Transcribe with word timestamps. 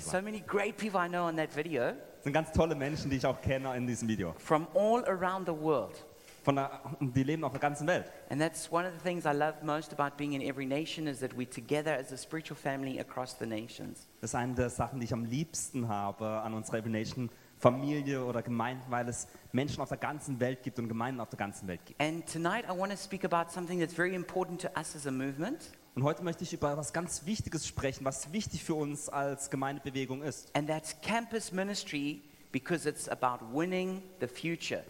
So 0.00 0.20
many 0.22 0.40
great 0.40 0.76
people 0.76 1.00
I 1.00 1.08
know 1.08 1.24
on 1.26 1.36
that 1.36 1.54
video 1.54 1.92
Das 2.16 2.24
sind 2.24 2.32
ganz 2.32 2.52
tolle 2.52 2.74
Menschen, 2.74 3.10
die 3.10 3.16
ich 3.16 3.26
auch 3.26 3.40
kenne 3.40 3.74
in 3.76 3.86
diesem 3.86 4.08
Video. 4.08 4.34
from 4.38 4.66
all 4.74 5.04
around 5.06 5.46
the 5.46 5.54
world. 5.54 6.04
Von 6.44 6.56
der, 6.56 6.80
die 7.00 7.24
leben 7.24 7.44
auf 7.44 7.52
der 7.52 7.60
ganzen 7.60 7.86
Welt. 7.86 8.10
And 8.30 8.40
that's 8.40 8.70
one 8.72 8.86
of 8.86 8.92
the 8.94 9.00
things 9.00 9.24
I 9.26 9.32
love 9.36 9.54
most 9.62 9.92
about 9.92 10.16
being 10.16 10.32
in 10.32 10.40
every 10.42 10.64
nation 10.66 11.06
is 11.06 11.20
that 11.20 11.36
we're 11.36 11.50
together 11.50 11.92
as 11.92 12.10
a 12.12 12.16
spiritual 12.16 12.56
family 12.56 12.98
across 13.00 13.36
the 13.38 13.44
nations. 13.46 14.06
Das 14.20 14.30
ist 14.30 14.34
eine 14.34 14.54
der 14.54 14.70
Sachen, 14.70 14.98
die 15.00 15.04
ich 15.04 15.12
am 15.12 15.24
liebsten 15.24 15.88
habe 15.88 16.26
an 16.26 16.54
unserer 16.54 16.78
Every 16.78 16.90
Nation 16.90 17.28
Familie 17.58 18.24
oder 18.24 18.40
Gemeinden, 18.40 18.84
weil 18.88 19.08
es 19.08 19.26
Menschen 19.52 19.80
auf 19.82 19.88
der 19.88 19.98
ganzen 19.98 20.38
Welt 20.40 20.62
gibt 20.62 20.78
und 20.78 20.88
Gemeinden 20.88 21.20
auf 21.20 21.28
der 21.28 21.38
ganzen 21.38 21.66
Welt 21.68 21.80
gibt. 21.84 22.00
And 22.00 22.24
tonight 22.32 22.64
I 22.66 22.78
want 22.78 22.92
to 22.92 22.96
speak 22.98 23.24
about 23.24 23.50
something 23.50 23.78
that's 23.80 23.94
very 23.94 24.14
important 24.14 24.60
to 24.62 24.68
us 24.78 24.94
as 24.96 25.06
a 25.06 25.10
movement, 25.10 25.72
Und 25.98 26.04
heute 26.04 26.22
möchte 26.22 26.44
ich 26.44 26.52
über 26.52 26.70
etwas 26.70 26.92
ganz 26.92 27.26
Wichtiges 27.26 27.66
sprechen, 27.66 28.04
was 28.04 28.32
wichtig 28.32 28.62
für 28.62 28.74
uns 28.74 29.08
als 29.08 29.50
Gemeindebewegung 29.50 30.22
ist. 30.22 30.48
and 30.54 30.68
that's 30.68 30.94
campus 31.02 31.50
ministry 31.50 32.22
because 32.52 32.88
it's 32.88 33.08
about 33.08 33.44
winning 33.52 34.00
the 34.20 34.28
future. 34.28 34.84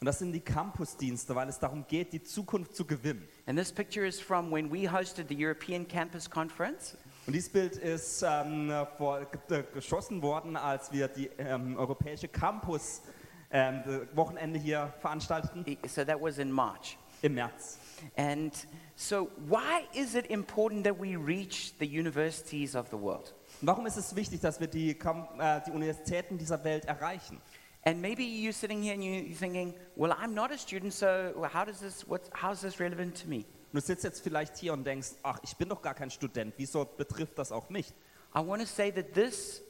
Und 0.00 0.06
das 0.06 0.18
sind 0.18 0.32
die 0.32 0.40
Campusdienste, 0.40 1.34
weil 1.34 1.50
es 1.50 1.58
darum 1.58 1.84
geht, 1.86 2.14
die 2.14 2.22
Zukunft 2.22 2.74
zu 2.74 2.86
gewinnen. 2.86 3.28
And 3.44 3.58
this 3.58 3.70
picture 3.70 4.06
is 4.06 4.18
from 4.18 4.50
when 4.50 4.72
we 4.72 4.90
hosted 4.90 5.28
the 5.28 5.36
European 5.36 5.86
Campus 5.86 6.30
Conference. 6.30 6.96
Und 7.26 7.34
dieses 7.34 7.50
Bild 7.52 7.76
ist 7.76 8.24
ähm, 8.26 8.72
vor, 8.96 9.20
äh, 9.50 9.62
geschossen 9.74 10.22
worden, 10.22 10.56
als 10.56 10.90
wir 10.90 11.08
die 11.08 11.26
ähm, 11.36 11.76
europäische 11.76 12.28
Campus 12.28 13.02
ähm, 13.50 13.82
Wochenende 14.14 14.58
hier 14.58 14.90
veranstalteten 15.02 15.66
So 15.86 16.02
that 16.02 16.18
was 16.18 16.38
in 16.38 16.50
March. 16.50 16.96
im 17.20 17.34
März. 17.34 17.78
And 18.16 18.54
so, 18.98 19.30
why 19.46 19.86
is 19.94 20.14
it 20.14 20.26
important 20.30 20.84
that 20.84 20.98
we 20.98 21.16
reach 21.16 21.74
the 21.78 21.86
universities 21.86 22.74
of 22.74 22.88
the 22.90 22.96
world? 22.96 23.34
Warum 23.60 23.86
ist 23.86 23.96
es 23.98 24.16
wichtig, 24.16 24.40
dass 24.40 24.58
wir 24.58 24.66
die, 24.68 24.90
äh, 24.90 25.60
die 25.66 25.70
Universitäten 25.70 26.38
dieser 26.38 26.62
Welt 26.64 26.86
erreichen? 26.86 27.40
And 27.84 28.00
maybe 28.00 28.22
you're 28.22 28.52
sitting 28.52 28.82
here 28.82 28.94
and 28.94 29.04
you- 29.04 29.12
you're 29.32 29.38
thinking, 29.38 29.74
well, 29.96 30.12
I'm 30.12 30.32
not 30.34 30.50
a 30.50 30.58
student, 30.58 30.92
so 30.92 31.06
how 31.52 31.64
does 31.64 31.78
this, 31.80 32.04
what's, 32.08 32.28
how 32.42 32.52
is 32.52 32.60
this 32.62 32.80
relevant 32.80 33.20
to 33.22 33.28
me? 33.28 33.44
Und 33.72 33.74
du 33.74 33.80
sitzt 33.80 34.02
jetzt 34.04 34.22
vielleicht 34.22 34.56
hier 34.56 34.72
und 34.72 34.84
denkst, 34.84 35.10
ach, 35.22 35.38
ich 35.42 35.54
bin 35.56 35.68
doch 35.68 35.82
gar 35.82 35.94
kein 35.94 36.10
Student, 36.10 36.54
wieso 36.56 36.84
betrifft 36.84 37.38
das 37.38 37.52
auch 37.52 37.68
mich? 37.68 37.92
I 38.34 38.38
want 38.40 38.60
to 38.62 38.66
say 38.66 38.90
that 38.90 39.12
this 39.14 39.62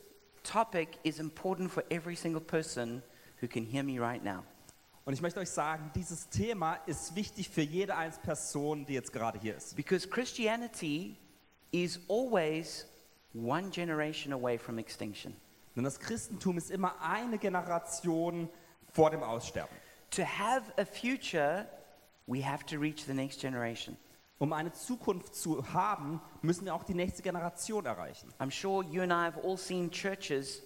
topic 0.45 0.99
is 1.03 1.19
important 1.19 1.71
for 1.71 1.83
every 1.91 2.15
single 2.17 2.41
person 2.41 3.03
who 3.43 3.49
can 3.49 3.65
hear 3.65 3.83
me 3.83 3.99
right 3.99 4.23
now. 4.23 4.45
Und 5.07 5.13
ich 5.13 5.23
möchte 5.23 5.39
euch 5.39 5.51
sagen, 5.51 5.93
dieses 5.95 6.29
Thema 6.31 6.75
ist 6.87 7.15
wichtig 7.15 7.49
für 7.49 7.63
jede 7.63 7.97
einzelne 7.97 8.25
Person, 8.25 8.85
die 8.87 8.95
jetzt 8.95 9.13
gerade 9.13 9.39
hier 9.39 9.57
ist. 9.57 9.77
Because 9.77 10.09
Christianity 10.09 11.17
is 11.71 12.01
always 12.09 12.87
one 13.33 13.71
generation 13.71 14.33
away 14.33 14.59
from 14.59 14.79
extinction. 14.79 15.37
Denn 15.77 15.85
das 15.85 16.01
Christentum 16.01 16.59
ist 16.59 16.73
immer 16.73 17.01
eine 17.01 17.39
Generation 17.39 18.49
vor 18.93 19.11
dem 19.11 19.23
Aussterben. 19.23 19.77
To 20.11 20.23
have 20.23 20.65
a 20.77 20.85
future, 20.85 21.69
we 22.27 22.45
have 22.45 22.67
to 22.67 22.77
reach 22.77 23.05
the 23.05 23.15
next 23.15 23.41
generation. 23.41 23.97
Um 24.39 24.53
eine 24.53 24.73
Zukunft 24.73 25.37
zu 25.37 25.73
haben, 25.73 26.21
müssen 26.43 26.65
wir 26.65 26.75
auch 26.75 26.83
die 26.83 26.95
nächste 26.95 27.23
Generation 27.23 27.87
erreichen. 27.87 28.35
I'm 28.41 28.51
sure 28.51 28.85
you 28.85 29.03
and 29.03 29.13
I 29.13 29.27
have 29.27 29.41
all 29.45 29.57
seen 29.57 29.89
churches 29.89 30.65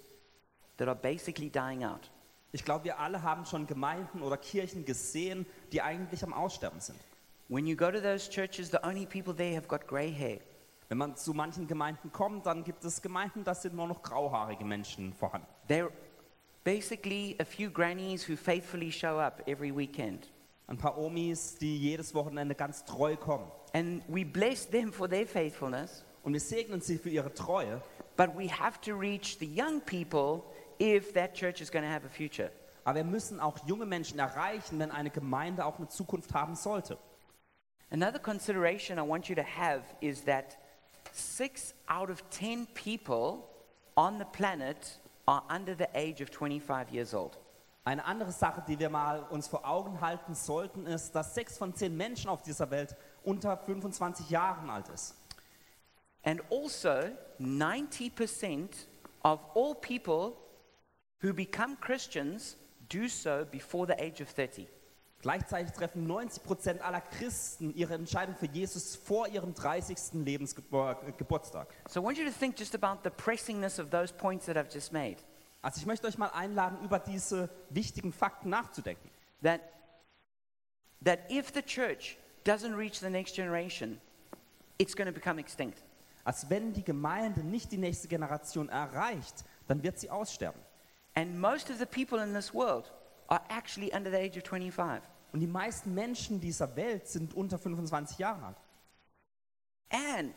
that 0.78 0.88
are 0.88 0.98
basically 0.98 1.50
dying 1.50 1.84
out. 1.84 2.10
Ich 2.52 2.64
glaube, 2.64 2.84
wir 2.84 2.98
alle 2.98 3.22
haben 3.22 3.44
schon 3.46 3.66
Gemeinden 3.66 4.22
oder 4.22 4.36
Kirchen 4.36 4.84
gesehen, 4.84 5.46
die 5.72 5.82
eigentlich 5.82 6.22
am 6.24 6.32
Aussterben 6.32 6.80
sind. 6.80 6.98
When 7.48 7.66
you 7.66 7.76
go 7.76 7.90
to 7.90 8.00
those 8.00 8.28
churches, 8.30 8.70
the 8.70 8.78
only 8.82 9.06
people 9.06 9.34
there 9.34 9.54
have 9.56 9.66
got 9.68 9.86
gray 9.86 10.12
hair. 10.12 10.38
Wenn 10.88 10.98
man 10.98 11.16
zu 11.16 11.32
manchen 11.32 11.68
Gemeinden 11.68 12.10
kommt, 12.12 12.46
dann 12.46 12.64
gibt 12.64 12.84
es 12.84 13.00
Gemeinden, 13.00 13.44
da 13.44 13.54
sind 13.54 13.74
nur 13.74 13.86
noch 13.86 14.02
grauhaarige 14.02 14.64
Menschen 14.64 15.12
vorhanden. 15.14 15.46
They're 15.68 15.90
basically 16.64 17.36
a 17.40 17.44
few 17.44 17.70
grannies 17.70 18.28
who 18.28 18.36
faithfully 18.36 18.90
show 18.90 19.18
up 19.18 19.46
every 19.46 19.74
weekend. 19.76 20.28
Ein 20.66 20.76
paar 20.78 20.98
Omis, 20.98 21.56
die 21.56 21.78
jedes 21.78 22.14
Wochenende 22.14 22.54
ganz 22.54 22.84
treu 22.84 23.16
kommen. 23.16 23.50
And 23.72 24.02
we 24.08 24.24
bless 24.24 24.68
them 24.68 24.92
for 24.92 25.08
their 25.08 25.26
faithfulness, 25.26 26.04
Und 26.24 26.32
wir 26.32 26.40
segnen 26.40 26.80
sie 26.80 26.98
für 26.98 27.10
ihre 27.10 27.32
Treue. 27.32 27.80
but 28.16 28.36
we 28.36 28.48
have 28.48 28.80
to 28.82 28.94
reach 28.94 29.38
the 29.38 29.46
young 29.46 29.80
people 29.80 30.42
if 30.80 31.12
that 31.12 31.34
church 31.34 31.60
is 31.60 31.70
going 31.70 31.84
to 31.84 31.90
have 31.90 32.04
a 32.04 32.08
future. 32.08 32.50
Aber 32.84 32.96
wir 32.96 33.04
müssen 33.04 33.38
auch 33.38 33.58
junge 33.66 33.86
Menschen 33.86 34.18
erreichen, 34.18 34.78
wenn 34.78 34.90
eine 34.90 35.10
Gemeinde 35.10 35.64
auch 35.64 35.78
eine 35.78 35.88
Zukunft 35.88 36.32
haben 36.34 36.56
sollte. 36.56 36.98
Another 37.90 38.18
consideration 38.18 38.98
I 38.98 39.06
want 39.06 39.28
you 39.28 39.34
to 39.34 39.42
have 39.42 39.82
is 40.00 40.24
that 40.24 40.56
six 41.12 41.74
out 41.86 42.08
of 42.08 42.22
10 42.30 42.66
people 42.74 43.44
on 43.96 44.18
the 44.18 44.24
planet 44.24 44.98
are 45.26 45.42
under 45.54 45.74
the 45.76 45.88
age 45.94 46.22
of 46.22 46.30
25 46.30 46.90
years 46.92 47.14
old. 47.14 47.38
Eine 47.84 48.04
andere 48.04 48.30
Sache, 48.30 48.62
die 48.66 48.78
wir 48.78 48.90
mal 48.90 49.22
uns 49.30 49.48
vor 49.48 49.66
Augen 49.66 50.00
halten 50.00 50.34
sollten, 50.34 50.86
ist, 50.86 51.12
dass 51.12 51.34
sechs 51.34 51.58
von 51.58 51.74
zehn 51.74 51.96
Menschen 51.96 52.28
auf 52.28 52.42
dieser 52.42 52.70
Welt 52.70 52.94
unter 53.24 53.56
25 53.56 54.30
Jahren 54.30 54.70
alt 54.70 54.88
ist. 54.88 55.16
And 56.22 56.42
also, 56.50 57.10
90% 57.38 58.68
of 59.22 59.40
all 59.54 59.74
people 59.74 60.36
who 61.22 61.32
become 61.32 61.76
Christians 61.80 62.56
do 62.88 63.08
so 63.08 63.46
before 63.50 63.86
the 63.86 64.02
age 64.02 64.20
of 64.20 64.28
30. 64.28 64.66
Gleichzeitig 65.22 65.72
treffen 65.72 66.06
90 66.06 66.42
Prozent 66.44 66.80
aller 66.80 67.02
Christen 67.02 67.74
ihre 67.74 67.94
Entscheidung 67.94 68.34
für 68.36 68.46
Jesus 68.46 68.96
vor 68.96 69.28
ihrem 69.28 69.54
30. 69.54 69.96
Lebensgeburtstag. 70.14 71.68
So 71.88 72.00
I 72.00 72.04
want 72.04 72.16
you 72.16 72.24
to 72.24 72.32
think 72.32 72.56
just 72.58 72.74
about 72.74 73.02
the 73.04 73.10
pressingness 73.10 73.78
of 73.78 73.90
those 73.90 74.12
points 74.12 74.46
that 74.46 74.56
I've 74.56 74.72
just 74.72 74.92
made. 74.92 75.16
Also 75.60 75.78
ich 75.78 75.86
möchte 75.86 76.06
euch 76.06 76.16
mal 76.16 76.30
einladen, 76.30 76.82
über 76.82 76.98
diese 76.98 77.50
wichtigen 77.68 78.14
Fakten 78.14 78.48
nachzudenken. 78.48 79.10
That, 79.42 79.60
that 81.04 81.30
if 81.30 81.52
the 81.52 81.62
church 81.62 82.16
doesn't 82.46 82.74
reach 82.74 82.98
the 83.00 83.10
next 83.10 83.36
generation, 83.36 84.00
it's 84.78 84.96
going 84.96 85.06
to 85.06 85.12
become 85.12 85.38
extinct. 85.38 85.82
Als 86.24 86.48
wenn 86.48 86.72
die 86.72 86.84
Gemeinde 86.84 87.40
nicht 87.40 87.72
die 87.72 87.78
nächste 87.78 88.08
Generation 88.08 88.70
erreicht, 88.70 89.44
dann 89.68 89.82
wird 89.82 89.98
sie 89.98 90.08
aussterben. 90.08 90.60
And 91.14 91.40
most 91.40 91.70
of 91.70 91.78
the 91.78 91.86
people 91.86 92.18
in 92.18 92.32
this 92.32 92.54
world 92.54 92.90
are 93.28 93.42
actually 93.48 93.92
under 93.92 94.10
the 94.10 94.18
age 94.18 94.36
of 94.36 94.44
25. 94.44 95.02
Und 95.32 95.40
die 95.40 95.46
meisten 95.46 95.94
Menschen 95.94 96.40
dieser 96.40 96.74
Welt 96.76 97.06
sind 97.06 97.34
unter 97.34 97.58
25 97.58 98.18
Jahre 98.18 98.42
alt. 98.42 98.56
And 99.90 100.34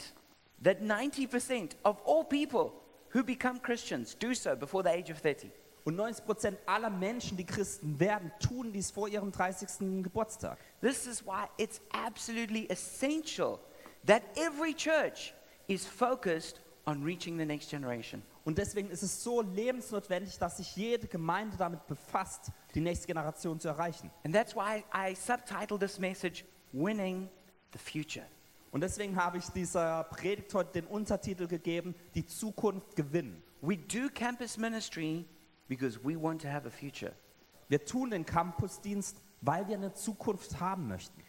that 0.63 0.81
90% 0.81 1.75
of 1.83 2.01
all 2.05 2.23
people 2.23 2.73
who 3.09 3.23
become 3.23 3.59
Christians 3.59 4.15
do 4.15 4.33
so 4.33 4.55
before 4.55 4.83
the 4.83 4.89
age 4.89 5.09
of 5.09 5.19
30. 5.19 5.51
Und 5.85 5.97
90% 5.97 6.55
aller 6.65 6.89
Menschen, 6.89 7.35
die 7.35 7.45
Christen 7.45 7.99
werden, 7.99 8.31
tun 8.39 8.71
dies 8.71 8.89
vor 8.89 9.09
ihrem 9.09 9.31
30. 9.31 10.01
Geburtstag. 10.01 10.57
This 10.81 11.05
is 11.05 11.25
why 11.25 11.47
it's 11.57 11.81
absolutely 11.91 12.69
essential 12.69 13.59
that 14.05 14.23
every 14.37 14.73
church 14.73 15.33
is 15.67 15.85
focused 15.85 16.61
on 16.85 17.03
reaching 17.03 17.37
the 17.37 17.45
next 17.45 17.69
generation. 17.69 18.23
Und 18.45 18.57
deswegen 18.57 18.89
ist 18.89 19.03
es 19.03 19.23
so 19.23 19.41
lebensnotwendig, 19.41 20.37
dass 20.37 20.57
sich 20.57 20.75
jede 20.75 21.07
Gemeinde 21.07 21.55
damit 21.55 21.85
befasst, 21.87 22.51
die 22.75 22.81
nächste 22.81 23.07
Generation 23.07 23.59
zu 23.59 23.69
erreichen. 23.69 24.11
And 24.23 24.35
that's 24.35 24.53
why 24.55 24.83
I 24.93 25.15
subtitled 25.15 25.79
this 25.79 25.97
message 25.97 26.43
Winning 26.73 27.29
the 27.71 27.79
Future. 27.79 28.25
Und 28.71 28.81
deswegen 28.81 29.15
habe 29.15 29.37
ich 29.37 29.45
dieser 29.49 30.03
Predigt 30.05 30.53
heute 30.53 30.81
den 30.81 30.87
Untertitel 30.87 31.47
gegeben, 31.47 31.95
die 32.15 32.25
Zukunft 32.25 32.95
gewinnen. 32.95 33.41
We 33.61 33.77
do 33.77 34.09
campus 34.13 34.57
ministry 34.57 35.25
because 35.67 35.99
we 36.03 36.21
want 36.21 36.41
to 36.41 36.49
have 36.49 36.67
a 36.67 36.71
future. 36.71 37.13
Wir 37.69 37.85
tun 37.85 38.09
den 38.09 38.25
Campusdienst, 38.25 39.21
weil 39.41 39.67
wir 39.67 39.77
eine 39.77 39.93
Zukunft 39.93 40.59
haben 40.59 40.87
möchten. 40.87 41.23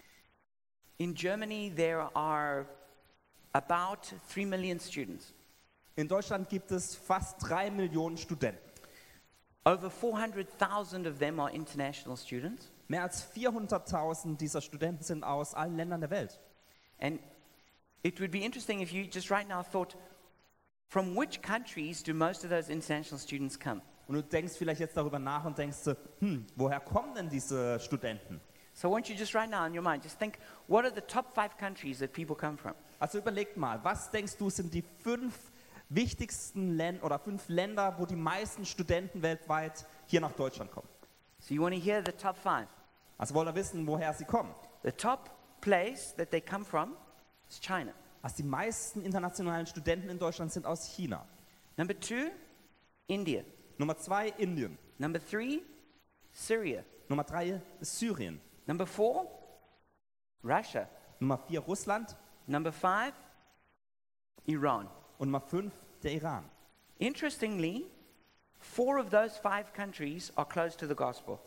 In 0.97 1.15
Germany, 1.15 1.73
there 1.75 2.09
are 2.17 2.67
about 3.53 4.17
3 4.35 4.47
million 4.47 4.81
students. 4.81 5.33
In 5.97 6.09
Deutschland 6.09 6.49
gibt 6.49 6.73
es 6.73 6.97
fast 6.97 7.37
drei 7.41 7.71
Millionen 7.71 8.17
Studenten. 8.17 8.59
Over 9.65 9.91
400,000 9.91 11.07
of 11.07 11.19
them 11.19 11.39
are 11.39 11.51
international 11.51 12.17
students. 12.17 12.71
Mehr 12.89 13.03
als 13.03 13.25
400.000 13.33 14.37
dieser 14.37 14.61
Studenten 14.61 15.05
sind 15.05 15.25
aus 15.25 15.55
allen 15.55 15.77
Ländern 15.77 16.01
der 16.01 16.11
Welt. 16.11 16.41
And 16.99 17.21
it 18.03 18.21
would 18.21 18.33
be 18.33 18.41
interesting 18.41 18.81
if 18.81 18.93
you 18.93 19.05
just 19.05 19.31
right 19.31 19.49
now 19.49 19.63
thought, 19.63 19.97
from 20.89 21.17
which 21.17 21.41
countries 21.41 22.03
do 22.03 22.13
most 22.13 22.45
of 22.45 22.51
those 22.51 22.71
international 22.71 23.19
students 23.19 23.59
come? 23.59 23.81
Und 24.07 24.17
du 24.17 24.23
denkst 24.23 24.55
vielleicht 24.59 24.81
jetzt 24.81 24.97
darüber 24.97 25.19
nach 25.19 25.45
und 25.45 25.57
denkst, 25.57 25.79
hm, 26.19 26.45
woher 26.57 26.81
kommen 26.81 27.15
denn 27.15 27.31
diese 27.31 27.79
Studenten? 27.81 28.41
So 28.75 28.89
I 28.89 28.91
want 28.91 29.09
you 29.09 29.15
just 29.15 29.35
right 29.35 29.49
now 29.49 29.65
in 29.65 29.73
your 29.73 29.83
mind, 29.83 30.03
just 30.03 30.19
think, 30.19 30.39
what 30.67 30.85
are 30.85 30.93
the 30.93 31.01
top 31.01 31.33
five 31.33 31.57
countries 31.57 32.01
that 32.01 32.13
people 32.13 32.35
come 32.35 32.59
from? 32.59 32.75
Also 32.99 33.19
überleg 33.19 33.57
mal, 33.57 33.83
was 33.85 34.11
denkst 34.11 34.37
du 34.37 34.51
sind 34.51 34.75
die 34.75 34.83
fünf 34.83 35.53
wichtigsten 35.95 36.77
Länder 36.77 37.05
oder 37.05 37.19
fünf 37.19 37.49
Länder, 37.49 37.95
wo 37.99 38.07
die 38.07 38.17
meisten 38.17 38.65
Studenten 38.65 39.23
weltweit 39.23 39.87
hier 40.07 40.21
nach 40.21 40.33
Deutschland 40.33 40.71
kommen? 40.71 40.89
So 41.39 41.55
you 41.55 41.63
want 41.63 41.75
to 41.75 41.81
hear 41.81 42.03
the 42.05 42.13
top 42.13 42.37
five. 42.37 42.69
Also 43.19 43.35
wollen 43.35 43.47
wir 43.49 43.55
wissen, 43.55 43.87
woher 43.87 44.13
sie 44.13 44.25
kommen. 44.25 44.55
The 44.83 44.93
top 44.93 45.31
place 45.61 46.15
that 46.17 46.31
they 46.31 46.41
come 46.41 46.65
from 46.65 46.97
is 47.49 47.61
China. 47.61 47.93
Also 48.23 48.37
die 48.39 48.49
meisten 48.49 49.03
internationalen 49.03 49.67
Studenten 49.67 50.09
in 50.09 50.19
Deutschland 50.19 50.53
sind 50.53 50.67
aus 50.67 50.87
China. 50.87 51.27
Number 51.77 51.99
two 51.99 52.31
India. 53.07 53.43
Nummer 53.79 53.97
zwei 53.97 54.29
Indien. 54.39 54.79
Number 54.99 55.21
three, 55.21 55.61
Syria. 56.33 56.83
Nummer 57.09 57.25
drei 57.25 57.61
ist 57.81 57.99
Syrien. 57.99 58.41
Number 58.67 58.87
four, 58.87 59.27
Russia. 60.43 60.89
Nummer 61.21 61.39
vier 61.39 61.61
Russland. 61.61 62.17
Number 62.47 62.73
five, 62.73 63.13
Iran. 64.47 64.89
Und 65.19 65.29
Nummer 65.29 65.41
fünf 65.41 65.73
der 66.05 66.13
Iran. 66.13 66.45
Interestingly, 66.99 67.87
four 68.59 68.99
of 68.99 69.11
those 69.11 69.39
five 69.39 69.73
countries 69.75 70.33
are 70.37 70.47
close 70.49 70.77
to 70.77 70.87
the 70.87 70.95
gospel. 70.95 71.39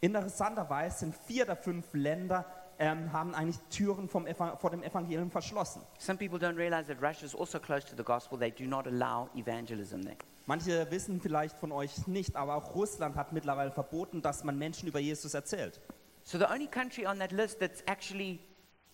Interessanterweise 0.00 0.98
sind 0.98 1.14
vier 1.14 1.46
der 1.46 1.56
fünf 1.56 1.86
Länder 1.94 2.44
ähm, 2.78 3.12
haben 3.12 3.34
eigentlich 3.34 3.60
Türen 3.70 4.08
vom 4.08 4.26
Eva 4.26 4.56
vor 4.56 4.70
dem 4.70 4.82
Evangelium 4.82 5.30
verschlossen. 5.30 5.82
Some 5.98 6.18
people 6.18 6.38
don't 6.38 6.56
realize 6.56 6.92
that 6.92 7.00
Russia 7.00 7.24
is 7.24 7.34
also 7.34 7.60
close 7.60 7.86
to 7.86 7.94
the 7.96 8.02
gospel. 8.02 8.38
They 8.38 8.50
do 8.50 8.64
not 8.64 8.86
allow 8.86 9.28
evangelism 9.36 10.02
there. 10.02 10.16
Manche 10.46 10.90
wissen 10.90 11.20
vielleicht 11.20 11.56
von 11.58 11.70
euch 11.70 12.08
nicht, 12.08 12.34
aber 12.34 12.56
auch 12.56 12.74
Russland 12.74 13.14
hat 13.14 13.32
mittlerweile 13.32 13.70
verboten, 13.70 14.22
dass 14.22 14.42
man 14.42 14.58
Menschen 14.58 14.88
über 14.88 14.98
Jesus 14.98 15.34
erzählt. 15.34 15.80
So 16.24 16.38
the 16.38 16.46
only 16.46 16.66
country 16.66 17.06
on 17.06 17.20
that 17.20 17.30
list 17.30 17.60
that's 17.60 17.82
actually 17.86 18.40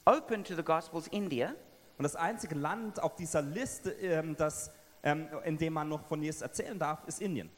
open 0.04 0.44
to 0.44 0.54
the 0.54 0.62
gospel 0.62 1.00
is 1.00 1.06
India. 1.08 1.54
Und 1.96 2.02
das 2.02 2.14
einzige 2.14 2.54
Land 2.54 3.02
auf 3.02 3.16
dieser 3.16 3.42
Liste, 3.42 3.90
ähm, 3.92 4.36
das, 4.36 4.70
ähm, 5.02 5.28
in 5.44 5.56
dem 5.58 5.72
man 5.72 5.88
noch 5.88 6.04
von 6.06 6.22
Jesus 6.22 6.42
erzählen 6.42 6.78
darf, 6.78 7.04
ist 7.06 7.20
Indien, 7.20 7.50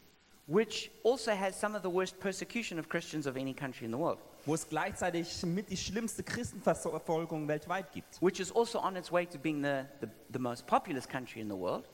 which 0.46 0.90
also 1.04 1.30
has 1.32 1.58
some 1.58 1.76
of 1.76 1.82
the 1.82 1.90
worst 1.92 2.18
persecution 2.20 2.78
of 2.78 2.88
Christians 2.88 3.26
of 3.26 3.36
any 3.36 3.54
country 3.54 3.84
in 3.86 3.92
the 3.92 3.98
world, 3.98 4.18
wo 4.46 4.54
es 4.54 4.68
gleichzeitig 4.68 5.42
mit 5.44 5.70
die 5.70 5.76
schlimmste 5.76 6.22
Christenverfolgung 6.22 7.46
weltweit 7.48 7.92
gibt. 7.92 8.20
which 8.20 8.40
is 8.40 8.50
also 8.54 8.78
on 8.80 8.96
its 8.96 9.10
way 9.12 9.26
to 9.26 9.38
being 9.38 9.62
the, 9.62 9.84
the, 10.00 10.08
the 10.32 10.38
most 10.38 10.66
populous 10.66 11.06
country 11.08 11.40
in 11.40 11.48
the 11.48 11.56
world. 11.56 11.88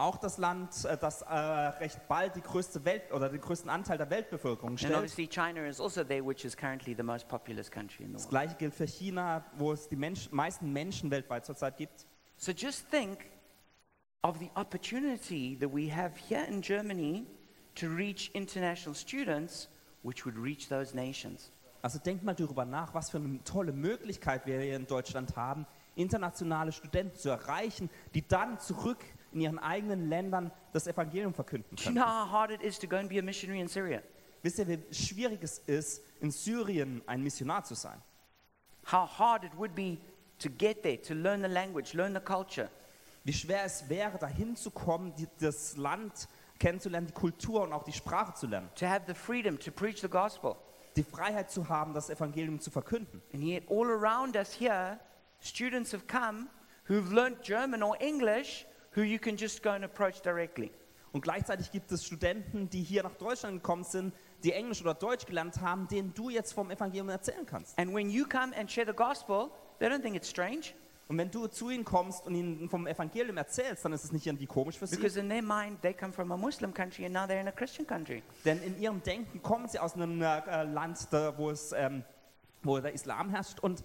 Auch 0.00 0.16
das 0.16 0.38
Land, 0.38 0.84
äh, 0.84 0.96
das 0.96 1.22
äh, 1.22 1.34
recht 1.34 1.98
bald 2.06 2.36
die 2.36 2.40
größte 2.40 2.84
Welt 2.84 3.10
oder 3.12 3.28
den 3.28 3.40
größten 3.40 3.68
Anteil 3.68 3.98
der 3.98 4.08
Weltbevölkerung 4.08 4.70
And 4.70 4.78
stellt. 4.78 4.94
obviously, 4.94 5.26
China 5.26 5.66
is 5.66 5.80
also 5.80 6.04
there, 6.04 6.24
which 6.24 6.44
is 6.44 6.56
currently 6.56 6.94
the 6.96 7.02
most 7.02 7.26
populous 7.26 7.68
country 7.68 8.04
in 8.04 8.10
the 8.10 8.14
Das 8.14 8.22
world. 8.22 8.30
gleiche 8.30 8.54
gilt 8.58 8.74
für 8.74 8.86
China, 8.86 9.44
wo 9.56 9.72
es 9.72 9.88
die 9.88 9.96
Mensch, 9.96 10.30
meisten 10.30 10.72
Menschen 10.72 11.10
weltweit 11.10 11.44
zurzeit 11.44 11.76
gibt. 11.76 12.06
So 12.36 12.52
just 12.52 12.88
think 12.92 13.18
of 14.24 14.38
the 14.40 14.50
opportunity 14.56 15.54
that 15.56 15.68
we 15.68 15.88
have 15.88 16.16
here 16.16 16.44
in 16.48 16.60
Germany 16.60 17.24
to 17.76 17.88
reach 17.88 18.30
international 18.34 18.94
students, 18.94 19.68
which 20.02 20.24
would 20.24 20.36
reach 20.36 20.68
those 20.68 20.94
nations. 20.94 21.50
Also 21.82 22.00
denkt 22.00 22.24
mal 22.24 22.34
darüber 22.34 22.64
nach, 22.64 22.92
was 22.94 23.10
für 23.10 23.18
eine 23.18 23.42
tolle 23.44 23.72
Möglichkeit 23.72 24.44
wir 24.46 24.60
hier 24.60 24.74
in 24.74 24.86
Deutschland 24.86 25.36
haben, 25.36 25.64
internationale 25.94 26.72
Studenten 26.72 27.16
zu 27.16 27.28
erreichen, 27.28 27.88
die 28.14 28.26
dann 28.26 28.58
zurück 28.58 28.98
in 29.32 29.40
ihren 29.40 29.60
eigenen 29.60 30.08
Ländern 30.08 30.50
das 30.72 30.88
Evangelium 30.88 31.32
verkünden 31.32 31.76
Do 31.76 31.82
you 31.82 31.90
können. 31.90 31.96
know 31.96 32.06
how 32.06 32.30
hard 32.30 32.50
it 32.50 32.62
is 32.62 32.78
to 32.80 32.88
go 32.88 32.96
and 32.96 33.08
be 33.08 33.20
a 33.20 33.22
missionary 33.22 33.60
in 33.60 33.68
Syria? 33.68 34.02
Wisst 34.42 34.58
ihr, 34.58 34.66
wie 34.66 34.78
schwierig 34.92 35.42
es 35.42 35.58
ist, 35.60 36.02
in 36.20 36.32
Syrien 36.32 37.02
ein 37.06 37.22
Missionar 37.22 37.62
zu 37.62 37.74
sein? 37.74 38.00
How 38.90 39.06
hard 39.06 39.44
it 39.44 39.52
would 39.56 39.74
be 39.76 39.98
to 40.40 40.48
get 40.48 40.82
there, 40.82 41.00
to 41.02 41.14
learn 41.14 41.42
the 41.42 41.48
language, 41.48 41.94
learn 41.94 42.14
the 42.14 42.20
culture. 42.20 42.68
Wie 43.28 43.34
schwer 43.34 43.64
es 43.64 43.86
wäre, 43.90 44.16
dahin 44.16 44.56
zu 44.56 44.70
kommen, 44.70 45.14
die, 45.14 45.28
das 45.38 45.76
Land 45.76 46.28
kennenzulernen, 46.58 47.08
die 47.08 47.12
Kultur 47.12 47.60
und 47.60 47.74
auch 47.74 47.84
die 47.84 47.92
Sprache 47.92 48.32
zu 48.32 48.46
lernen. 48.46 48.70
to 48.74 48.86
have 48.86 49.02
the 49.06 49.12
freedom 49.12 49.58
to 49.58 49.70
preach 49.70 50.00
the 50.00 50.08
gospel. 50.08 50.56
Die 50.96 51.02
Freiheit 51.02 51.50
zu 51.50 51.68
haben, 51.68 51.92
das 51.92 52.08
Evangelium 52.08 52.58
zu 52.58 52.70
verkünden. 52.70 53.20
And 53.34 53.44
yet, 53.44 53.64
all 53.68 53.86
around 53.86 54.34
us 54.34 54.58
here, 54.58 54.98
students 55.40 55.92
have 55.92 56.06
come 56.06 56.46
who've 56.88 57.12
learned 57.12 57.42
German 57.42 57.82
or 57.82 58.00
English 58.00 58.64
who 58.96 59.02
you 59.02 59.18
can 59.18 59.36
just 59.36 59.62
go 59.62 59.72
and 59.72 59.84
approach 59.84 60.22
directly. 60.22 60.70
Und 61.12 61.20
gleichzeitig 61.20 61.70
gibt 61.70 61.92
es 61.92 62.06
Studenten, 62.06 62.70
die 62.70 62.82
hier 62.82 63.02
nach 63.02 63.16
Deutschland 63.16 63.56
gekommen 63.56 63.84
sind, 63.84 64.14
die 64.42 64.54
Englisch 64.54 64.80
oder 64.80 64.94
Deutsch 64.94 65.26
gelernt 65.26 65.60
haben, 65.60 65.86
denen 65.86 66.14
du 66.14 66.30
jetzt 66.30 66.54
vom 66.54 66.70
Evangelium 66.70 67.10
erzählen 67.10 67.44
kannst. 67.44 67.78
And 67.78 67.94
when 67.94 68.08
you 68.08 68.24
come 68.24 68.56
and 68.56 68.72
share 68.72 68.86
the 68.86 68.96
gospel, 68.96 69.50
they 69.80 69.88
don't 69.90 70.00
think 70.00 70.16
it's 70.16 70.30
strange 70.30 70.72
Und 71.08 71.16
wenn 71.16 71.30
du 71.30 71.46
zu 71.46 71.70
ihnen 71.70 71.86
kommst 71.86 72.26
und 72.26 72.34
ihnen 72.34 72.68
vom 72.68 72.86
Evangelium 72.86 73.38
erzählst, 73.38 73.82
dann 73.82 73.94
ist 73.94 74.04
es 74.04 74.12
nicht 74.12 74.26
irgendwie 74.26 74.46
komisch 74.46 74.78
für 74.78 74.86
sie. 74.86 74.96
because 74.96 75.18
in 75.18 75.28
their 75.28 75.42
mind, 75.42 75.80
they 75.80 75.94
come 75.94 76.12
from 76.12 76.30
a 76.30 76.36
Muslim 76.36 76.72
country 76.72 77.06
and 77.06 77.14
now 77.14 77.24
they're 77.24 77.40
in 77.40 77.48
a 77.48 77.52
Christian 77.52 77.86
country. 77.86 78.22
Denn 78.44 78.62
in 78.62 78.78
ihrem 78.78 79.02
Denken 79.02 79.42
kommen 79.42 79.66
sie 79.68 79.78
aus 79.78 79.94
einem 79.94 80.20
äh, 80.20 80.64
Land, 80.64 81.08
da, 81.10 81.36
wo, 81.38 81.50
es, 81.50 81.72
ähm, 81.72 82.04
wo 82.62 82.78
der 82.78 82.92
Islam 82.92 83.30
herrscht 83.30 83.58
und 83.60 83.82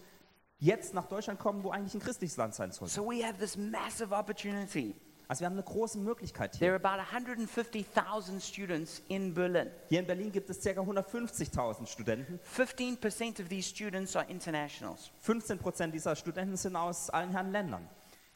jetzt 0.60 0.94
nach 0.94 1.06
Deutschland 1.08 1.40
kommen, 1.40 1.64
wo 1.64 1.72
eigentlich 1.72 1.94
ein 1.94 2.02
christliches 2.02 2.36
Land 2.36 2.56
sein 2.56 2.72
sollte. 2.72 2.94
So 2.94 3.06
we 3.06 3.26
have 3.26 3.38
this 3.40 3.56
massive 3.56 4.14
opportunity. 4.14 4.94
Also 5.34 5.42
wir 5.42 5.46
haben 5.48 5.54
eine 5.54 5.64
große 5.64 5.98
Möglichkeit 5.98 6.52
There 6.60 6.78
hier. 6.78 6.88
are 6.88 6.96
about 6.96 7.02
150,000 7.12 8.40
students 8.40 9.02
in 9.08 9.34
Berlin. 9.34 9.72
Hier 9.90 10.02
in 10.02 10.06
Berlin 10.06 10.32
gibt 10.32 10.48
es 10.52 10.62
ca. 10.62 10.70
150.000 10.70 11.88
Studenten. 11.88 12.40
15% 12.56 13.42
of 13.42 13.50
these 13.50 13.68
students 13.68 14.16
are 14.16 14.30
internationals. 14.30 15.10
15 15.22 15.58
Prozent 15.58 15.96
dieser 15.96 16.16
Studenten 16.16 16.56
sind 16.56 16.76
aus 16.76 17.10
allen 17.10 17.32
Herren 17.32 17.52
Ländern. 17.52 17.90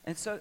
And 0.05 0.17
so, 0.17 0.39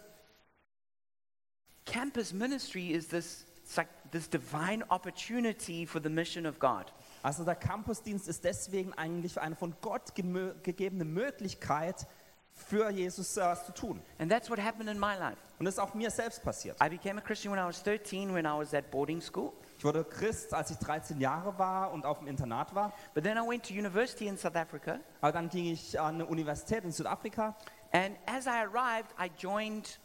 campus 1.85 2.33
ministry 2.33 2.87
is 2.87 3.07
this, 3.07 3.45
it's 3.63 3.77
like 3.77 3.89
this 4.11 4.27
divine 4.27 4.83
opportunity 4.89 5.85
for 5.87 6.01
the 6.03 6.09
mission 6.09 6.47
of 6.47 6.59
God. 6.59 6.91
Also 7.23 7.45
der 7.45 7.57
Campusdienst 7.57 8.29
ist 8.29 8.45
deswegen 8.45 8.95
eigentlich 8.95 9.39
eine 9.39 9.57
von 9.57 9.75
Gott 9.83 10.15
gegebene 10.15 11.05
Möglichkeit 11.05 12.07
für 12.57 12.91
Jesus 12.91 13.37
was 13.37 13.67
zu 13.67 13.73
tun. 13.73 14.03
And 14.19 14.31
that's 14.31 14.51
what 14.51 14.59
happened 14.59 14.89
in 14.89 14.99
my 14.99 15.15
life. 15.17 15.37
Und 15.59 15.67
das 15.67 15.75
ist 15.75 15.79
auch 15.79 15.95
mir 15.95 16.11
selbst 16.11 16.43
passiert. 16.43 16.77
I 16.83 16.89
became 16.89 17.19
a 17.19 17.23
Christian 17.23 17.53
when 17.53 17.63
I 17.63 17.67
was 17.67 17.83
13, 17.83 18.35
when 18.35 18.45
I 18.45 18.59
was 18.59 18.75
at 18.75 18.91
boarding 18.91 19.21
school. 19.21 19.53
Ich 19.79 19.85
wurde 19.85 20.05
Christ, 20.05 20.53
als 20.53 20.71
ich 20.71 20.79
13 20.79 21.21
Jahre 21.21 21.59
war 21.59 21.93
und 21.93 22.05
auf 22.05 22.19
dem 22.19 22.29
Internat 22.29 22.75
war. 22.75 22.93
But 23.15 23.25
then 23.25 23.37
I 23.37 23.47
went 23.47 23.67
to 23.69 23.75
university 23.75 24.27
in 24.27 24.37
South 24.37 24.57
Africa. 24.57 24.99
Aber 25.21 25.33
dann 25.33 25.49
ging 25.49 25.73
ich 25.73 25.99
an 26.01 26.17
eine 26.17 26.27
Universität 26.27 26.85
in 26.85 26.93
Südafrika. 26.93 27.55
And 27.93 28.17
as 28.27 28.47
I 28.47 28.65
arrived, 28.65 29.15
I 29.19 29.31
joined 29.39 29.99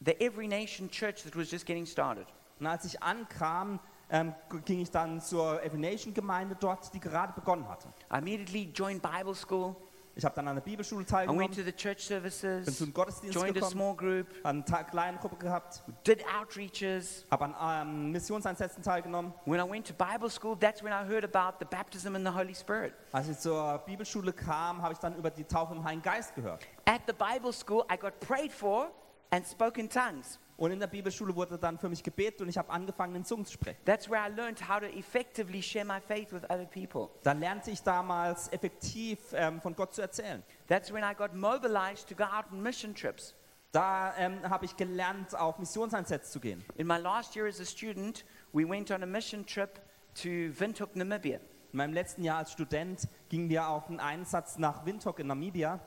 the 0.00 0.18
Every 0.20 0.46
Nation 0.46 0.90
church 0.90 1.22
that 1.24 1.36
was 1.36 1.50
just 1.50 1.66
getting 1.66 1.86
started. 1.86 2.26
Und 2.58 2.66
als 2.66 2.84
ich 2.84 3.02
ankam, 3.02 3.80
ähm, 4.10 4.34
ging 4.64 4.80
ich 4.80 4.90
dann 4.90 5.20
zur 5.20 5.62
Every 5.62 5.78
Nation 5.78 6.14
Gemeinde 6.14 6.56
dort, 6.58 6.92
die 6.94 7.00
gerade 7.00 7.32
begonnen 7.32 7.68
hatte. 7.68 7.88
I 8.12 8.18
immediately 8.18 8.70
joined 8.74 9.02
Bible 9.02 9.34
school. 9.34 9.76
Ich 10.20 10.24
habe 10.26 10.34
dann 10.34 10.48
an 10.48 10.56
der 10.56 10.60
Bibelschule 10.60 11.00
I 11.00 11.06
went 11.06 11.08
teilgenommen, 11.08 11.50
to 11.52 11.62
the 11.62 11.72
church 11.72 12.06
bin 12.06 12.30
services, 12.30 12.76
zum 12.76 12.92
Gottesdienst 12.92 13.34
joined 13.34 13.52
a 13.52 13.54
gekommen, 13.54 13.72
small 13.72 13.96
group, 13.96 14.26
eine 14.44 14.62
Ta- 14.66 14.82
kleine 14.84 15.16
Gruppe 15.16 15.36
gehabt, 15.36 15.80
did 16.06 16.22
outreaches. 16.38 17.24
habe 17.30 17.46
an 17.56 17.88
ähm, 17.88 18.10
Missionseinsätzen 18.12 18.82
teilgenommen. 18.82 19.32
When 19.46 19.58
I 19.58 19.62
went 19.70 19.86
to 19.86 19.94
Bible 19.94 20.28
school, 20.28 20.58
that's 20.58 20.82
when 20.84 20.92
I 20.92 21.06
heard 21.08 21.24
about 21.24 21.56
the 21.58 21.64
baptism 21.64 22.14
in 22.16 22.22
the 22.22 22.30
Holy 22.34 22.54
Spirit. 22.54 22.92
Als 23.12 23.28
ich 23.30 23.38
zur 23.38 23.78
Bibelschule 23.86 24.34
kam, 24.34 24.82
habe 24.82 24.92
ich 24.92 24.98
dann 24.98 25.16
über 25.16 25.30
die 25.30 25.44
Taufe 25.44 25.72
im 25.74 25.82
Heiligen 25.82 26.02
Geist 26.02 26.34
gehört. 26.34 26.60
At 26.84 27.00
the 27.06 27.14
Bible 27.14 27.54
school, 27.54 27.82
I 27.90 27.96
got 27.96 28.20
prayed 28.20 28.52
for 28.52 28.90
and 29.30 29.46
spoke 29.46 29.80
in 29.80 29.88
tongues. 29.88 30.38
Und 30.60 30.72
in 30.72 30.78
der 30.78 30.88
Bibelschule 30.88 31.34
wurde 31.34 31.56
dann 31.56 31.78
für 31.78 31.88
mich 31.88 32.02
gebetet 32.02 32.42
und 32.42 32.50
ich 32.50 32.58
habe 32.58 32.68
angefangen, 32.68 33.14
in 33.14 33.24
Zungen 33.24 33.46
zu 33.46 33.54
sprechen. 33.54 33.78
That's 33.86 34.10
where 34.10 34.20
I 34.20 34.30
learned 34.30 34.68
how 34.68 34.78
to 34.78 34.84
effectively 34.84 35.62
share 35.62 35.86
my 35.86 35.98
faith 35.98 36.34
with 36.34 36.44
other 36.50 36.66
people. 36.66 37.08
Da 37.22 37.32
lernte 37.32 37.70
ich 37.70 37.82
damals 37.82 38.52
effektiv 38.52 39.18
ähm, 39.32 39.62
von 39.62 39.74
Gott 39.74 39.94
zu 39.94 40.02
erzählen. 40.02 40.42
That's 40.68 40.92
when 40.92 41.02
I 41.02 41.14
got 41.16 41.34
mobilized 41.34 42.10
to 42.10 42.14
go 42.14 42.24
out 42.24 42.44
on 42.52 42.62
mission 42.62 42.94
trips. 42.94 43.34
Da 43.72 44.14
ähm, 44.18 44.38
habe 44.50 44.66
ich 44.66 44.76
gelernt, 44.76 45.34
auf 45.34 45.58
Missionseinsätze 45.58 46.30
zu 46.30 46.40
gehen. 46.40 46.62
In 46.76 46.86
my 46.86 46.98
last 46.98 47.34
year 47.34 47.46
as 47.46 47.58
a 47.58 47.64
student, 47.64 48.26
we 48.52 48.68
went 48.68 48.90
on 48.90 49.02
a 49.02 49.06
mission 49.06 49.46
trip 49.46 49.80
to 50.16 50.28
Windhoek, 50.58 50.94
Namibia. 50.94 51.38
In 51.72 51.78
meinem 51.78 51.94
letzten 51.94 52.22
Jahr 52.22 52.36
als 52.36 52.52
Student 52.52 53.08
gingen 53.30 53.48
wir 53.48 53.66
auf 53.66 53.88
einen 53.88 54.00
Einsatz 54.00 54.58
nach 54.58 54.84
Windhoek 54.84 55.20
in 55.20 55.28
Namibia. 55.28 55.80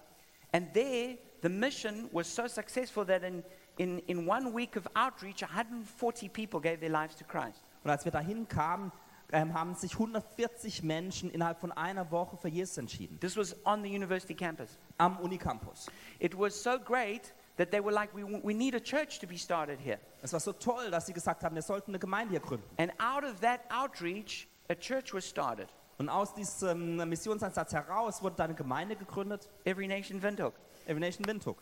And 0.52 0.74
there, 0.74 1.20
the 1.44 1.50
mission 1.50 2.10
was 2.12 2.34
so 2.34 2.48
successful 2.48 3.06
that 3.06 3.22
in, 3.22 3.44
in, 3.78 4.00
in 4.00 4.28
one 4.28 4.54
week 4.54 4.76
of 4.76 4.88
outreach, 4.96 5.42
140 5.42 6.30
people 6.30 6.60
gave 6.60 6.80
their 6.80 6.90
lives 6.90 7.16
to 7.16 7.26
Christ. 7.26 7.64
Und 7.84 7.90
als 7.90 8.06
wir 8.06 8.12
dahin 8.12 8.48
kamen, 8.48 8.92
ähm, 9.32 9.54
haben 9.54 9.74
sich 9.76 9.94
140 9.94 10.84
Menschen 10.84 11.32
innerhalb 11.32 11.60
von 11.60 11.72
einer 11.72 12.12
Woche 12.12 12.38
für 12.38 12.50
Jesus 12.50 12.78
entschieden. 12.78 13.20
This 13.20 13.36
was 13.36 13.56
on 13.66 13.84
the 13.84 13.90
university 13.90 14.36
campus. 14.36 14.78
Am 14.98 15.18
Unicampus. 15.18 15.88
It 16.20 16.38
was 16.38 16.62
so 16.62 16.78
great 16.80 17.34
that 17.58 17.72
they 17.72 17.84
were 17.84 17.92
like, 17.92 18.14
we, 18.16 18.24
we 18.24 18.54
need 18.54 18.76
a 18.76 18.80
church 18.80 19.20
to 19.20 19.28
be 19.28 19.38
started 19.38 19.80
here. 19.80 20.00
Es 20.22 20.34
war 20.34 20.40
so 20.40 20.54
toll, 20.54 20.92
dass 20.92 21.08
sie 21.08 21.14
gesagt 21.14 21.44
haben, 21.44 21.56
wir 21.56 21.62
sollten 21.64 21.92
eine 21.92 22.00
Gemeinde 22.00 22.32
hier 22.32 22.40
gründen. 22.40 22.66
And 22.78 22.92
out 23.00 23.24
of 23.24 23.40
that 23.42 23.62
outreach, 23.72 24.48
a 24.70 24.76
church 24.76 25.14
was 25.14 25.28
started. 25.28 25.68
Und 25.98 26.10
aus 26.10 26.34
diesem 26.34 26.98
Missionseinsatz 27.08 27.74
heraus 27.74 28.22
wurde 28.22 28.36
dann 28.36 28.46
eine 28.48 28.56
Gemeinde 28.56 28.96
gegründet, 28.96 29.50
Every 29.64 29.88
Nation 29.88 30.22
Windhoek. 30.22 30.54
Every 30.86 31.00
Nation 31.00 31.26
Windhoek. 31.26 31.58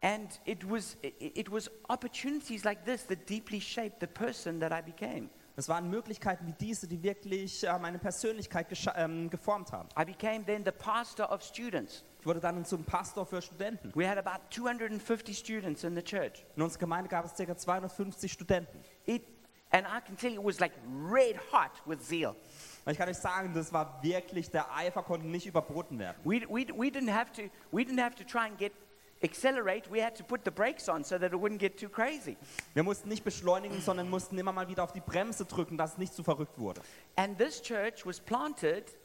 And 0.00 0.28
it 0.44 0.64
was, 0.68 0.96
it, 1.02 1.50
was 1.50 1.68
opportunities 1.88 2.64
like 2.64 2.84
this 2.84 3.02
that 3.04 3.26
deeply 3.26 3.60
shaped 3.60 3.98
the 3.98 4.06
person 4.06 4.60
that 4.60 4.72
I 4.72 4.80
became. 4.80 5.28
Es 5.56 5.68
waren 5.68 5.90
Möglichkeiten 5.90 6.46
wie 6.46 6.52
diese, 6.52 6.86
die 6.86 7.02
wirklich 7.02 7.66
äh, 7.66 7.78
meine 7.80 7.98
Persönlichkeit 7.98 8.68
ähm, 8.94 9.28
geformt 9.28 9.72
haben. 9.72 9.88
I 10.00 10.04
became 10.04 10.44
then 10.44 10.64
the 10.64 10.70
pastor 10.70 11.28
of 11.32 11.42
students. 11.42 12.04
Ich 12.20 12.26
wurde 12.26 12.38
dann 12.38 12.64
zum 12.64 12.84
Pastor 12.84 13.26
für 13.26 13.42
Studenten. 13.42 13.90
We 13.96 14.08
had 14.08 14.18
about 14.18 14.40
250 14.50 15.36
students 15.36 15.82
in 15.82 15.96
the 15.96 16.02
church. 16.02 16.44
In 16.54 16.62
unserer 16.62 16.78
Gemeinde 16.78 17.08
gab 17.08 17.24
es 17.24 17.32
ca. 17.34 17.56
250 17.56 18.30
Studenten. 18.30 18.78
It, 19.04 19.24
And 19.70 19.86
I 19.86 20.00
can 20.00 20.16
tell 20.16 20.32
you 20.32 20.40
it 20.40 20.46
was 20.46 20.60
like 20.60 20.72
red 20.86 21.36
hot 21.52 21.72
with 21.84 22.00
zeal. 22.00 22.36
Und 22.84 22.92
ich 22.92 22.98
kann 22.98 23.08
euch 23.08 23.18
sagen, 23.18 23.52
das 23.52 23.72
war 23.72 24.02
wirklich, 24.02 24.50
der 24.50 24.74
Eifer 24.74 25.02
konnte 25.02 25.26
nicht 25.26 25.46
überboten 25.46 25.98
werden. 25.98 26.16
We, 26.24 26.40
we, 26.48 26.66
we, 26.74 26.86
didn't 26.86 27.12
have 27.12 27.32
to, 27.32 27.50
we 27.70 27.82
didn't 27.82 28.02
have 28.02 28.14
to 28.14 28.24
try 28.24 28.46
and 28.46 28.56
get 28.56 28.72
accelerate. 29.22 29.90
We 29.90 30.02
had 30.02 30.16
to 30.16 30.24
put 30.24 30.44
the 30.44 30.50
brakes 30.50 30.88
on 30.88 31.04
so 31.04 31.18
that 31.18 31.32
it 31.32 31.38
wouldn't 31.38 31.58
get 31.58 31.78
too 31.78 31.88
crazy. 31.88 32.36
Wir 32.74 32.82
mussten 32.82 33.08
nicht 33.08 33.24
beschleunigen, 33.24 33.80
sondern 33.80 34.08
mussten 34.08 34.38
immer 34.38 34.52
mal 34.52 34.68
wieder 34.68 34.84
auf 34.84 34.92
die 34.92 35.00
Bremse 35.00 35.44
drücken, 35.44 35.76
dass 35.76 35.92
es 35.92 35.98
nicht 35.98 36.14
zu 36.14 36.22
verrückt 36.22 36.58
wurde. 36.58 36.80
And 37.16 37.38
this 37.38 37.60
church 37.60 38.04
was 38.06 38.20
planted 38.20 38.96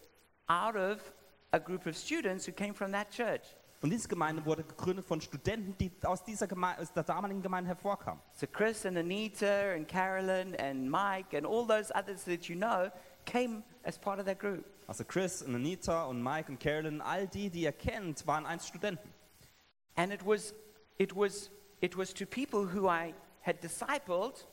out 0.48 0.76
of 0.76 1.14
a 1.52 1.60
group 1.60 1.86
of 1.88 1.96
students 1.96 2.48
who 2.48 2.52
came 2.52 2.74
from 2.74 2.92
that 2.92 3.10
church. 3.10 3.56
Und 3.82 3.90
diese 3.90 4.08
Gemeinde 4.08 4.46
wurde 4.46 4.64
gegründet 4.64 5.06
von 5.06 5.20
Studenten, 5.20 5.76
die 5.78 5.92
aus, 6.04 6.24
dieser 6.24 6.48
Geme 6.48 6.78
aus 6.80 6.94
der 6.94 7.04
damaligen 7.04 7.42
Gemeinde 7.42 7.68
hervorkamen. 7.68 8.22
So 8.34 8.48
Chris 8.48 8.86
and 8.86 8.98
Anita 8.98 9.74
and 9.76 9.86
Carolyn 9.90 10.56
and 10.56 10.90
Mike 10.90 11.38
and 11.38 11.46
all 11.46 11.68
those 11.68 11.94
others 11.94 12.24
that 12.24 12.46
you 12.46 12.56
know 12.56 12.90
came 13.26 13.62
as 13.84 14.00
part 14.00 14.20
of 14.20 14.26
that 14.26 14.40
group. 14.40 14.64
Also 14.88 15.04
Chris 15.04 15.42
und 15.42 15.54
Anita 15.56 16.06
und 16.06 16.24
Mike 16.24 16.50
und 16.50 16.62
Carolyn, 16.62 17.02
all 17.02 17.28
die, 17.28 17.50
die 17.50 17.64
ihr 17.64 17.74
kennt, 17.74 18.26
waren 18.26 18.46
einst 18.46 18.70
Studenten. 18.70 19.14
And 19.96 20.12
it 20.12 20.26
was, 20.26 20.54
it 20.98 21.16
was, 21.16 21.50
it 21.82 21.96
was 21.96 22.14
to 22.14 22.26
people 22.26 22.66
who 22.66 22.88
I 22.88 23.14
had 23.42 23.62
discipled 23.62 24.46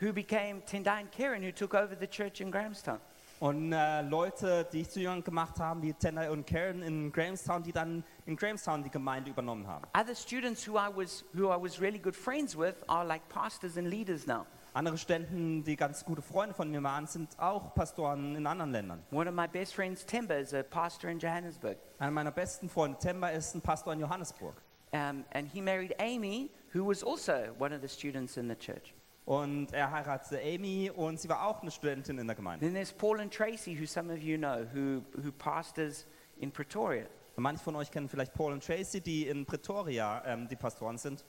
who 0.00 0.12
became 0.12 0.60
Tendai 0.62 1.00
and 1.00 1.10
Karen 1.10 1.42
who 1.42 1.52
took 1.52 1.74
over 1.74 1.94
the 1.94 2.06
church 2.06 2.40
in 2.40 2.50
Grahamstown. 2.50 3.00
Und 3.40 3.72
äh, 3.72 4.02
Leute, 4.02 4.66
die 4.72 4.82
ich 4.82 4.90
zu 4.90 5.00
Jüngern 5.00 5.22
gemacht 5.22 5.58
habe, 5.58 5.82
wie 5.82 5.92
Tendai 5.92 6.30
und 6.30 6.46
Karen 6.46 6.82
in 6.82 7.12
Grahamstown, 7.12 7.62
die 7.62 7.72
dann 7.72 8.04
in 8.26 8.36
Grahamstown 8.36 8.82
die 8.84 8.90
Gemeinde 8.90 9.30
übernommen 9.30 9.66
haben. 9.66 9.84
Other 9.92 10.14
students 10.14 10.66
who 10.66 10.76
I 10.76 10.88
was, 10.94 11.24
who 11.34 11.48
I 11.48 11.60
was 11.60 11.80
really 11.80 11.98
good 11.98 12.14
friends 12.14 12.56
with 12.56 12.74
are 12.88 13.04
like 13.04 13.28
pastors 13.28 13.76
and 13.76 13.88
leaders 13.88 14.26
now. 14.26 14.46
Andere 14.72 14.98
Studenten, 14.98 15.62
die 15.62 15.76
ganz 15.76 16.04
gute 16.04 16.20
Freunde 16.22 16.54
von 16.54 16.68
mir 16.68 16.82
waren, 16.82 17.06
sind 17.06 17.38
auch 17.38 17.74
Pastoren 17.74 18.34
in 18.34 18.46
anderen 18.46 18.72
Ländern. 18.72 19.02
One 19.12 19.28
of 19.28 19.34
my 19.34 19.46
best 19.46 19.74
friends, 19.74 20.04
Timber, 20.04 20.38
is 20.38 20.52
a 20.52 20.62
pastor 20.64 21.10
in 21.10 21.18
Johannesburg. 21.18 21.76
Einer 21.98 22.10
meiner 22.10 22.32
besten 22.32 22.68
Freunde, 22.68 22.98
Temba, 22.98 23.28
ist 23.28 23.54
ein 23.54 23.60
Pastor 23.60 23.92
in 23.92 24.00
Johannesburg. 24.00 24.56
Um, 24.94 25.24
and 25.32 25.48
he 25.48 25.60
married 25.60 25.92
Amy, 25.98 26.50
who 26.72 26.84
was 26.84 27.02
also 27.02 27.52
one 27.58 27.72
of 27.72 27.80
the 27.80 27.88
students 27.88 28.36
in 28.36 28.48
the 28.48 28.54
church. 28.54 28.94
Und 29.26 29.72
er 29.72 29.90
heiratete 29.90 30.38
Amy 30.40 30.88
und 30.94 31.18
sie 31.18 31.28
war 31.28 31.44
auch 31.44 31.62
eine 31.62 31.72
Studentin 31.72 32.18
in 32.18 32.28
der 32.28 32.36
Gemeinde. 32.36 32.64
Then 32.64 32.74
there's 32.74 32.92
Paul 32.92 33.20
and 33.20 33.32
Tracy, 33.32 33.74
who 33.74 33.86
some 33.86 34.12
of 34.12 34.22
you 34.22 34.38
know, 34.38 34.64
who, 34.72 35.02
who 35.20 35.32
pastors 35.32 36.06
in 36.38 36.52
Pretoria. 36.52 37.06
Und 37.34 37.42
manche 37.42 37.64
von 37.64 37.74
euch 37.74 37.90
kennen 37.90 38.08
vielleicht 38.08 38.34
Paul 38.34 38.52
und 38.52 38.64
Tracy, 38.64 39.00
die 39.00 39.26
in 39.26 39.44
Pretoria 39.44 40.22
ähm, 40.26 40.46
die 40.46 40.54
Pastoren 40.54 40.96
sind. 40.96 41.24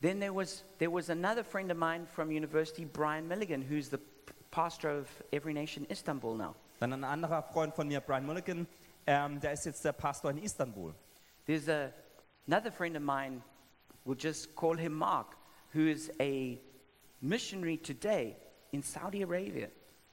Then 0.00 0.20
there 0.20 0.32
was, 0.32 0.64
there 0.78 0.92
was 0.92 1.10
another 1.10 1.42
friend 1.42 1.72
of 1.72 1.78
mine 1.78 2.06
from 2.06 2.28
university, 2.28 2.84
Brian 2.84 3.26
Milligan, 3.26 3.62
who's 3.68 3.90
the 3.90 3.98
pastor 4.52 5.00
of 5.00 5.08
Every 5.32 5.52
Nation 5.52 5.84
Istanbul 5.90 6.36
now. 6.36 6.54
Dann 6.78 6.92
ein 6.92 7.02
anderer 7.02 7.42
Freund 7.42 7.74
von 7.74 7.88
mir, 7.88 8.00
Brian 8.00 8.24
Mulligan, 8.24 8.68
ähm, 9.06 9.40
der 9.40 9.52
ist 9.52 9.66
jetzt 9.66 9.84
der 9.84 9.92
Pastor 9.92 10.30
in 10.30 10.38
Istanbul. 10.38 10.94
There's 11.46 11.68
a, 11.68 11.90
another 12.46 12.70
friend 12.70 12.96
of 12.96 13.02
mine, 13.02 13.42
we'll 14.04 14.16
just 14.16 14.54
call 14.54 14.76
him 14.76 14.92
Mark, 14.92 15.36
who 15.72 15.86
is 15.86 16.10
a 16.20 16.58
missionary 17.20 17.76
today 17.76 18.36
in 18.72 18.82
Saudi 18.82 19.22
Arabia. 19.22 19.68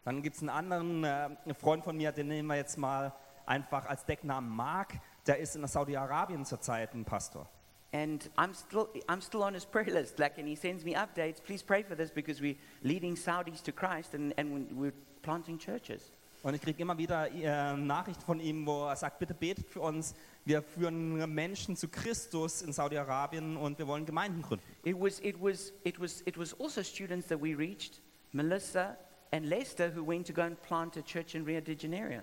Dann 0.05 0.21
gibt 0.21 0.37
es 0.37 0.41
einen 0.41 0.49
anderen 0.49 1.03
äh, 1.03 1.53
Freund 1.53 1.83
von 1.83 1.97
mir, 1.97 2.11
den 2.13 2.29
nehmen 2.29 2.47
wir 2.47 2.55
jetzt 2.55 2.77
mal 2.77 3.13
einfach 3.45 3.85
als 3.85 4.05
Decknamen 4.05 4.49
Mark. 4.49 4.93
Der 5.25 5.37
ist 5.39 5.55
in 5.55 5.67
Saudi-Arabien 5.67 6.45
zurzeit 6.45 6.93
ein 6.93 7.03
Pastor. 7.03 7.49
And 7.93 8.29
I'm 8.37 8.53
still, 8.53 8.87
I'm 9.07 9.21
still 9.21 9.43
on 9.43 9.53
his 9.53 9.65
prayer 9.65 9.91
list. 9.91 10.19
Like, 10.19 10.37
and 10.37 10.47
he 10.47 10.55
sends 10.55 10.83
me 10.83 10.93
updates. 10.93 11.41
Please 11.41 11.63
pray 11.63 11.83
for 11.83 11.95
this 11.95 12.11
because 12.11 12.41
we're 12.41 12.57
leading 12.83 13.15
Saudis 13.15 13.61
to 13.63 13.71
Christ 13.71 14.13
and, 14.13 14.33
and 14.37 14.71
we're 14.77 14.93
planting 15.21 15.57
churches. 15.57 16.11
Und 16.43 16.53
ich 16.53 16.61
kriege 16.61 16.81
immer 16.81 16.97
wieder 16.97 17.31
äh, 17.31 17.75
Nachrichten 17.75 18.23
von 18.23 18.39
ihm, 18.39 18.65
wo 18.65 18.85
er 18.85 18.95
sagt, 18.95 19.19
bitte 19.19 19.33
betet 19.33 19.67
für 19.69 19.81
uns. 19.81 20.13
Wir 20.45 20.61
führen 20.61 21.33
Menschen 21.33 21.75
zu 21.75 21.87
Christus 21.87 22.61
in 22.61 22.71
Saudi-Arabien 22.71 23.57
und 23.57 23.77
wir 23.79 23.87
wollen 23.87 24.05
Gemeinden 24.05 24.41
gründen. 24.41 24.63
It 24.83 24.95
was, 24.97 25.19
it, 25.19 25.35
was, 25.41 25.73
it, 25.83 25.99
was, 25.99 26.21
it 26.21 26.37
was 26.37 26.53
also 26.59 26.83
students 26.83 27.27
that 27.27 27.41
we 27.41 27.55
reached, 27.57 28.01
Melissa 28.31 28.97
and 29.31 29.45
Lester, 29.45 29.91
who 29.93 30.05
went 30.07 30.27
to 30.27 30.33
go 30.33 30.43
and 30.43 30.61
plant 30.61 30.95
a 30.95 31.01
church 31.01 31.35
in 31.35 31.43
Rio 31.43 31.59
de 31.59 31.75
Janeiro. 31.75 32.21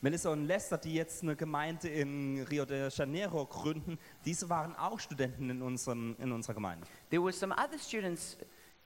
Melissa 0.00 0.30
und 0.30 0.44
Lester, 0.46 0.78
die 0.78 0.94
jetzt 0.94 1.22
eine 1.22 1.36
Gemeinde 1.36 1.88
in 1.88 2.42
Rio 2.50 2.64
de 2.64 2.88
Janeiro 2.90 3.46
gründen, 3.46 3.98
diese 4.24 4.48
waren 4.48 4.76
auch 4.76 5.00
Studenten 5.00 5.50
in, 5.50 5.62
unserem, 5.62 6.14
in 6.18 6.32
unserer 6.32 6.54
Gemeinde. 6.54 6.86
There 7.10 7.22
were 7.22 7.32
some 7.32 7.52
other 7.52 7.78
students 7.78 8.36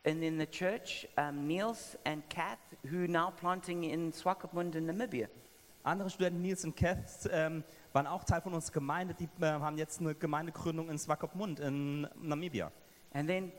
in, 0.04 0.22
in 0.22 0.38
the 0.38 0.46
church, 0.46 1.06
um, 1.16 1.46
Niels 1.46 1.96
and 2.04 2.22
Kath, 2.28 2.58
who 2.90 3.06
now 3.06 3.30
planting 3.30 3.84
in 3.84 4.12
Swakopmund 4.12 4.74
in 4.74 4.86
Namibia. 4.86 5.28
Andere 5.84 6.10
Studenten, 6.10 6.42
Nils 6.42 6.64
und 6.64 6.76
Kath, 6.76 7.28
ähm, 7.32 7.64
waren 7.92 8.06
auch 8.06 8.24
Teil 8.24 8.40
von 8.42 8.52
unserer 8.52 8.74
Gemeinde. 8.74 9.14
Die 9.14 9.28
äh, 9.40 9.46
haben 9.46 9.78
jetzt 9.78 10.00
eine 10.00 10.14
Gemeindegründung 10.14 10.90
in 10.90 10.98
Swakopmund 10.98 11.60
in 11.60 12.06
Namibia. 12.20 12.70
And 13.12 13.28
then 13.28 13.52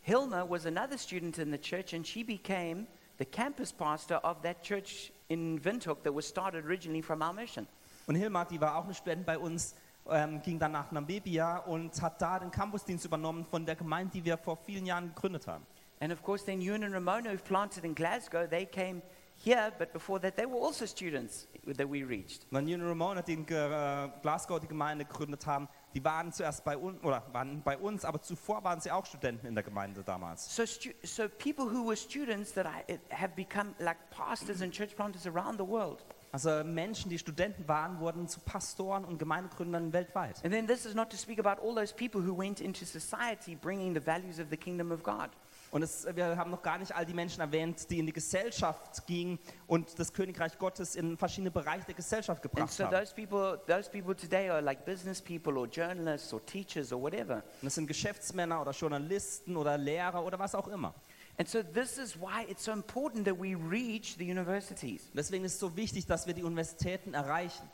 Hilma 0.00 0.48
was 0.48 0.66
another 0.66 0.98
student 0.98 1.38
in 1.38 1.50
the 1.50 1.58
church, 1.58 1.94
and 1.94 2.06
she 2.06 2.22
became 2.22 2.86
the 3.18 3.24
campus 3.24 3.72
pastor 3.72 4.20
of 4.24 4.42
that 4.42 4.62
church 4.62 5.12
in 5.28 5.62
Windhoek 5.62 6.02
that 6.02 6.14
was 6.14 6.26
started 6.26 6.64
originally 6.64 7.02
from 7.02 7.22
our 7.22 7.32
mission. 7.32 7.66
Und 8.06 8.16
Hilmar, 8.16 8.46
die 8.46 8.60
war 8.60 8.76
auch 8.76 8.84
eine 8.84 8.94
Studentin 8.94 9.24
bei 9.24 9.38
uns, 9.38 9.74
ähm, 10.10 10.42
ging 10.42 10.58
dann 10.58 10.72
nach 10.72 10.90
Namibia 10.90 11.58
und 11.58 12.00
hat 12.02 12.20
da 12.20 12.38
den 12.38 12.50
Campusdienst 12.50 13.04
übernommen 13.04 13.44
von 13.44 13.64
der 13.64 13.76
Gemeinde, 13.76 14.12
die 14.14 14.24
wir 14.24 14.36
vor 14.36 14.56
vielen 14.56 14.84
Jahren 14.86 15.08
gegründet 15.14 15.46
haben. 15.46 15.64
And 16.02 16.10
of 16.10 16.20
course, 16.24 16.42
then 16.42 16.60
Ewan 16.60 16.82
and 16.82 16.92
Ramona, 16.92 17.30
who've 17.30 17.44
planted 17.44 17.84
in 17.84 17.94
Glasgow, 17.94 18.44
they 18.44 18.64
came 18.64 19.02
here, 19.36 19.70
but 19.78 19.92
before 19.92 20.18
that, 20.18 20.34
they 20.36 20.46
were 20.46 20.58
also 20.58 20.84
students 20.84 21.46
that 21.64 21.88
we 21.88 22.02
reached. 22.02 22.42
Øh, 22.42 22.48
und 22.48 22.54
dann 22.54 22.66
Junior 22.66 22.88
Ramona, 22.88 23.22
die 23.22 23.34
in 23.34 23.46
Glasgow 23.46 24.58
die 24.58 24.66
Gemeinde 24.66 25.04
gegründet 25.04 25.46
haben, 25.46 25.68
die 25.94 26.04
waren 26.04 26.32
zuerst 26.32 26.64
bei 26.64 26.76
uns, 26.76 27.00
oder 27.04 27.22
waren 27.30 27.62
bei 27.62 27.78
uns, 27.78 28.04
aber 28.04 28.20
zuvor 28.20 28.64
waren 28.64 28.80
sie 28.80 28.90
auch 28.90 29.06
Studenten 29.06 29.46
in 29.46 29.54
der 29.54 29.62
Gemeinde 29.62 30.02
damals. 30.02 30.56
So, 30.56 30.64
so 30.64 31.28
people 31.28 31.66
who 31.66 31.86
were 31.86 31.96
students 31.96 32.52
that 32.54 32.66
I, 32.66 32.98
have 33.10 33.36
become 33.36 33.72
like 33.78 33.98
pastors 34.10 34.60
and 34.60 34.72
church 34.72 34.96
planters 34.96 35.24
around 35.24 35.56
the 35.56 35.66
world. 35.66 36.04
Also 36.32 36.64
Menschen, 36.64 37.10
die 37.10 37.16
er 37.16 37.20
Studenten 37.20 37.68
waren, 37.68 38.00
wurden 38.00 38.26
zu 38.26 38.40
Pastoren 38.40 39.04
und 39.04 39.18
Gemeindegründern 39.18 39.92
weltweit. 39.92 40.42
And 40.42 40.52
then 40.52 40.66
this 40.66 40.84
is 40.84 40.94
not 40.94 41.10
to 41.10 41.16
speak 41.16 41.38
about 41.38 41.62
all 41.62 41.76
those 41.76 41.94
people 41.94 42.22
who 42.22 42.36
went 42.36 42.60
into 42.60 42.86
society 42.86 43.54
bringing 43.54 43.94
the 43.94 44.04
values 44.04 44.40
of 44.40 44.48
the 44.50 44.56
kingdom 44.56 44.90
of 44.90 45.04
God. 45.04 45.30
Und 45.72 45.82
es, 45.82 46.06
wir 46.14 46.36
haben 46.36 46.50
noch 46.50 46.60
gar 46.60 46.76
nicht 46.76 46.94
all 46.94 47.06
die 47.06 47.14
Menschen 47.14 47.40
erwähnt, 47.40 47.88
die 47.88 47.98
in 47.98 48.04
die 48.04 48.12
Gesellschaft 48.12 49.06
gingen 49.06 49.38
und 49.66 49.98
das 49.98 50.12
Königreich 50.12 50.58
Gottes 50.58 50.94
in 50.96 51.16
verschiedene 51.16 51.50
Bereiche 51.50 51.86
der 51.86 51.94
Gesellschaft 51.94 52.44
And 52.44 52.52
gebracht 52.52 52.72
so 52.72 52.84
haben. 52.84 52.92
those 52.94 53.14
people, 53.14 53.58
those 53.66 53.88
people 53.90 54.14
today 54.14 54.50
are 54.50 54.60
like 54.60 54.84
business 54.84 55.18
people 55.22 55.56
or 55.56 55.66
journalists 55.66 56.30
or 56.34 56.44
teachers 56.44 56.92
or 56.92 57.00
whatever. 57.00 57.36
Und 57.36 57.64
das 57.64 57.74
sind 57.74 57.86
Geschäftsmänner 57.86 58.60
oder 58.60 58.72
Journalisten 58.72 59.56
oder 59.56 59.78
Lehrer 59.78 60.22
oder 60.22 60.38
was 60.38 60.54
auch 60.54 60.68
immer. 60.68 60.94
And 61.38 61.48
so 61.48 61.62
this 61.62 61.96
is 61.96 62.20
why 62.20 62.44
it's 62.50 62.64
so 62.64 62.72
important 62.72 63.24
that 63.24 63.40
we 63.40 63.56
reach 63.56 64.16
the 64.18 64.30
universities. 64.30 65.10
Deswegen 65.14 65.46
ist 65.46 65.54
es 65.54 65.58
so 65.58 65.74
wichtig, 65.74 66.04
dass 66.04 66.26
wir 66.26 66.34
die 66.34 66.42
Universitäten 66.42 67.14
erreichen. 67.14 67.66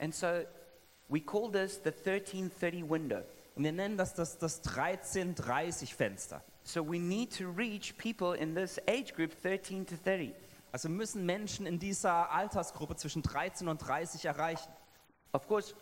And 0.00 0.12
so 0.12 0.26
we 1.08 1.20
call 1.20 1.52
this 1.52 1.80
the 1.84 1.90
1330 1.90 2.82
window. 2.82 3.22
Und 3.54 3.64
wir 3.64 3.72
nennen 3.72 3.96
das 3.96 4.14
das, 4.14 4.38
das 4.38 4.62
1330-Fenster. 4.64 6.42
So 6.64 6.86
we 6.86 6.98
need 6.98 7.36
to 7.38 7.50
reach 7.50 7.96
people 7.98 8.36
in 8.36 8.54
this 8.54 8.78
age 8.86 9.12
group 9.14 9.32
13 9.42 9.86
to 9.86 9.96
30. 10.04 10.32
Also 10.70 10.88
müssen 10.88 11.26
Menschen 11.26 11.66
in 11.66 11.78
dieser 11.78 12.30
Altersgruppe 12.30 12.96
zwischen 12.96 13.22
13 13.22 13.68
und 13.68 13.78
30 13.78 14.24
erreichen. 14.24 14.70
Of 15.32 15.46
course, 15.46 15.74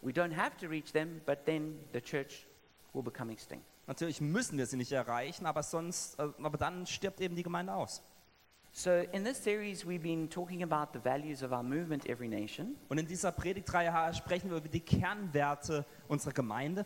we 0.00 0.12
don't 0.12 0.34
have 0.34 0.56
to 0.58 0.66
reach 0.66 0.92
them, 0.92 1.20
but 1.26 1.44
then 1.44 1.78
the 1.92 2.00
church 2.00 2.46
will 2.94 3.02
become 3.02 3.32
extinct. 3.32 3.64
Natürlich 3.86 4.20
müssen 4.20 4.58
wir 4.58 4.66
sie 4.66 4.76
nicht 4.76 4.92
erreichen, 4.92 5.46
aber 5.46 5.62
sonst, 5.62 6.18
äh, 6.18 6.28
aber 6.42 6.58
dann 6.58 6.86
stirbt 6.86 7.20
eben 7.20 7.36
die 7.36 7.42
Gemeinde 7.42 7.74
aus. 7.74 8.02
So 8.72 8.90
in 8.90 9.24
this 9.24 9.42
series, 9.42 9.84
we've 9.84 10.02
been 10.02 10.28
talking 10.28 10.62
about 10.62 10.92
the 10.92 11.02
values 11.02 11.42
of 11.42 11.52
our 11.52 11.62
movement, 11.62 12.06
Every 12.06 12.28
Nation. 12.28 12.76
Und 12.88 12.98
in 12.98 13.06
dieser 13.06 13.32
Predigtreihe 13.32 14.14
sprechen 14.14 14.50
wir 14.50 14.58
über 14.58 14.68
die 14.68 14.80
Kernwerte 14.80 15.84
unserer 16.06 16.32
Gemeinde 16.32 16.84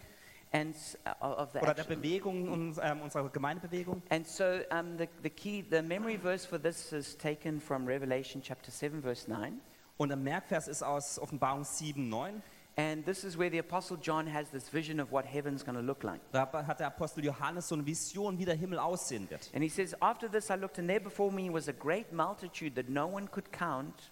and 0.53 0.75
uh, 1.07 1.13
of 1.21 1.53
the 1.53 1.61
oder 1.61 1.75
der 1.75 1.85
Bewegung 1.85 2.49
uns, 2.49 2.79
ähm, 2.83 3.01
unserer 3.01 3.29
Gemeindebewegung. 3.31 4.03
And 4.11 4.27
so 4.27 4.45
um, 4.71 4.97
the, 4.99 5.09
the 5.23 5.31
key, 5.31 5.65
the 5.69 5.83
memory 5.83 6.17
verse 6.17 6.47
for 6.47 6.59
this 6.59 6.93
is 6.93 7.17
taken 7.17 7.61
from 7.61 7.87
Revelation 7.87 8.43
chapter 8.43 8.71
7, 8.71 9.03
verse 9.03 9.29
9. 9.29 9.61
Und 9.97 10.09
der 10.09 10.17
Merkvers 10.17 10.69
ist 10.69 10.83
aus 10.83 11.19
Offenbarung 11.19 11.65
7, 11.65 12.09
9. 12.09 12.43
And 12.77 13.05
this 13.05 13.23
is 13.23 13.37
where 13.37 13.51
the 13.51 13.59
Apostle 13.59 13.99
John 13.99 14.27
has 14.27 14.49
this 14.49 14.71
vision 14.71 14.99
of 14.99 15.13
what 15.13 15.27
heaven's 15.27 15.63
going 15.63 15.77
to 15.77 15.83
look 15.83 16.03
like. 16.05 16.21
Da 16.33 16.47
hat 16.67 16.81
der 16.81 16.87
Apostel 16.87 17.23
Johannes 17.23 17.69
so 17.69 17.75
eine 17.75 17.85
Vision, 17.85 18.39
wie 18.39 18.47
der 18.47 18.55
Himmel 18.55 18.79
aussehen 18.79 19.29
wird. 19.29 19.51
And 19.55 19.63
he 19.63 19.69
says, 19.69 19.95
After 20.01 20.29
this 20.29 20.51
I 20.51 20.55
looked, 20.55 20.79
and 20.79 20.89
there 20.89 21.01
before 21.01 21.31
me 21.31 21.51
was 21.51 21.69
a 21.69 21.75
great 21.75 22.13
multitude 22.13 22.75
that 22.77 22.89
no 22.89 23.07
one 23.07 23.29
could 23.29 23.53
count 23.53 24.11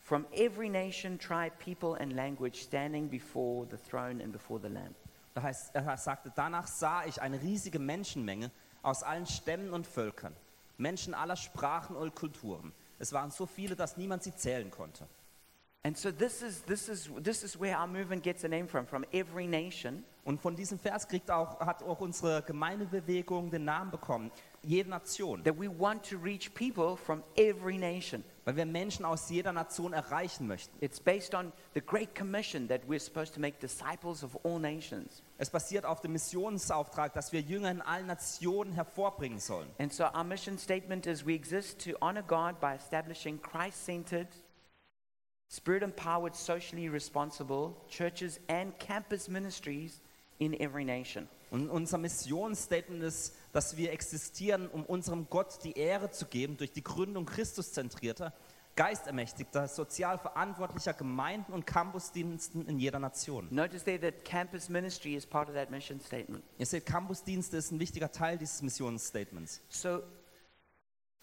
from 0.00 0.26
every 0.34 0.70
nation, 0.70 1.18
tribe, 1.18 1.52
people, 1.58 1.96
and 2.00 2.14
language 2.14 2.62
standing 2.62 3.08
before 3.08 3.66
the 3.66 3.76
throne 3.76 4.22
and 4.22 4.32
before 4.32 4.58
the 4.58 4.70
Lamb. 4.70 4.94
Da 5.38 5.44
heißt, 5.44 5.72
er 5.72 5.96
sagte, 5.96 6.32
danach 6.34 6.66
sah 6.66 7.04
ich 7.04 7.22
eine 7.22 7.40
riesige 7.40 7.78
Menschenmenge 7.78 8.50
aus 8.82 9.04
allen 9.04 9.24
Stämmen 9.24 9.72
und 9.72 9.86
Völkern. 9.86 10.34
Menschen 10.78 11.14
aller 11.14 11.36
Sprachen 11.36 11.94
und 11.94 12.16
Kulturen. 12.16 12.72
Es 12.98 13.12
waren 13.12 13.30
so 13.30 13.46
viele, 13.46 13.76
dass 13.76 13.96
niemand 13.96 14.24
sie 14.24 14.34
zählen 14.34 14.68
konnte. 14.68 15.06
And 15.84 15.96
so 15.96 16.10
this 16.10 16.42
is, 16.42 16.64
this 16.64 16.88
is, 16.88 17.08
this 17.22 17.44
is 17.44 17.58
where 17.58 17.78
our 17.78 17.86
movement 17.86 18.24
gets 18.24 18.42
a 18.42 18.48
name 18.48 18.66
from, 18.66 18.84
from 18.84 19.04
every 19.12 19.46
nation. 19.46 20.02
Und 20.24 20.40
von 20.40 20.56
diesem 20.56 20.76
Vers 20.76 21.06
kriegt 21.06 21.30
auch, 21.30 21.60
hat 21.60 21.84
auch 21.84 22.00
unsere 22.00 22.42
Gemeindebewegung 22.42 23.52
den 23.52 23.64
Namen 23.64 23.92
bekommen. 23.92 24.32
Jede 24.64 24.90
Nation. 24.90 25.44
That 25.44 25.56
we 25.56 25.68
want 25.68 26.02
to 26.10 26.16
reach 26.18 26.52
people 26.52 26.96
from 26.96 27.22
every 27.36 27.78
nation. 27.78 28.24
Weil 28.48 28.56
wir 28.56 28.64
Menschen 28.64 29.04
aus 29.04 29.28
jeder 29.28 29.52
Nation 29.52 29.92
erreichen 29.92 30.46
möchten. 30.46 30.74
It's 30.82 30.98
based 30.98 31.34
on 31.34 31.52
the 31.74 31.82
Great 31.82 32.14
Commission 32.14 32.66
that 32.68 32.80
we're 32.88 32.98
supposed 32.98 33.34
to 33.34 33.40
make 33.40 33.58
disciples 33.60 34.24
of 34.24 34.38
all 34.42 34.58
nations. 34.58 35.22
Es 35.36 35.50
basiert 35.50 35.84
auf 35.84 36.00
dem 36.00 36.14
Missionsauftrag, 36.14 37.12
dass 37.12 37.30
wir 37.30 37.42
Jünger 37.42 37.70
in 37.70 37.82
allen 37.82 38.06
Nationen 38.06 38.72
hervorbringen 38.72 39.38
sollen. 39.38 39.68
And 39.78 39.92
so 39.92 40.04
our 40.04 40.24
mission 40.24 40.56
statement 40.56 41.06
is 41.06 41.26
we 41.26 41.34
exist 41.34 41.84
to 41.84 41.90
honor 42.00 42.22
God 42.22 42.58
by 42.58 42.74
establishing 42.74 43.38
Christ 43.38 43.84
centered, 43.84 44.28
spirit 45.50 45.82
empowered, 45.82 46.34
socially 46.34 46.88
responsible 46.88 47.76
churches 47.90 48.40
and 48.48 48.72
campus 48.78 49.28
ministries 49.28 50.00
in 50.38 50.58
every 50.58 50.86
nation. 50.86 51.28
Und 51.50 51.68
unser 51.68 51.98
Missionsstatement 51.98 53.02
ist, 53.02 53.34
dass 53.58 53.76
wir 53.76 53.90
existieren, 53.90 54.68
um 54.68 54.84
unserem 54.84 55.28
Gott 55.28 55.64
die 55.64 55.76
Ehre 55.76 56.12
zu 56.12 56.26
geben 56.26 56.56
durch 56.56 56.70
die 56.70 56.84
Gründung 56.84 57.26
Christuszentrierter, 57.26 58.32
geistermächtigter, 58.76 59.66
sozial 59.66 60.16
verantwortlicher 60.16 60.92
Gemeinden 60.92 61.52
und 61.52 61.66
Campusdiensten 61.66 62.68
in 62.68 62.78
jeder 62.78 63.00
Nation. 63.00 63.48
Notice 63.50 63.82
there 63.82 63.98
that 63.98 64.24
campus 64.24 64.68
ministry 64.68 65.16
is 65.16 65.26
part 65.26 65.48
of 65.48 65.56
that 65.56 65.72
mission 65.72 65.98
statement. 65.98 66.44
Ihr 66.56 66.66
seht, 66.66 66.86
Campusdienste 66.86 67.56
ist 67.56 67.72
ein 67.72 67.80
wichtiger 67.80 68.12
Teil 68.12 68.38
dieses 68.38 68.62
Missionsstatements. 68.62 69.60
So, 69.70 70.04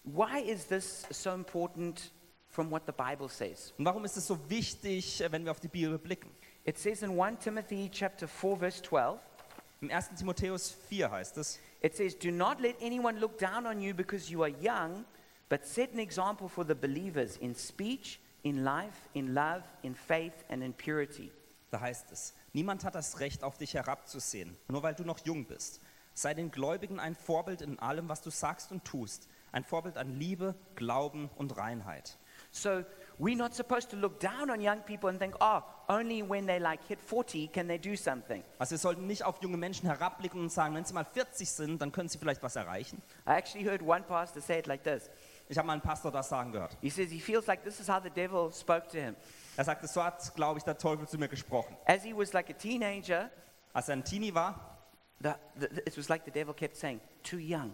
why 0.04 0.38
is 0.38 0.66
this 0.66 1.06
so 1.08 1.32
important 1.32 2.12
from 2.50 2.70
what 2.70 2.82
the 2.84 2.92
Bible 2.92 3.30
says? 3.30 3.72
Und 3.78 3.86
warum 3.86 4.04
ist 4.04 4.18
es 4.18 4.26
so 4.26 4.38
wichtig, 4.50 5.22
äh, 5.22 5.32
wenn 5.32 5.46
wir 5.46 5.52
auf 5.52 5.60
die 5.60 5.68
Bibel 5.68 5.98
blicken? 5.98 6.30
It 6.66 6.76
says 6.76 7.00
in 7.00 7.18
1 7.18 7.42
Timothy 7.42 7.88
chapter 7.90 8.28
4 8.28 8.58
verse 8.58 8.82
12, 8.82 9.18
Im 9.82 9.90
1. 9.90 10.14
Timotheus 10.16 10.70
4 10.88 11.10
heißt 11.10 11.36
es, 11.36 11.60
it 11.86 11.96
says, 11.96 12.14
"Do 12.14 12.30
not 12.30 12.60
let 12.60 12.76
anyone 12.80 13.18
look 13.18 13.38
down 13.38 13.66
on 13.66 13.80
you 13.80 13.94
because 13.94 14.30
you 14.30 14.42
are 14.42 14.52
young, 14.60 15.04
but 15.48 15.64
set 15.64 15.92
an 15.92 16.00
example 16.00 16.48
for 16.48 16.64
the 16.64 16.74
believers 16.74 17.36
in 17.36 17.54
speech, 17.54 18.18
in 18.42 18.64
life, 18.64 19.08
in 19.14 19.34
love, 19.34 19.62
in 19.82 19.94
faith 19.94 20.44
and 20.48 20.62
in 20.62 20.72
purity." 20.72 21.30
da 21.70 21.80
heißt 21.80 22.10
es, 22.12 22.34
niemand 22.52 22.84
hat 22.84 22.94
das 22.94 23.20
Recht, 23.20 23.42
auf 23.42 23.58
dich 23.58 23.74
herabzusehen, 23.74 24.56
nur 24.68 24.82
weil 24.82 24.94
du 24.94 25.04
noch 25.04 25.18
jung 25.24 25.44
bist. 25.44 25.80
Sei 26.14 26.32
den 26.32 26.50
Gläubigen 26.50 26.98
ein 26.98 27.14
Vorbild 27.14 27.60
in 27.60 27.78
allem, 27.78 28.08
was 28.08 28.22
du 28.22 28.30
sagst 28.30 28.72
und 28.72 28.84
tust. 28.84 29.28
Ein 29.52 29.64
Vorbild 29.64 29.98
an 29.98 30.18
Liebe, 30.18 30.54
Glauben 30.74 31.28
und 31.36 31.56
Reinheit. 31.58 32.18
So, 32.50 32.84
we're 33.18 33.36
not 33.36 33.54
supposed 33.54 33.90
to 33.90 33.96
look 33.96 34.20
down 34.20 34.50
on 34.50 34.60
young 34.60 34.80
people 34.80 35.08
and 35.08 35.18
think, 35.18 35.34
"Oh, 35.40 35.62
only 35.88 36.22
when 36.22 36.46
they 36.46 36.58
like 36.58 36.80
hit 36.86 37.00
40 37.00 37.48
can 37.48 37.68
they 37.68 37.78
do 37.78 37.96
something." 37.96 38.42
Also 38.58 38.72
wir 38.72 38.78
sollten 38.78 39.06
nicht 39.06 39.24
auf 39.24 39.42
junge 39.42 39.56
Menschen 39.56 39.88
herabblicken 39.88 40.40
und 40.40 40.50
sagen, 40.50 40.74
wenn 40.74 40.84
sie 40.84 40.94
mal 40.94 41.04
40 41.04 41.50
sind, 41.50 41.82
dann 41.82 41.92
können 41.92 42.08
sie 42.08 42.18
vielleicht 42.18 42.42
was 42.42 42.56
erreichen. 42.56 43.02
I 43.26 43.32
actually 43.32 43.64
heard 43.64 43.82
one 43.82 44.02
pastor 44.02 44.40
say 44.40 44.58
it 44.58 44.66
like 44.66 44.82
this. 44.82 45.10
Ich 45.48 45.56
habe 45.56 45.66
mal 45.66 45.74
einen 45.74 45.82
Pastor 45.82 46.10
das 46.10 46.28
sagen 46.28 46.52
gehört. 46.52 46.76
He 46.80 46.90
says 46.90 47.10
he 47.10 47.20
feels 47.20 47.46
like 47.46 47.62
this 47.62 47.78
is 47.78 47.88
how 47.88 48.02
the 48.02 48.10
devil 48.10 48.50
spoke 48.52 48.88
to 48.88 48.98
him. 48.98 49.14
Er 49.56 49.64
sagte, 49.64 49.86
so 49.86 50.02
hat, 50.02 50.34
glaube 50.34 50.58
ich, 50.58 50.64
der 50.64 50.76
Teufel 50.76 51.06
zu 51.06 51.18
mir 51.18 51.28
gesprochen. 51.28 51.76
As 51.86 52.02
he 52.02 52.12
was 52.14 52.32
like 52.32 52.50
a 52.50 52.52
teenager, 52.52 53.30
Als 53.72 53.88
er 53.88 53.96
ein 53.96 54.04
Teenie 54.04 54.34
war, 54.34 54.78
the, 55.20 55.30
the, 55.58 55.66
it 55.86 55.96
was 55.96 56.08
like 56.08 56.24
the 56.24 56.30
devil 56.30 56.54
kept 56.54 56.76
saying, 56.76 57.00
too 57.22 57.38
young. 57.38 57.72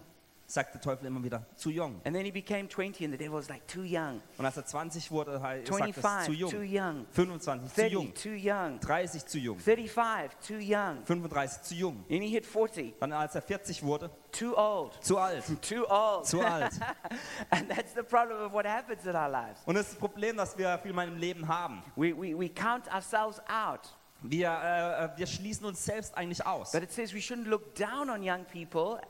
Sagte 0.52 0.72
der 0.72 0.80
Teufel 0.82 1.06
immer 1.06 1.22
wieder, 1.22 1.46
zu 1.56 1.70
jung. 1.70 2.00
And 2.04 2.14
then 2.14 2.24
he 2.24 2.30
became 2.30 2.68
20 2.68 3.04
and 3.04 3.12
the 3.12 3.18
devil 3.18 3.38
was 3.38 3.48
like, 3.48 3.66
too 3.66 3.82
young. 3.82 4.20
Und 4.36 4.44
als 4.44 4.56
er 4.56 4.66
20 4.66 5.10
wurde, 5.10 5.34
es, 5.34 5.68
25, 5.68 6.26
zu 6.26 6.56
too 6.56 6.62
jung. 6.62 6.72
young. 6.72 7.06
25, 7.10 7.68
zu 7.68 7.80
30, 7.80 7.92
jung. 7.92 8.14
too 8.14 8.28
young. 8.30 8.80
30, 8.80 9.26
zu 9.26 9.38
jung. 9.38 9.58
35, 9.58 10.36
too 10.46 10.58
young. 10.58 11.04
35, 11.06 11.62
zu 11.62 11.74
jung. 11.74 12.04
Then 12.08 12.22
he 12.22 12.28
hit 12.28 12.44
40, 12.44 12.94
Dann 13.00 13.12
als 13.12 13.34
er 13.34 13.42
40 13.42 13.82
wurde, 13.82 14.10
too 14.30 14.54
old. 14.56 15.02
zu 15.02 15.18
alt. 15.18 15.44
Too 15.62 15.86
old. 15.88 16.26
Zu 16.26 16.40
alt. 16.40 16.72
and 17.50 17.68
that's 17.68 17.94
the 17.94 18.02
problem 18.02 18.40
of 18.42 18.52
what 18.52 18.66
happens 18.66 19.04
in 19.06 19.14
our 19.14 19.28
lives. 19.28 19.60
Und 19.64 19.74
das 19.74 19.86
ist 19.86 19.92
das 19.92 19.98
Problem, 19.98 20.36
das 20.36 20.56
wir 20.58 20.78
viel 20.78 20.92
mal 20.92 21.08
im 21.08 21.16
Leben 21.16 21.46
haben. 21.46 21.82
We, 21.96 22.14
we, 22.14 22.38
we 22.38 22.48
count 22.48 22.92
ourselves 22.92 23.40
out. 23.48 23.94
Wir, 24.22 24.48
äh, 24.48 25.04
äh, 25.04 25.08
wir 25.16 25.26
schließen 25.26 25.66
uns 25.66 25.84
selbst 25.84 26.16
eigentlich 26.16 26.44
aus. 26.46 26.72
But 26.72 26.82
it 26.82 26.92
says 26.92 27.12
we 27.12 27.18
shouldn't 27.18 27.48
look 27.48 27.74
down 27.74 28.08
on 28.08 28.22
young 28.22 28.44
people 28.44 29.00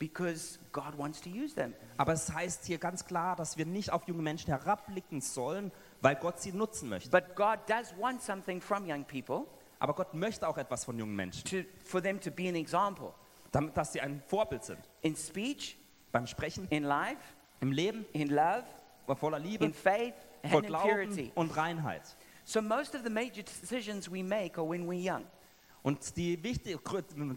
because 0.00 0.58
God 0.72 0.98
wants 0.98 1.20
to 1.20 1.30
use 1.30 1.54
them. 1.54 1.72
Aber 1.96 2.14
es 2.14 2.32
heißt 2.32 2.64
hier 2.64 2.78
ganz 2.78 3.04
klar, 3.04 3.36
dass 3.36 3.56
wir 3.56 3.66
nicht 3.66 3.92
auf 3.92 4.08
junge 4.08 4.22
Menschen 4.22 4.48
herabblicken 4.48 5.20
sollen, 5.20 5.70
weil 6.00 6.16
Gott 6.16 6.40
sie 6.40 6.50
nutzen 6.52 6.88
möchte. 6.88 7.10
But 7.10 7.36
God 7.36 7.58
does 7.68 7.94
want 7.96 8.20
something 8.20 8.60
from 8.60 8.90
young 8.90 9.04
people 9.04 9.46
Aber 9.78 9.94
Gott 9.94 10.12
möchte 10.14 10.48
auch 10.48 10.58
etwas 10.58 10.84
von 10.84 10.98
jungen 10.98 11.14
Menschen, 11.14 11.44
to, 11.44 11.68
for 11.84 12.02
them 12.02 12.18
to 12.20 12.30
be 12.32 12.48
an 12.48 12.56
example 12.56 13.12
damit 13.52 13.76
dass 13.76 13.92
sie 13.92 14.00
ein 14.00 14.22
Vorbild 14.26 14.64
sind. 14.64 14.78
in 15.02 15.14
speech, 15.16 15.76
Beim 16.12 16.26
Sprechen, 16.26 16.66
in 16.70 16.82
life, 16.82 17.20
im 17.60 17.70
Leben, 17.70 18.04
in 18.12 18.30
love, 18.30 18.64
voller 19.16 19.36
in 19.38 19.44
Liebe, 19.44 19.72
faith, 19.72 20.14
voll 20.42 20.58
and 20.58 20.64
in 20.64 20.66
Glauben 20.66 20.88
purity. 20.88 21.32
und 21.34 21.56
Reinheit. 21.56 22.02
So 22.44 22.60
most 22.62 22.94
of 22.94 23.02
the 23.04 23.10
major 23.10 23.42
decisions 23.42 24.10
we 24.10 24.22
make 24.22 24.58
are 24.58 24.66
when 24.68 24.86
we're 24.88 25.00
young. 25.00 25.24
Und 25.82 26.16
die, 26.16 26.42
wichtig, 26.42 26.78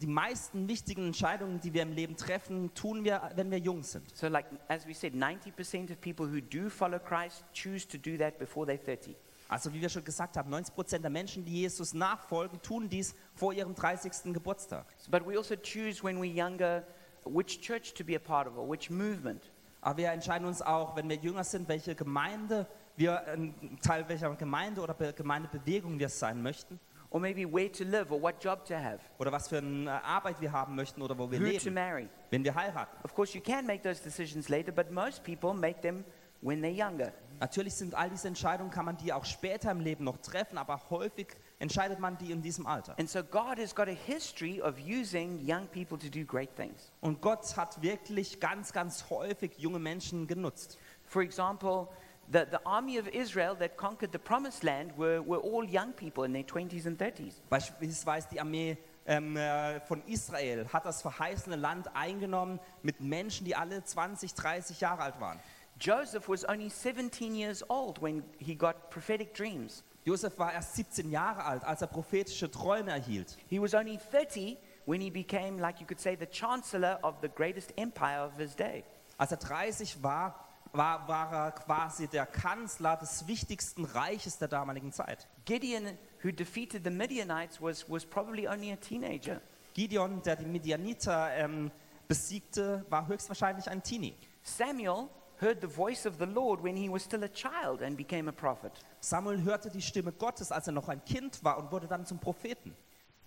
die 0.01 0.07
meisten 0.07 0.67
wichtigen 0.67 1.07
Entscheidungen, 1.07 1.61
die 1.61 1.73
wir 1.73 1.83
im 1.83 1.93
Leben 1.93 2.17
treffen, 2.17 2.73
tun 2.73 3.05
wir, 3.05 3.31
wenn 3.35 3.49
wir 3.49 3.57
jung 3.57 3.83
sind. 3.83 4.03
So 4.15 4.27
like 4.27 4.45
as 4.67 4.85
we 4.85 4.93
said, 4.93 5.13
90% 5.13 5.91
of 5.91 6.01
people 6.01 6.27
who 6.27 6.41
do 6.41 6.69
follow 6.69 6.99
Christ 6.99 7.45
choose 7.53 7.87
to 7.87 7.97
do 7.97 8.17
that 8.17 8.37
before 8.37 8.67
they're 8.67 8.83
30. 8.83 9.15
Also 9.47 9.73
wie 9.73 9.79
wir 9.79 9.89
schon 9.89 10.03
gesagt 10.03 10.35
haben, 10.35 10.49
90 10.49 10.75
Prozent 10.75 11.03
der 11.03 11.11
Menschen, 11.11 11.45
die 11.45 11.61
Jesus 11.61 11.93
nachfolgen, 11.93 12.61
tun 12.61 12.89
dies 12.89 13.15
vor 13.35 13.53
ihrem 13.53 13.75
30. 13.75 14.33
Geburtstag. 14.33 14.85
But 15.09 15.25
we 15.25 15.37
also 15.37 15.55
choose 15.55 16.03
when 16.03 16.17
we're 16.17 16.33
younger 16.33 16.83
which 17.25 17.61
church 17.61 17.93
to 17.93 18.03
be 18.03 18.15
a 18.15 18.19
part 18.19 18.47
of 18.47 18.57
or 18.57 18.69
which 18.69 18.89
movement. 18.89 19.51
Aber 19.79 19.97
wir 19.97 20.11
entscheiden 20.11 20.47
uns 20.47 20.61
auch, 20.61 20.95
wenn 20.95 21.07
wir 21.07 21.17
jünger 21.17 21.43
sind, 21.43 21.67
welche 21.67 21.95
Gemeinde 21.95 22.67
wir, 22.95 23.25
ein 23.27 23.79
Teil 23.81 24.07
welcher 24.07 24.33
Gemeinde 24.35 24.81
oder 24.81 24.93
Be 24.93 25.13
Gemeindebewegung 25.13 25.99
wir 25.99 26.09
sein 26.09 26.41
möchten. 26.41 26.79
Or 27.13 27.19
maybe 27.19 27.45
where 27.45 27.71
to 27.71 27.83
live 27.83 28.11
or 28.11 28.19
what 28.19 28.43
job 28.43 28.65
to 28.65 28.73
have, 28.75 28.99
Oder 29.19 29.31
was 29.31 29.47
für 29.47 29.59
eine 29.59 30.03
Arbeit 30.03 30.41
wir 30.41 30.51
haben 30.51 30.75
möchten 30.75 30.99
oder 31.01 31.15
wo 31.17 31.29
wir 31.29 31.39
who 31.39 31.45
to 31.45 31.51
leben, 31.51 31.73
marry. 31.75 32.09
wenn 32.31 32.43
wir 32.43 32.53
heiraten. 32.55 32.97
Of 33.03 33.13
course, 33.13 33.37
you 33.37 33.41
can 33.41 33.65
make 33.67 33.83
those 33.83 34.01
decisions 34.03 34.49
later, 34.49 34.71
but 34.71 34.91
most 34.91 35.23
people 35.23 35.53
make 35.53 35.79
them 35.81 36.03
when 36.41 36.59
they're 36.61 36.71
younger. 36.71 37.13
Natürlich 37.39 37.75
sind 37.75 37.93
all 37.93 38.09
diese 38.09 38.27
Entscheidungen, 38.27 38.71
kann 38.71 38.85
man 38.85 38.97
die 38.97 39.13
auch 39.13 39.25
später 39.25 39.69
im 39.69 39.79
Leben 39.79 40.03
noch 40.05 40.17
treffen, 40.17 40.57
aber 40.57 40.81
häufig 40.89 41.27
entscheidet 41.59 41.99
man 41.99 42.17
die 42.17 42.31
in 42.31 42.41
diesem 42.41 42.65
Alter. 42.65 42.97
And 42.97 43.07
so 43.07 43.23
God 43.23 43.59
has 43.59 43.75
got 43.75 43.87
a 43.87 43.91
history 43.91 44.59
of 44.59 44.79
using 44.79 45.39
young 45.47 45.67
people 45.67 45.99
to 45.99 46.09
do 46.09 46.25
great 46.25 46.55
things. 46.55 46.91
Und 46.99 47.21
Gott 47.21 47.55
hat 47.55 47.79
wirklich 47.81 48.39
ganz, 48.39 48.73
ganz 48.73 49.05
häufig 49.11 49.51
junge 49.59 49.79
Menschen 49.79 50.25
genutzt. 50.25 50.79
For 51.05 51.21
example, 51.21 51.89
the, 52.31 52.45
the 52.49 52.59
army 52.65 52.97
of 52.97 53.07
Israel 53.09 53.55
that 53.55 53.77
conquered 53.77 54.11
the 54.11 54.19
promised 54.19 54.63
land 54.63 54.91
were, 54.97 55.21
were 55.21 55.39
all 55.39 55.63
young 55.63 55.93
people 55.93 56.23
in 56.23 56.33
their 56.33 56.43
20s 56.43 56.85
and 56.85 56.97
30s. 56.97 57.33
Beispielsweise 57.49 58.27
die 58.31 58.39
Armee 58.39 58.77
ähm, 59.05 59.35
äh, 59.35 59.79
von 59.81 60.01
Israel 60.07 60.67
hat 60.71 60.85
das 60.85 61.01
verheißene 61.01 61.55
Land 61.55 61.95
eingenommen 61.95 62.59
mit 62.81 63.01
Menschen, 63.01 63.45
die 63.45 63.55
alle 63.55 63.83
20, 63.83 64.33
30 64.33 64.79
Jahre 64.79 65.03
alt 65.03 65.19
waren. 65.19 65.39
Joseph 65.79 66.29
was 66.29 66.47
only 66.47 66.69
17 66.69 67.35
years 67.35 67.67
old 67.69 68.01
when 68.01 68.23
he 68.37 68.55
got 68.55 68.89
prophetic 68.89 69.33
dreams. 69.33 69.83
Josef 70.05 70.37
war 70.37 70.53
erst 70.53 70.75
17 70.75 71.11
Jahre 71.11 71.45
alt, 71.45 71.63
als 71.63 71.81
er 71.81 71.87
prophetische 71.87 72.51
Träume 72.51 72.91
erhielt. 72.91 73.37
He 73.49 73.59
was 73.59 73.73
only 73.73 73.97
30 73.97 74.57
when 74.85 75.01
he 75.01 75.09
became, 75.09 75.59
like 75.59 75.79
you 75.79 75.87
could 75.87 75.99
say, 75.99 76.15
the 76.15 76.25
chancellor 76.29 76.99
of 77.01 77.15
the 77.21 77.29
greatest 77.29 77.73
empire 77.77 78.21
of 78.25 78.33
his 78.37 78.55
day. 78.55 78.83
Als 79.17 79.31
er 79.31 79.39
30 79.39 80.03
war, 80.03 80.35
war, 80.73 81.07
war 81.07 81.31
er 81.31 81.51
quasi 81.51 82.07
der 82.07 82.25
Kanzler 82.25 82.97
des 82.97 83.27
wichtigsten 83.27 83.85
Reiches 83.85 84.37
der 84.37 84.47
damaligen 84.47 84.91
Zeit. 84.91 85.27
Gideon, 85.45 85.97
who 86.23 86.31
defeated 86.31 86.83
the 86.83 86.89
Midianites, 86.89 87.61
was, 87.61 87.89
was 87.89 88.05
probably 88.05 88.47
only 88.47 88.71
a 88.71 88.75
teenager. 88.75 89.39
Gideon, 89.73 90.21
der 90.23 90.35
die 90.35 90.45
Midianiter 90.45 91.31
ähm, 91.35 91.71
besiegte, 92.07 92.85
war 92.89 93.07
höchstwahrscheinlich 93.07 93.69
ein 93.69 93.81
Teenie. 93.81 94.15
Samuel 94.41 95.09
heard 95.39 95.61
the 95.61 95.67
voice 95.67 96.05
of 96.05 96.17
the 96.19 96.25
Lord 96.25 96.63
when 96.63 96.75
he 96.75 96.89
was 96.89 97.03
still 97.03 97.23
a 97.23 97.29
child 97.29 97.81
and 97.81 97.95
became 97.95 98.29
a 98.29 98.33
prophet. 98.33 98.71
Samuel 98.99 99.41
hörte 99.43 99.69
die 99.69 99.81
Stimme 99.81 100.11
Gottes, 100.11 100.51
als 100.51 100.67
er 100.67 100.73
noch 100.73 100.89
ein 100.89 101.03
Kind 101.05 101.43
war 101.43 101.57
und 101.57 101.71
wurde 101.71 101.87
dann 101.87 102.05
zum 102.05 102.19
Propheten. 102.19 102.75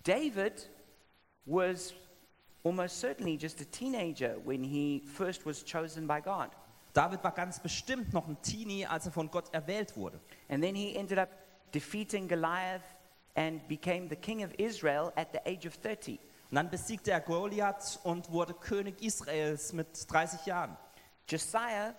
David 0.03 0.69
was 1.45 1.93
almost 2.63 2.99
certainly 2.99 3.35
just 3.35 3.61
a 3.61 3.65
teenager 3.65 4.37
when 4.45 4.63
he 4.63 5.01
first 5.05 5.45
was 5.45 5.63
chosen 5.63 6.07
by 6.07 6.19
God. 6.21 6.49
David 6.97 7.23
war 7.23 7.31
ganz 7.31 7.59
bestimmt 7.59 8.11
noch 8.11 8.27
ein 8.27 8.41
Teenie, 8.41 8.87
als 8.87 9.05
er 9.05 9.11
von 9.11 9.29
Gott 9.29 9.53
erwählt 9.53 9.95
wurde. 9.95 10.19
And 10.49 10.63
then 10.63 10.73
he 10.73 10.95
ended 10.95 11.19
up 11.19 11.29
defeating 11.71 12.27
Goliath 12.27 12.81
and 13.35 13.67
became 13.67 14.09
the 14.09 14.15
king 14.15 14.43
of 14.43 14.51
Israel 14.57 15.13
at 15.15 15.27
the 15.31 15.37
age 15.45 15.67
of 15.67 15.77
30. 15.77 16.19
Und 16.49 16.55
dann 16.55 16.71
besiegte 16.71 17.11
er 17.11 17.21
Goliath 17.21 17.99
und 18.03 18.31
wurde 18.31 18.55
König 18.55 18.99
Israels 19.03 19.73
mit 19.73 20.11
30 20.11 20.47
Jahren. 20.47 20.75
Josiah 21.29 21.93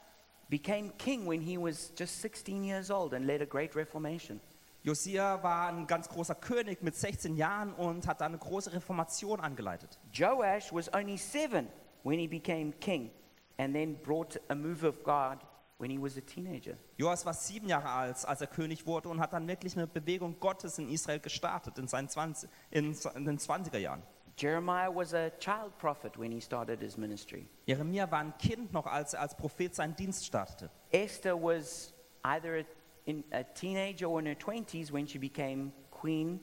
became 0.48 0.90
king 0.98 1.28
when 1.28 1.40
he 1.40 1.56
was 1.56 1.92
just 1.96 2.20
16 2.20 2.64
years 2.64 2.90
old 2.90 3.14
and 3.14 3.24
led 3.24 3.40
a 3.40 3.46
great 3.46 3.76
reformation. 3.76 4.40
Josia 4.82 5.40
war 5.44 5.68
ein 5.68 5.86
ganz 5.86 6.08
großer 6.08 6.34
König 6.34 6.82
mit 6.82 6.96
16 6.96 7.36
Jahren 7.36 7.72
und 7.74 8.04
hat 8.08 8.20
da 8.20 8.26
eine 8.26 8.38
große 8.38 8.72
Reformation 8.72 9.38
angeleitet. 9.38 9.96
Joash 10.12 10.72
was 10.72 10.92
only 10.92 11.16
seven 11.16 11.68
when 12.02 12.18
he 12.18 12.26
became 12.26 12.72
king 12.80 13.12
and 13.58 13.74
then 13.74 13.96
brought 14.02 14.40
a 14.48 14.54
move 14.54 14.84
of 14.84 15.02
God 15.04 15.38
when 15.78 15.90
he 15.90 15.98
was 15.98 16.16
a 16.16 16.20
teenager. 16.20 16.76
Joas 16.96 17.24
war 17.24 17.34
sieben 17.34 17.68
Jahre 17.68 17.88
alt, 17.88 18.24
als 18.26 18.40
er 18.40 18.46
König 18.46 18.86
wurde 18.86 19.08
und 19.08 19.20
hat 19.20 19.32
dann 19.32 19.46
wirklich 19.46 19.76
eine 19.76 19.86
Bewegung 19.86 20.38
Gottes 20.40 20.78
in 20.78 20.88
Israel 20.88 21.20
gestartet 21.20 21.78
in, 21.78 21.86
seinen 21.86 22.08
20, 22.08 22.48
in, 22.70 22.96
in 23.14 23.24
den 23.24 23.38
20er 23.38 23.78
Jahren. 23.78 24.02
Jeremiah 24.36 24.88
was 24.88 25.14
a 25.14 25.30
child 25.40 25.76
prophet 25.78 26.16
when 26.16 26.30
he 26.30 26.40
started 26.40 26.80
his 26.80 26.96
ministry. 26.96 27.48
Jeremia 27.66 28.08
war 28.10 28.20
ein 28.20 28.38
Kind 28.38 28.72
noch, 28.72 28.86
als 28.86 29.14
er 29.14 29.22
als 29.22 29.36
Prophet 29.36 29.74
seinen 29.74 29.96
Dienst 29.96 30.24
startete. 30.24 30.70
Esther 30.92 31.34
was 31.34 31.92
either 32.22 32.60
a, 32.60 32.64
in, 33.04 33.24
a 33.32 33.42
teenager 33.42 34.08
or 34.08 34.20
in 34.20 34.26
her 34.26 34.36
20s 34.36 34.92
when 34.92 35.08
she 35.08 35.18
became 35.18 35.72
queen 35.90 36.38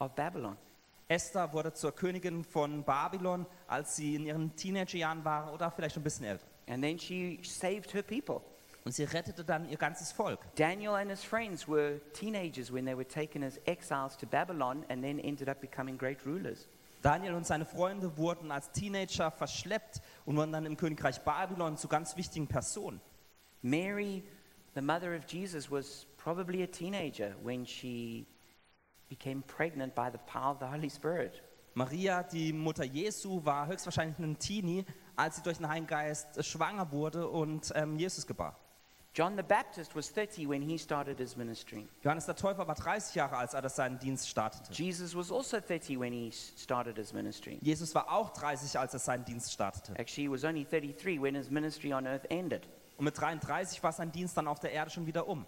of 0.00 0.16
Babylon. 0.16 0.56
Esther 1.08 1.52
wurde 1.54 1.72
zur 1.72 1.92
Königin 1.92 2.44
von 2.44 2.84
Babylon, 2.84 3.46
als 3.66 3.96
sie 3.96 4.14
in 4.14 4.26
ihren 4.26 4.54
Teenagerjahren 4.54 5.24
war 5.24 5.54
oder 5.54 5.70
vielleicht 5.70 5.94
schon 5.94 6.02
ein 6.02 6.04
bisschen 6.04 6.26
älter. 6.26 6.46
And 6.66 6.82
then 6.82 6.98
she 6.98 7.40
saved 7.42 7.94
her 7.94 8.02
people. 8.02 8.42
Und 8.84 8.92
sie 8.92 9.04
rettete 9.04 9.42
dann 9.42 9.68
ihr 9.68 9.78
ganzes 9.78 10.12
Volk. 10.12 10.40
Daniel 10.54 10.94
and 10.94 11.10
his 11.10 11.24
friends 11.24 11.66
were 11.66 12.00
teenagers 12.12 12.72
when 12.72 12.84
they 12.84 12.94
were 12.94 13.06
taken 13.06 13.42
as 13.42 13.58
exiles 13.64 14.16
to 14.18 14.26
Babylon 14.26 14.84
and 14.88 15.02
then 15.02 15.18
ended 15.18 15.48
up 15.48 15.60
becoming 15.60 15.96
great 15.96 16.24
rulers. 16.26 16.68
Daniel 17.02 17.34
und 17.34 17.46
seine 17.46 17.64
Freunde 17.64 18.16
wurden 18.18 18.50
als 18.50 18.70
Teenager 18.72 19.30
verschleppt 19.30 20.02
und 20.26 20.36
wurden 20.36 20.52
dann 20.52 20.66
im 20.66 20.76
Königreich 20.76 21.20
Babylon 21.20 21.76
zu 21.76 21.88
ganz 21.88 22.16
wichtigen 22.16 22.48
Personen. 22.48 23.00
Mary, 23.62 24.24
the 24.74 24.82
mother 24.82 25.16
of 25.16 25.24
Jesus, 25.26 25.70
was 25.70 26.06
probably 26.16 26.62
a 26.62 26.66
teenager 26.66 27.34
when 27.42 27.64
she 27.64 28.26
became 29.08 29.42
pregnant 29.42 29.94
by 29.94 30.10
the 30.10 30.18
power 30.26 30.52
of 30.52 30.58
the 30.60 30.66
Holy 30.66 30.90
Spirit. 30.90 31.42
Maria, 31.74 32.22
die 32.22 32.52
Mutter 32.52 32.84
Jesu, 32.84 33.44
war 33.44 33.66
höchstwahrscheinlich 33.66 34.18
ein 34.18 34.38
Teenie, 34.38 34.84
als 35.16 35.36
sie 35.36 35.42
durch 35.42 35.58
den 35.58 35.68
Heiligen 35.68 35.86
Geist 35.86 36.44
schwanger 36.44 36.90
wurde 36.90 37.28
und 37.28 37.72
ähm, 37.74 37.96
Jesus 37.98 38.26
gebar. 38.26 38.56
John 39.14 39.36
the 39.36 39.42
Baptist 39.42 39.96
was 39.96 40.12
30 40.12 40.48
when 40.48 40.62
he 40.62 40.78
started 40.78 41.18
his 41.18 41.36
ministry. 41.36 41.88
Johannes 42.04 42.26
der 42.26 42.36
Täufer 42.36 42.68
war 42.68 42.74
30 42.74 43.14
Jahre 43.16 43.36
alt, 43.36 43.54
als 43.54 43.64
er 43.64 43.68
seinen 43.68 43.98
Dienst 43.98 44.28
startete. 44.28 44.72
Jesus 44.72 45.16
was 45.16 45.32
also 45.32 45.58
30 45.58 45.98
when 45.98 46.12
he 46.12 46.30
started 46.30 46.96
his 46.96 47.12
ministry. 47.12 47.58
Jesus 47.60 47.94
war 47.94 48.10
auch 48.12 48.30
30, 48.30 48.78
als 48.78 48.92
er 48.94 49.00
seinen 49.00 49.24
Dienst 49.24 49.52
startete. 49.52 49.98
Actually, 49.98 50.28
he 50.28 50.32
was 50.32 50.44
only 50.44 50.64
33 50.64 51.20
when 51.20 51.34
his 51.34 51.50
ministry 51.50 51.92
on 51.92 52.06
earth 52.06 52.30
ended. 52.30 52.68
Und 52.96 53.06
mit 53.06 53.18
33 53.18 53.82
war 53.82 53.92
sein 53.92 54.12
Dienst 54.12 54.36
dann 54.36 54.46
auf 54.46 54.60
der 54.60 54.72
Erde 54.72 54.90
schon 54.90 55.06
wieder 55.06 55.26
um. 55.26 55.46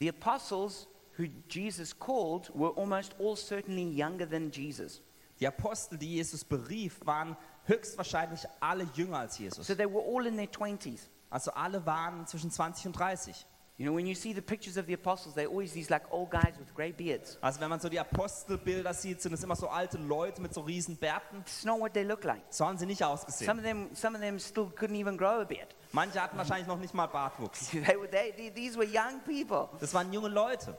The 0.00 0.10
apostles 0.10 0.86
who 1.18 1.24
Jesus 1.48 1.92
called 1.98 2.50
were 2.54 2.70
almost 2.76 3.14
all 3.18 3.36
certainly 3.36 3.84
younger 3.84 4.28
than 4.28 4.50
Jesus. 4.50 5.02
Die 5.40 5.46
Apostel, 5.46 5.98
die 5.98 6.14
Jesus 6.16 6.44
berief, 6.44 7.00
waren 7.04 7.36
höchstwahrscheinlich 7.66 8.40
alle 8.60 8.88
jünger 8.94 9.18
als 9.18 9.38
Jesus. 9.38 9.66
So 9.66 9.74
they 9.74 9.86
were 9.86 10.02
all 10.02 10.26
in 10.26 10.36
their 10.36 10.46
20s. 10.50 11.00
Also 11.30 11.50
alle 11.52 11.84
waren 11.84 12.26
zwischen 12.26 12.50
20 12.50 12.86
und 12.86 12.92
30. 12.98 13.46
You 13.76 13.84
know, 13.86 13.94
when 13.94 14.06
you 14.08 14.14
see 14.16 14.32
the 14.34 14.40
pictures 14.40 14.76
of 14.76 14.86
the 14.86 14.94
apostles, 14.94 15.36
they're 15.36 15.46
always 15.48 15.72
these 15.72 15.88
like 15.88 16.02
old 16.10 16.30
guys 16.32 16.58
with 16.58 16.74
grey 16.74 16.90
beards. 16.90 17.38
Also 17.40 17.60
wenn 17.60 17.68
man 17.70 17.78
so 17.78 17.88
die 17.88 18.00
Apostelbilder 18.00 18.92
sieht, 18.92 19.22
sind 19.22 19.32
es 19.34 19.44
immer 19.44 19.54
so 19.54 19.68
alte 19.68 19.98
Leute 19.98 20.42
mit 20.42 20.52
so 20.52 20.62
riesen 20.62 20.96
Bärten. 20.96 21.38
It's 21.42 21.64
not 21.64 21.78
what 21.78 21.92
they 21.94 22.02
look 22.02 22.24
like. 22.24 22.42
So 22.50 22.66
haben 22.66 22.76
sie 22.76 22.86
nicht 22.86 22.98
Some 22.98 23.12
ausgesehen. 23.12 23.56
of 23.56 23.62
them, 23.62 23.88
some 23.94 24.16
of 24.16 24.20
them 24.20 24.40
still 24.40 24.64
couldn't 24.76 24.96
even 24.96 25.16
grow 25.16 25.40
a 25.42 25.44
beard. 25.44 25.76
Manche 25.92 26.20
hatten 26.20 26.36
wahrscheinlich 26.36 26.66
noch 26.66 26.78
nicht 26.80 26.92
mal 26.92 27.06
Bartwuchs. 27.06 27.68
They 27.70 27.96
were, 27.96 28.10
they- 28.10 28.50
these 28.52 28.76
were 28.76 28.84
young 28.88 29.20
people. 29.24 29.68
Das 29.78 29.94
waren 29.94 30.12
junge 30.12 30.28
Leute. 30.28 30.76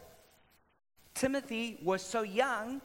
Timothy 1.20 1.78
was 1.84 2.02
so 2.02 2.22
young 2.22 2.82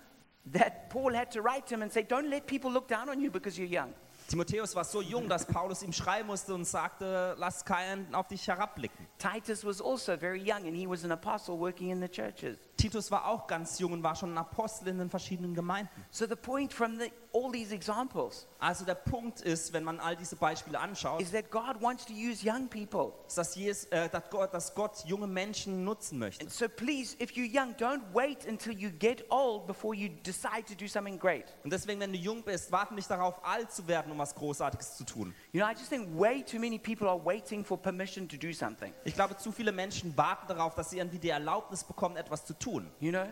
that 0.46 0.90
Paul 0.90 1.12
had 1.14 1.30
to 1.30 1.40
write 1.40 1.68
to 1.68 1.74
him 1.74 1.82
and 1.82 1.92
say, 1.92 2.02
Don't 2.02 2.28
let 2.28 2.46
people 2.46 2.70
look 2.70 2.88
down 2.88 3.08
on 3.08 3.20
you 3.20 3.30
because 3.30 3.56
you're 3.56 3.68
young. 3.68 3.94
Timotheus 4.26 4.74
war 4.74 4.84
so 4.84 5.02
jung, 5.02 5.28
dass 5.28 5.44
Paulus 5.44 5.82
ihm 5.82 5.92
schreiben 5.92 6.26
musste 6.26 6.54
und 6.54 6.64
sagte, 6.64 7.36
lass 7.38 7.64
keinen 7.64 8.12
auf 8.14 8.26
dich 8.26 8.48
herabblicken. 8.48 9.06
Titus 9.18 9.64
was 9.64 9.80
also 9.80 10.16
very 10.16 10.40
young 10.40 10.66
and 10.66 10.74
he 10.74 10.86
was 10.86 11.04
an 11.04 11.12
apostle 11.12 11.58
working 11.58 11.90
in 11.90 12.00
the 12.00 12.08
churches. 12.08 12.56
Titus 12.76 13.10
war 13.10 13.26
auch 13.26 13.46
ganz 13.46 13.78
jung 13.78 13.92
und 13.92 14.02
war 14.02 14.14
schon 14.16 14.32
ein 14.34 14.38
Apostel 14.38 14.88
in 14.88 14.98
den 14.98 15.10
verschiedenen 15.10 15.54
Gemeinden. 15.54 15.88
So 16.10 16.26
the 16.26 16.36
point 16.36 16.72
from 16.72 16.98
the, 16.98 17.12
all 17.32 17.50
these 17.52 17.74
examples 17.74 18.46
Also 18.58 18.84
der 18.84 18.94
Punkt 18.94 19.40
ist, 19.40 19.72
wenn 19.72 19.84
man 19.84 20.00
all 20.00 20.16
diese 20.16 20.36
Beispiele 20.36 20.78
anschaut, 20.78 21.20
is 21.20 21.32
that 21.32 21.50
God 21.50 21.80
wants 21.80 22.04
to 22.06 22.12
use 22.12 22.44
young 22.44 22.68
people. 22.68 23.12
ist, 23.26 23.38
dass, 23.38 23.54
Jesus, 23.54 23.84
äh, 23.86 24.08
dass, 24.08 24.30
Gott, 24.30 24.52
dass 24.54 24.74
Gott 24.74 25.04
junge 25.06 25.26
Menschen 25.26 25.84
nutzen 25.84 26.18
möchte. 26.18 26.44
And 26.44 26.52
so 26.52 26.66
please, 26.68 27.16
if 27.20 27.32
you're 27.32 27.44
young, 27.44 27.74
don't 27.74 28.02
wait 28.12 28.46
until 28.46 28.72
you 28.72 28.90
get 28.90 29.24
old 29.30 29.66
before 29.66 29.94
you 29.94 30.08
decide 30.24 30.64
to 30.66 30.74
do 30.74 30.88
something 30.88 31.18
great. 31.18 31.44
Und 31.62 31.72
deswegen, 31.72 32.00
wenn 32.00 32.12
du 32.12 32.18
jung 32.18 32.42
bist, 32.42 32.72
warte 32.72 32.94
nicht 32.94 33.10
darauf, 33.10 33.44
alt 33.44 33.72
zu 33.72 33.86
werden, 33.86 34.10
um 34.12 34.18
was 34.18 34.34
Großartiges 34.34 34.96
zu 34.96 35.04
tun. 35.04 35.34
You 35.52 35.60
know, 35.60 35.70
I 35.70 35.74
just 35.74 35.90
think 35.90 36.08
way 36.18 36.42
too 36.42 36.58
many 36.58 36.78
people 36.78 37.08
are 37.08 37.22
waiting 37.24 37.64
for 37.64 37.78
permission 37.78 38.28
to 38.28 38.36
do 38.36 38.52
something. 38.52 38.92
Ich 39.04 39.14
glaube, 39.14 39.36
zu 39.36 39.52
viele 39.52 39.72
Menschen 39.72 40.16
warten 40.16 40.48
darauf, 40.48 40.74
dass 40.74 40.90
sie 40.90 40.98
irgendwie 40.98 41.18
die 41.18 41.30
Erlaubnis 41.30 41.84
bekommen, 41.84 42.16
etwas 42.16 42.44
zu 42.44 42.54
tun. 42.54 42.63
You 43.00 43.12
know? 43.12 43.28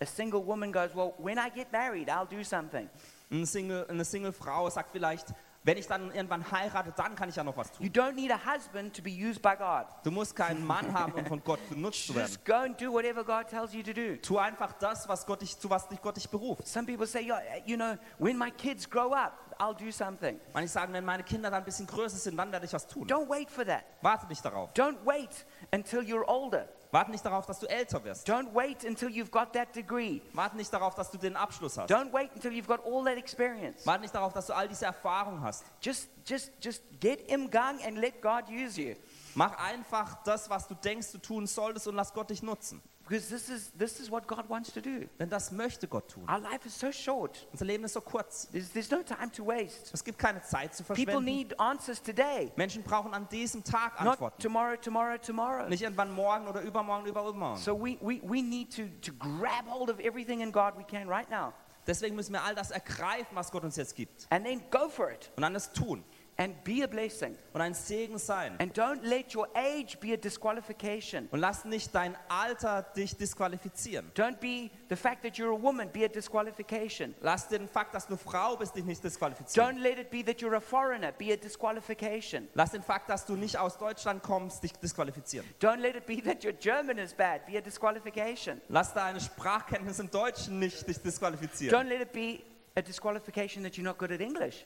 A 0.00 0.06
single 0.06 0.42
woman 0.44 0.72
goes, 0.72 0.94
Well, 0.94 1.14
when 1.18 1.38
I 1.38 1.50
get 1.50 1.72
married, 1.72 2.08
I'll 2.08 2.26
do 2.26 2.42
something. 2.42 2.88
Eine 3.30 3.46
Single, 3.46 3.86
eine 3.88 4.04
Single-Frau 4.04 4.68
sagt 4.70 4.90
vielleicht, 4.90 5.32
wenn 5.62 5.76
ich 5.76 5.86
dann 5.86 6.10
irgendwann 6.12 6.50
heirate, 6.50 6.92
dann 6.96 7.14
kann 7.14 7.28
ich 7.28 7.36
ja 7.36 7.44
noch 7.44 7.56
was 7.56 7.70
tun. 7.70 7.84
You 7.84 7.92
don't 7.92 8.14
need 8.14 8.32
a 8.32 8.38
husband 8.38 8.96
to 8.96 9.02
be 9.02 9.10
used 9.10 9.42
by 9.42 9.54
God. 9.56 9.86
Du 10.02 10.10
musst 10.10 10.34
keinen 10.34 10.66
Mann 10.66 10.92
haben, 10.94 11.12
um 11.12 11.26
von 11.26 11.44
Gott 11.44 11.60
benutzt 11.68 12.06
zu 12.06 12.14
werden. 12.14 12.28
Just 12.28 12.44
go 12.46 12.54
and 12.54 12.80
do 12.80 12.90
whatever 12.90 13.22
God 13.22 13.46
tells 13.46 13.74
you 13.74 13.82
to 13.82 13.92
do. 13.92 14.16
Tu 14.16 14.38
einfach 14.38 14.72
das, 14.72 15.06
was 15.06 15.26
Gott 15.26 15.42
dich, 15.42 15.58
zu 15.58 15.68
was 15.68 15.86
dich 15.86 16.00
Gott 16.00 16.16
dich 16.16 16.30
beruft. 16.30 16.66
Some 16.66 16.86
people 16.86 17.06
say, 17.06 17.30
you 17.66 17.76
know, 17.76 17.96
when 18.18 18.38
my 18.38 18.50
kids 18.50 18.88
grow 18.88 19.12
up, 19.12 19.34
I'll 19.58 19.74
do 19.74 19.92
something. 19.92 20.40
Manche 20.54 20.68
sagen, 20.70 20.94
wenn 20.94 21.04
meine 21.04 21.22
Kinder 21.22 21.50
dann 21.50 21.60
ein 21.60 21.64
bisschen 21.64 21.86
größer 21.86 22.16
sind, 22.16 22.38
dann 22.38 22.50
werde 22.50 22.64
ich 22.64 22.72
was 22.72 22.86
tun. 22.86 23.06
Don't 23.06 23.28
wait 23.28 23.50
for 23.50 23.66
that. 23.66 23.84
Warte 24.00 24.26
nicht 24.28 24.42
darauf. 24.42 24.72
Don't 24.72 24.96
wait 25.04 25.44
until 25.72 26.00
you're 26.00 26.26
older. 26.26 26.66
Warte 26.92 27.10
nicht 27.10 27.24
darauf, 27.24 27.46
dass 27.46 27.60
du 27.60 27.66
älter 27.66 28.02
wirst. 28.04 28.28
Don't 28.28 28.52
wait 28.52 28.84
until 28.84 29.08
you've 29.08 29.30
got 29.30 29.52
that 29.52 29.74
degree. 29.74 30.20
Warte 30.32 30.56
nicht 30.56 30.72
darauf, 30.72 30.94
dass 30.94 31.10
du 31.10 31.18
den 31.18 31.36
Abschluss 31.36 31.78
hast. 31.78 31.90
Don't 31.90 32.12
wait 32.12 32.30
until 32.34 32.52
you've 32.52 32.66
got 32.66 32.84
all 32.84 33.04
that 33.04 33.16
experience. 33.16 33.86
Warte 33.86 34.02
nicht 34.02 34.14
darauf, 34.14 34.32
dass 34.32 34.46
du 34.46 34.54
all 34.54 34.66
diese 34.66 34.86
Erfahrung 34.86 35.40
hast. 35.40 35.64
Just, 35.80 36.08
just, 36.26 36.52
just 36.60 36.82
get 37.00 37.20
in 37.30 37.48
gang 37.48 37.80
and 37.86 37.96
let 37.96 38.20
God 38.20 38.48
use 38.48 38.80
you. 38.80 38.96
Mach 39.34 39.56
einfach 39.58 40.22
das, 40.24 40.50
was 40.50 40.66
du 40.66 40.74
denkst, 40.74 41.12
du 41.12 41.18
tun 41.18 41.46
solltest 41.46 41.86
und 41.86 41.94
lass 41.94 42.12
Gott 42.12 42.30
dich 42.30 42.42
nutzen. 42.42 42.82
Because 43.10 43.28
this 43.28 43.48
is, 43.48 43.72
this 43.76 43.98
is 43.98 44.08
what 44.08 44.24
God 44.28 44.48
wants 44.48 44.72
to 44.72 44.80
do. 44.80 45.08
Denn 45.18 45.28
das 45.28 45.50
möchte 45.50 45.88
Gott 45.88 46.08
tun. 46.08 46.22
Our 46.28 46.38
life 46.38 46.64
is 46.64 46.78
so 46.78 46.92
short. 46.92 47.44
Unser 47.50 47.64
Leben 47.64 47.82
ist 47.82 47.94
so 47.94 48.00
kurz. 48.00 48.46
There's, 48.52 48.70
there's 48.70 48.88
no 48.88 49.02
time 49.02 49.32
to 49.32 49.44
waste. 49.44 49.90
Es 49.92 50.04
gibt 50.04 50.16
keine 50.16 50.40
Zeit 50.42 50.76
zu 50.76 50.84
verschwenden. 50.84 51.10
People 51.12 51.20
need 51.24 51.58
answers 51.58 52.00
today, 52.00 52.52
Menschen 52.54 52.84
brauchen 52.84 53.12
an 53.12 53.28
diesem 53.28 53.64
Tag 53.64 53.98
not 54.00 54.12
Antworten. 54.12 54.40
tomorrow, 54.40 54.76
tomorrow, 54.76 55.18
tomorrow. 55.18 55.68
Nicht 55.68 55.82
irgendwann 55.82 56.12
morgen 56.12 56.46
oder 56.46 56.60
übermorgen, 56.62 57.06
übermorgen. 57.08 57.60
So 57.60 57.74
we, 57.76 57.98
we, 58.00 58.20
we 58.22 58.42
need 58.42 58.70
to, 58.76 58.82
to 59.02 59.12
grab 59.18 59.66
hold 59.68 59.90
of 59.90 59.98
everything 59.98 60.40
in 60.40 60.52
God 60.52 60.74
we 60.78 60.84
can 60.84 61.08
right 61.08 61.28
now 61.28 61.52
Deswegen 61.88 62.14
müssen 62.14 62.34
wir 62.34 62.44
all 62.44 62.54
das 62.54 62.70
ergreifen, 62.70 63.34
was 63.34 63.50
Gott 63.50 63.64
uns 63.64 63.74
jetzt 63.74 63.96
gibt. 63.96 64.28
and 64.30 64.46
then 64.46 64.62
go 64.70 64.88
for 64.88 65.10
it 65.10 65.32
Und 65.34 65.42
dann 65.42 65.54
das 65.54 65.72
tun. 65.72 66.04
And 66.40 66.64
be 66.64 66.82
a 66.82 66.86
blessing. 66.86 67.36
Und 67.52 67.60
ein 67.60 67.74
Segen 67.74 68.18
sein. 68.18 68.56
And 68.58 68.72
don't 68.76 69.02
let 69.02 69.34
your 69.34 69.46
age 69.54 70.00
be 70.00 70.14
a 70.14 70.16
disqualification. 70.16 71.28
Und 71.30 71.40
lass 71.40 71.66
nicht 71.66 71.94
dein 71.94 72.16
Alter 72.28 72.82
dich 72.96 73.14
disqualifizieren. 73.14 74.10
Don't 74.14 74.40
be 74.40 74.70
the 74.88 74.96
fact 74.96 75.22
that 75.22 75.36
you're 75.36 75.54
a 75.54 75.62
woman 75.62 75.90
be 75.92 76.02
a 76.02 76.08
disqualification. 76.08 77.14
Lass 77.20 77.48
den 77.48 77.68
Fakt, 77.68 77.94
dass 77.94 78.06
du 78.06 78.16
Frau 78.16 78.56
bist, 78.56 78.74
dich 78.74 78.84
nicht 78.84 79.04
disqualifizieren. 79.04 79.76
Don't 79.76 79.82
let 79.82 79.98
it 79.98 80.10
be 80.10 80.24
that 80.24 80.40
you're 80.40 80.56
a 80.56 80.60
foreigner 80.60 81.12
be 81.12 81.30
a 81.30 81.36
disqualification. 81.36 82.48
Lass 82.54 82.70
den 82.70 82.82
Fakt, 82.82 83.10
dass 83.10 83.26
du 83.26 83.36
nicht 83.36 83.58
aus 83.58 83.76
Deutschland 83.76 84.22
kommst, 84.22 84.62
dich 84.62 84.72
disqualifizieren. 84.72 85.46
Don't 85.60 85.80
let 85.80 85.94
it 85.94 86.06
be 86.06 86.22
that 86.22 86.42
your 86.42 86.54
German 86.54 86.96
is 86.96 87.12
bad 87.12 87.44
be 87.44 87.58
a 87.58 87.60
disqualification. 87.60 88.62
Lass 88.68 88.94
deine 88.94 89.20
Sprachkenntnis 89.20 89.98
im 89.98 90.10
Deutschen 90.10 90.58
nicht 90.58 90.88
dich 90.88 91.02
disqualifizieren. 91.02 91.78
Don't 91.78 91.88
let 91.88 92.00
it 92.00 92.12
be 92.12 92.40
a 92.76 92.80
disqualification 92.80 93.62
that 93.62 93.76
you're 93.76 93.84
not 93.84 93.98
good 93.98 94.10
at 94.10 94.20
English. 94.20 94.64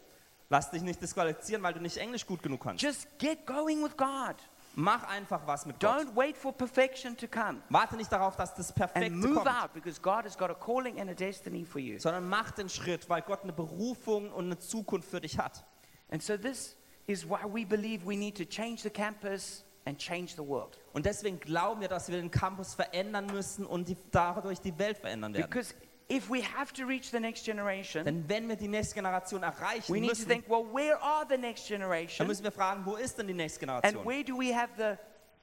Lass 0.54 0.70
dich 0.70 0.82
nicht 0.82 1.02
disqualifizieren, 1.02 1.64
weil 1.64 1.74
du 1.74 1.80
nicht 1.80 1.96
Englisch 1.96 2.24
gut 2.24 2.40
genug 2.40 2.62
kannst. 2.62 2.80
Just 2.80 3.08
get 3.18 3.44
going 3.44 3.82
with 3.82 3.96
God. 3.96 4.36
Mach 4.76 5.02
einfach 5.08 5.44
was 5.48 5.66
mit 5.66 5.80
Gott. 5.80 5.90
Don't 5.90 6.14
wait 6.14 6.36
for 6.36 6.52
perfection 6.52 7.16
to 7.16 7.26
come. 7.26 7.60
Warte 7.70 7.96
nicht 7.96 8.12
darauf, 8.12 8.36
dass 8.36 8.54
das 8.54 8.68
And 8.68 8.76
Perfekte 8.76 9.10
move 9.10 9.34
kommt, 9.34 9.48
out 9.48 9.74
because 9.74 10.00
God 10.00 10.24
has 10.24 10.38
got 10.38 10.50
a 10.50 10.54
calling 10.54 11.00
and 11.00 11.10
a 11.10 11.12
destiny 11.12 11.64
for 11.64 11.80
you. 11.80 11.98
sondern 11.98 12.28
mach 12.28 12.52
den 12.52 12.68
Schritt, 12.68 13.08
weil 13.08 13.22
Gott 13.22 13.42
eine 13.42 13.52
Berufung 13.52 14.30
und 14.30 14.44
eine 14.44 14.56
Zukunft 14.56 15.10
für 15.10 15.20
dich 15.20 15.40
hat. 15.40 15.64
And 16.12 16.22
so 16.22 16.36
this 16.36 16.76
is 17.08 17.28
why 17.28 17.40
we 17.44 17.66
believe 17.66 18.06
we 18.06 18.16
need 18.16 18.36
to 18.36 18.44
change 18.44 18.82
the 18.82 18.90
campus 18.90 19.64
and 19.86 19.98
change 19.98 20.34
the 20.36 20.46
world. 20.46 20.78
Und 20.92 21.04
deswegen 21.04 21.40
glauben 21.40 21.80
wir, 21.80 21.88
dass 21.88 22.08
wir 22.08 22.18
den 22.18 22.30
Campus 22.30 22.74
verändern 22.74 23.26
müssen 23.26 23.66
und 23.66 23.88
die, 23.88 23.96
dadurch 24.12 24.60
die 24.60 24.78
Welt 24.78 24.98
verändern 24.98 25.34
werden. 25.34 25.50
Because 25.50 25.74
if 26.10 26.28
we 26.30 26.42
have 26.42 26.72
to 26.72 26.84
reach 26.86 27.10
the 27.10 27.20
next 27.20 27.44
generation, 27.44 28.04
Denn 28.04 28.28
wenn 28.28 28.48
wir 28.48 28.56
die 28.56 28.68
nächste 28.68 28.94
Generation 28.94 29.42
erreichen 29.42 29.92
we 29.94 30.00
need 30.00 30.10
to 30.10 30.16
müssen, 30.16 30.28
think, 30.28 30.48
well, 30.48 30.64
where 30.72 31.00
are 31.02 31.24
the 31.28 31.36
next 31.38 31.68
dann 31.70 31.78
generation? 31.80 32.26
müssen 32.26 32.44
wir 32.44 32.52
fragen, 32.52 32.84
wo 32.84 32.96
ist 32.96 33.16
denn 33.18 33.26
die 33.26 33.34
nächste 33.34 33.66
And 33.68 33.82
Generation? 33.82 34.04
where 34.06 34.22
do 34.24 34.36
we 34.38 34.54
have 34.54 34.70
the 34.76 34.96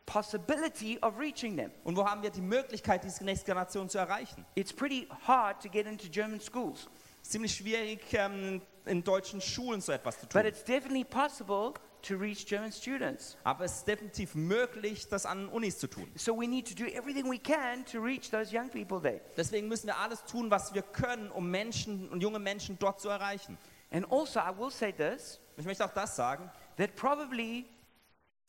possibility 0.06 0.98
of 1.02 1.18
reaching 1.18 1.56
them? 1.58 1.72
Und 1.84 1.96
wo 1.96 2.06
haben 2.08 2.22
wir 2.22 2.30
die 2.30 2.42
Möglichkeit, 2.42 3.04
diese 3.04 3.24
nächste 3.24 3.46
Generation 3.46 3.90
zu 3.90 3.98
erreichen? 3.98 4.46
It's 4.56 4.74
pretty 4.74 5.08
hard 5.28 5.62
to 5.62 5.70
get 5.70 5.86
into 5.88 6.08
German 6.10 6.40
schools, 6.40 6.88
ziemlich 7.22 7.56
schwierig, 7.56 8.02
ähm, 8.14 8.62
in 8.86 9.04
deutschen 9.04 9.40
Schulen 9.42 9.80
so 9.82 9.92
etwas 9.92 10.16
zu 10.20 10.26
but 10.28 10.32
tun. 10.32 10.46
it's 10.46 10.64
definitely 10.64 11.04
possible 11.04 11.74
to 12.04 12.16
reach 12.18 12.46
German 12.46 12.72
students. 12.72 13.38
Aber 13.44 13.66
es 13.66 13.78
ist 13.78 13.88
definitiv 13.88 14.36
möglich, 14.36 15.08
das 15.08 15.26
an 15.26 15.48
Unis 15.50 15.80
zu 15.80 15.88
tun. 15.88 16.10
So 16.16 16.36
we 16.36 16.48
need 16.48 16.68
to 16.68 16.76
do 16.76 16.90
everything 16.92 17.30
we 17.30 17.40
can 17.40 17.86
to 17.86 18.00
reach 18.02 18.30
those 18.30 18.56
young 18.56 18.70
people 18.70 19.00
there. 19.02 19.22
Deswegen 19.38 19.68
müssen 19.68 19.88
wir 19.88 19.98
alles 19.98 20.24
tun, 20.26 20.50
was 20.52 20.74
wir 20.74 20.82
können, 20.82 21.30
um 21.32 21.50
Menschen 21.50 22.10
und 22.10 22.22
junge 22.22 22.40
Menschen 22.40 22.78
dort 22.80 23.00
zu 23.00 23.10
erreichen. 23.10 23.58
And 23.92 24.10
also, 24.12 24.40
I 24.40 24.58
will 24.58 24.72
say 24.72 24.92
this 24.92 25.40
Ich 25.58 25.66
möchte 25.66 25.86
auch 25.86 25.94
das 25.94 26.16
sagen, 26.16 26.50
that 26.78 26.96
probably 26.96 27.66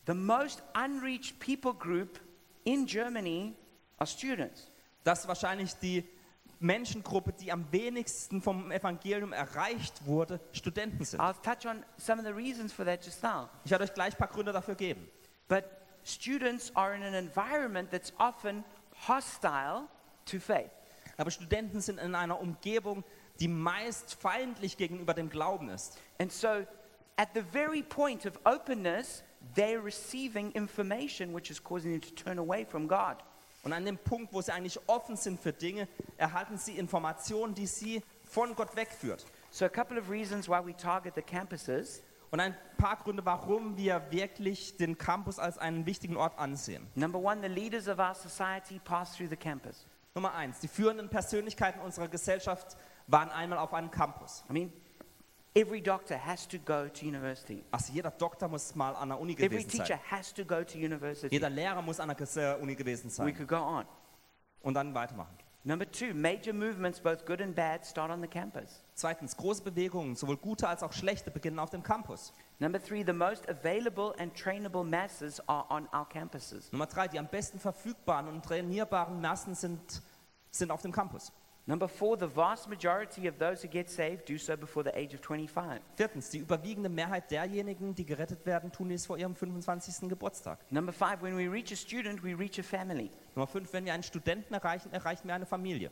the 0.07 0.15
most 0.15 0.63
unreached 0.75 1.39
people 1.39 1.75
group 1.75 2.21
in 2.65 2.87
Germany 2.87 3.55
are 3.99 4.07
students. 4.07 4.69
dass 5.05 5.27
wahrscheinlich 5.27 5.75
die 5.75 6.05
Menschengruppe, 6.63 7.33
die 7.33 7.53
am 7.53 7.71
wenigsten 7.73 8.41
vom 8.41 8.71
Evangelium 8.71 9.33
erreicht 9.33 10.07
wurde, 10.07 10.41
Studenten 10.53 11.05
sind. 11.05 11.21
I'll 11.21 11.35
touch 11.43 11.67
on 11.67 11.85
some 11.97 12.21
of 12.21 12.27
the 12.27 12.33
reasons 12.33 12.73
for 12.73 12.85
that 12.85 13.05
just 13.05 13.23
now. 13.23 13.49
Ich 13.65 13.71
werde 13.71 13.85
euch 13.85 13.95
gleich 13.95 14.15
ein 14.15 14.19
paar 14.19 14.29
Gründe 14.29 14.53
dafür 14.53 14.75
geben. 14.75 15.09
But 15.49 15.65
students 16.05 16.75
are 16.75 16.95
in 16.95 17.03
an 17.03 17.15
environment 17.15 17.91
that's 17.91 18.13
often 18.19 18.65
hostile 19.09 19.89
to 20.27 20.39
faith. 20.39 20.71
Aber 21.17 21.31
Studenten 21.31 21.81
sind 21.81 21.99
in 21.99 22.15
einer 22.15 22.41
Umgebung, 22.41 23.05
die 23.41 23.49
meist 23.49 24.15
feindlich 24.15 24.77
gegenüber 24.77 25.15
dem 25.15 25.29
Glauben 25.29 25.69
ist. 25.69 25.99
And 26.19 26.33
so, 26.33 26.67
at 27.17 27.29
the 27.35 27.43
very 27.43 27.83
point 27.83 28.25
of 28.27 28.39
openness, 28.45 29.23
they're 29.55 29.85
receiving 29.85 30.53
information 30.53 31.35
which 31.35 31.51
is 31.51 31.63
causing 31.63 31.93
them 31.93 32.01
to 32.01 32.15
turn 32.15 32.39
away 32.39 32.65
from 32.65 32.87
God. 32.89 33.17
Und 33.63 33.73
an 33.73 33.85
dem 33.85 33.97
Punkt, 33.97 34.33
wo 34.33 34.43
sie 34.43 34.53
eigentlich 34.53 34.79
offen 34.89 35.17
sind 35.17 35.39
für 35.39 35.53
Dinge, 35.53 35.87
erhalten 36.17 36.59
sie 36.59 36.77
Informationen, 36.77 37.55
die 37.55 37.67
sie 37.67 38.03
von 38.25 38.57
Gott 38.57 38.75
wegführt. 38.75 39.25
So, 39.51 39.65
a 39.65 39.69
couple 39.69 40.01
of 40.01 40.11
reasons 40.11 40.49
why 40.49 40.61
we 40.65 40.77
target 40.77 41.15
the 41.15 41.23
campuses. 41.23 42.03
Und 42.33 42.41
ein 42.41 42.57
paar 42.79 42.97
Gründe, 42.97 43.25
warum 43.25 43.77
wir 43.77 44.03
wirklich 44.11 44.77
den 44.79 44.99
Campus 44.99 45.39
als 45.39 45.59
einen 45.59 45.87
wichtigen 45.87 46.17
Ort 46.17 46.39
ansehen. 46.39 46.89
Number 46.95 47.19
one, 47.19 47.41
the 47.41 47.49
leaders 47.49 47.89
of 47.89 47.99
our 47.99 48.15
society 48.15 48.81
pass 48.83 49.15
through 49.17 49.29
the 49.29 49.37
campus. 49.37 49.87
Nummer 50.15 50.35
eins, 50.35 50.59
die 50.59 50.69
führenden 50.69 51.09
Persönlichkeiten 51.09 51.81
unserer 51.81 52.09
Gesellschaft 52.09 52.77
waren 53.07 53.31
einmal 53.31 53.59
auf 53.59 53.73
einem 53.75 53.91
Campus. 53.91 54.45
I 54.51 54.53
mean, 54.53 54.73
every 55.55 55.81
doctor 55.81 56.17
has 56.17 56.47
to 56.49 56.59
go 56.59 56.89
to 56.89 57.07
university. 57.07 57.65
Also 57.71 57.93
jeder 57.93 58.11
Doktor 58.11 58.49
muss 58.49 58.75
mal 58.75 58.95
an 58.95 59.09
der 59.11 59.21
Uni 59.21 59.33
Every 59.35 59.49
gewesen 59.49 59.71
teacher 59.71 59.87
sein. 59.87 60.01
has 60.11 60.33
to 60.33 60.45
go 60.45 60.63
to 60.65 60.79
university. 60.79 61.29
Jeder 61.35 61.51
Lehrer 61.51 61.83
muss 61.83 62.01
an 62.01 62.15
der 62.15 62.61
Uni 62.61 62.75
gewesen 62.75 63.07
We 63.07 63.11
sein. 63.11 63.35
could 63.37 63.49
go 63.49 63.57
on. 63.57 63.85
Und 64.63 64.75
dann 64.75 64.95
weitermachen. 64.95 65.37
Number 65.65 65.89
two, 65.89 66.13
major 66.13 66.53
movements, 66.53 66.99
both 66.99 67.25
good 67.25 67.41
and 67.41 67.55
bad, 67.55 67.87
start 67.87 68.11
on 68.11 68.21
the 68.21 68.27
campus. 68.27 68.83
Zweitens, 68.95 69.37
große 69.37 69.63
Bewegungen, 69.63 70.17
sowohl 70.17 70.37
gute 70.37 70.67
als 70.69 70.83
auch 70.83 70.93
schlechte, 70.93 71.31
beginnen 71.31 71.61
auf 71.61 71.71
dem 71.71 71.85
Campus. 71.85 72.33
Number 72.59 72.83
three, 72.83 73.05
the 73.05 73.13
most 73.13 73.49
available 73.49 74.13
and 74.19 74.35
trainable 74.37 74.83
masses 74.83 75.41
are 75.49 75.65
on 75.71 75.89
our 75.95 76.09
campuses. 76.09 76.73
Nummer 76.73 76.87
drei, 76.87 77.07
die 77.07 77.17
am 77.17 77.29
besten 77.29 77.61
verfügbaren 77.61 78.27
und 78.27 78.45
trainierbaren 78.45 79.21
Massen 79.21 79.55
sind, 79.55 80.03
sind 80.51 80.73
auf 80.73 80.83
dem 80.83 80.91
Campus. 80.91 81.33
Number 81.65 81.87
four, 81.87 82.17
the 82.19 82.27
vast 82.27 82.69
majority 82.69 83.29
of 83.29 83.39
those 83.39 83.63
who 83.63 83.69
get 83.69 83.89
saved 83.89 84.27
do 84.27 84.37
so 84.37 84.57
before 84.57 84.83
the 84.83 84.91
age 84.99 85.15
of 85.15 85.21
25. 85.21 85.81
Viertens, 85.97 86.29
die 86.31 86.39
überwiegende 86.39 86.89
Mehrheit 86.89 87.31
derjenigen, 87.31 87.95
die 87.95 88.05
gerettet 88.05 88.45
werden, 88.45 88.73
tun 88.73 88.89
dies 88.89 89.07
vor 89.07 89.17
ihrem 89.17 89.37
25. 89.37 90.09
Geburtstag. 90.09 90.59
Number 90.73 90.93
five, 90.93 91.23
when 91.23 91.37
we 91.37 91.49
reach 91.49 91.73
a 91.73 91.77
student, 91.77 92.25
we 92.25 92.35
reach 92.37 92.59
a 92.59 92.65
family 92.65 93.11
Nummer 93.37 93.47
fünf, 93.47 93.73
wenn 93.73 93.85
wir 93.85 93.95
einen 93.95 94.03
Studenten 94.03 94.53
erreichen, 94.55 94.93
erreichen 94.93 95.29
wir 95.29 95.35
eine 95.35 95.47
Familie. 95.47 95.91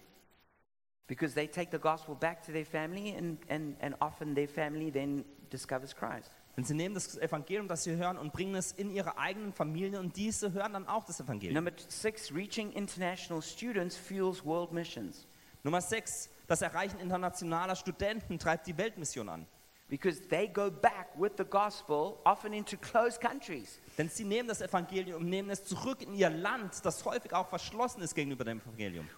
because 1.06 1.35
they 1.35 1.48
take 1.48 1.72
the 1.72 1.78
gospel 1.78 2.14
back 2.14 2.40
to 2.46 2.52
their 2.52 2.64
family, 2.64 3.14
and, 3.16 3.38
and, 3.48 3.76
and 3.80 3.96
often 4.00 4.35
their 4.35 4.46
family 4.46 4.90
then 4.90 5.24
discovers 5.50 5.92
Christ. 5.92 6.30
Denn 6.56 6.64
sie 6.64 6.74
nehmen 6.74 6.94
das 6.94 7.16
Evangelium, 7.16 7.68
das 7.68 7.85
sie 7.85 7.96
hören, 7.96 8.16
und 8.16 8.33
bringen 8.33 8.54
es 8.54 8.72
in 8.72 8.90
ihre 8.90 9.18
eigenen 9.18 9.52
Familien 9.52 9.96
und 9.96 10.16
diese 10.16 10.52
hören 10.52 10.72
dann 10.72 10.87
auch 10.87 11.04
das 11.04 11.20
Evangelium. 11.20 11.54
Number 11.54 11.72
six, 11.88 12.33
reaching 12.33 12.72
international 12.72 13.42
students 13.42 13.96
fuels 13.96 14.44
world 14.44 14.72
missions 14.72 15.26
Nummer 15.62 15.81
sechs, 15.81 16.31
das 16.46 16.62
Erreichen 16.62 16.99
internationaler 17.01 17.77
Studenten 17.77 18.38
treibt 18.38 18.66
die 18.66 18.77
Weltmission 18.77 19.29
an. 19.29 19.46
because 19.90 20.20
they 20.29 20.46
go 20.46 20.70
back 20.70 21.09
with 21.18 21.33
the 21.37 21.44
gospel, 21.44 22.20
often 22.25 22.55
into 22.55 22.77
closed 22.77 23.20
countries. 23.20 23.81
Denn 23.99 24.09
sie 24.09 24.25
nehmen 24.25 24.49
das 24.49 24.62
Evangelium 24.62 25.20
und 25.23 25.29
nehmen 25.29 25.51
es 25.51 25.64
zurück 25.64 26.01
in 26.03 26.14
ihr 26.14 26.31
Land, 26.31 26.85
das 26.85 27.05
häufig 27.05 27.35
auch 27.35 27.49
verschlossen 27.49 28.01
ist 28.01 28.14
gegenüber 28.14 28.44
dem 28.44 28.61
Evangelium. 28.61 29.09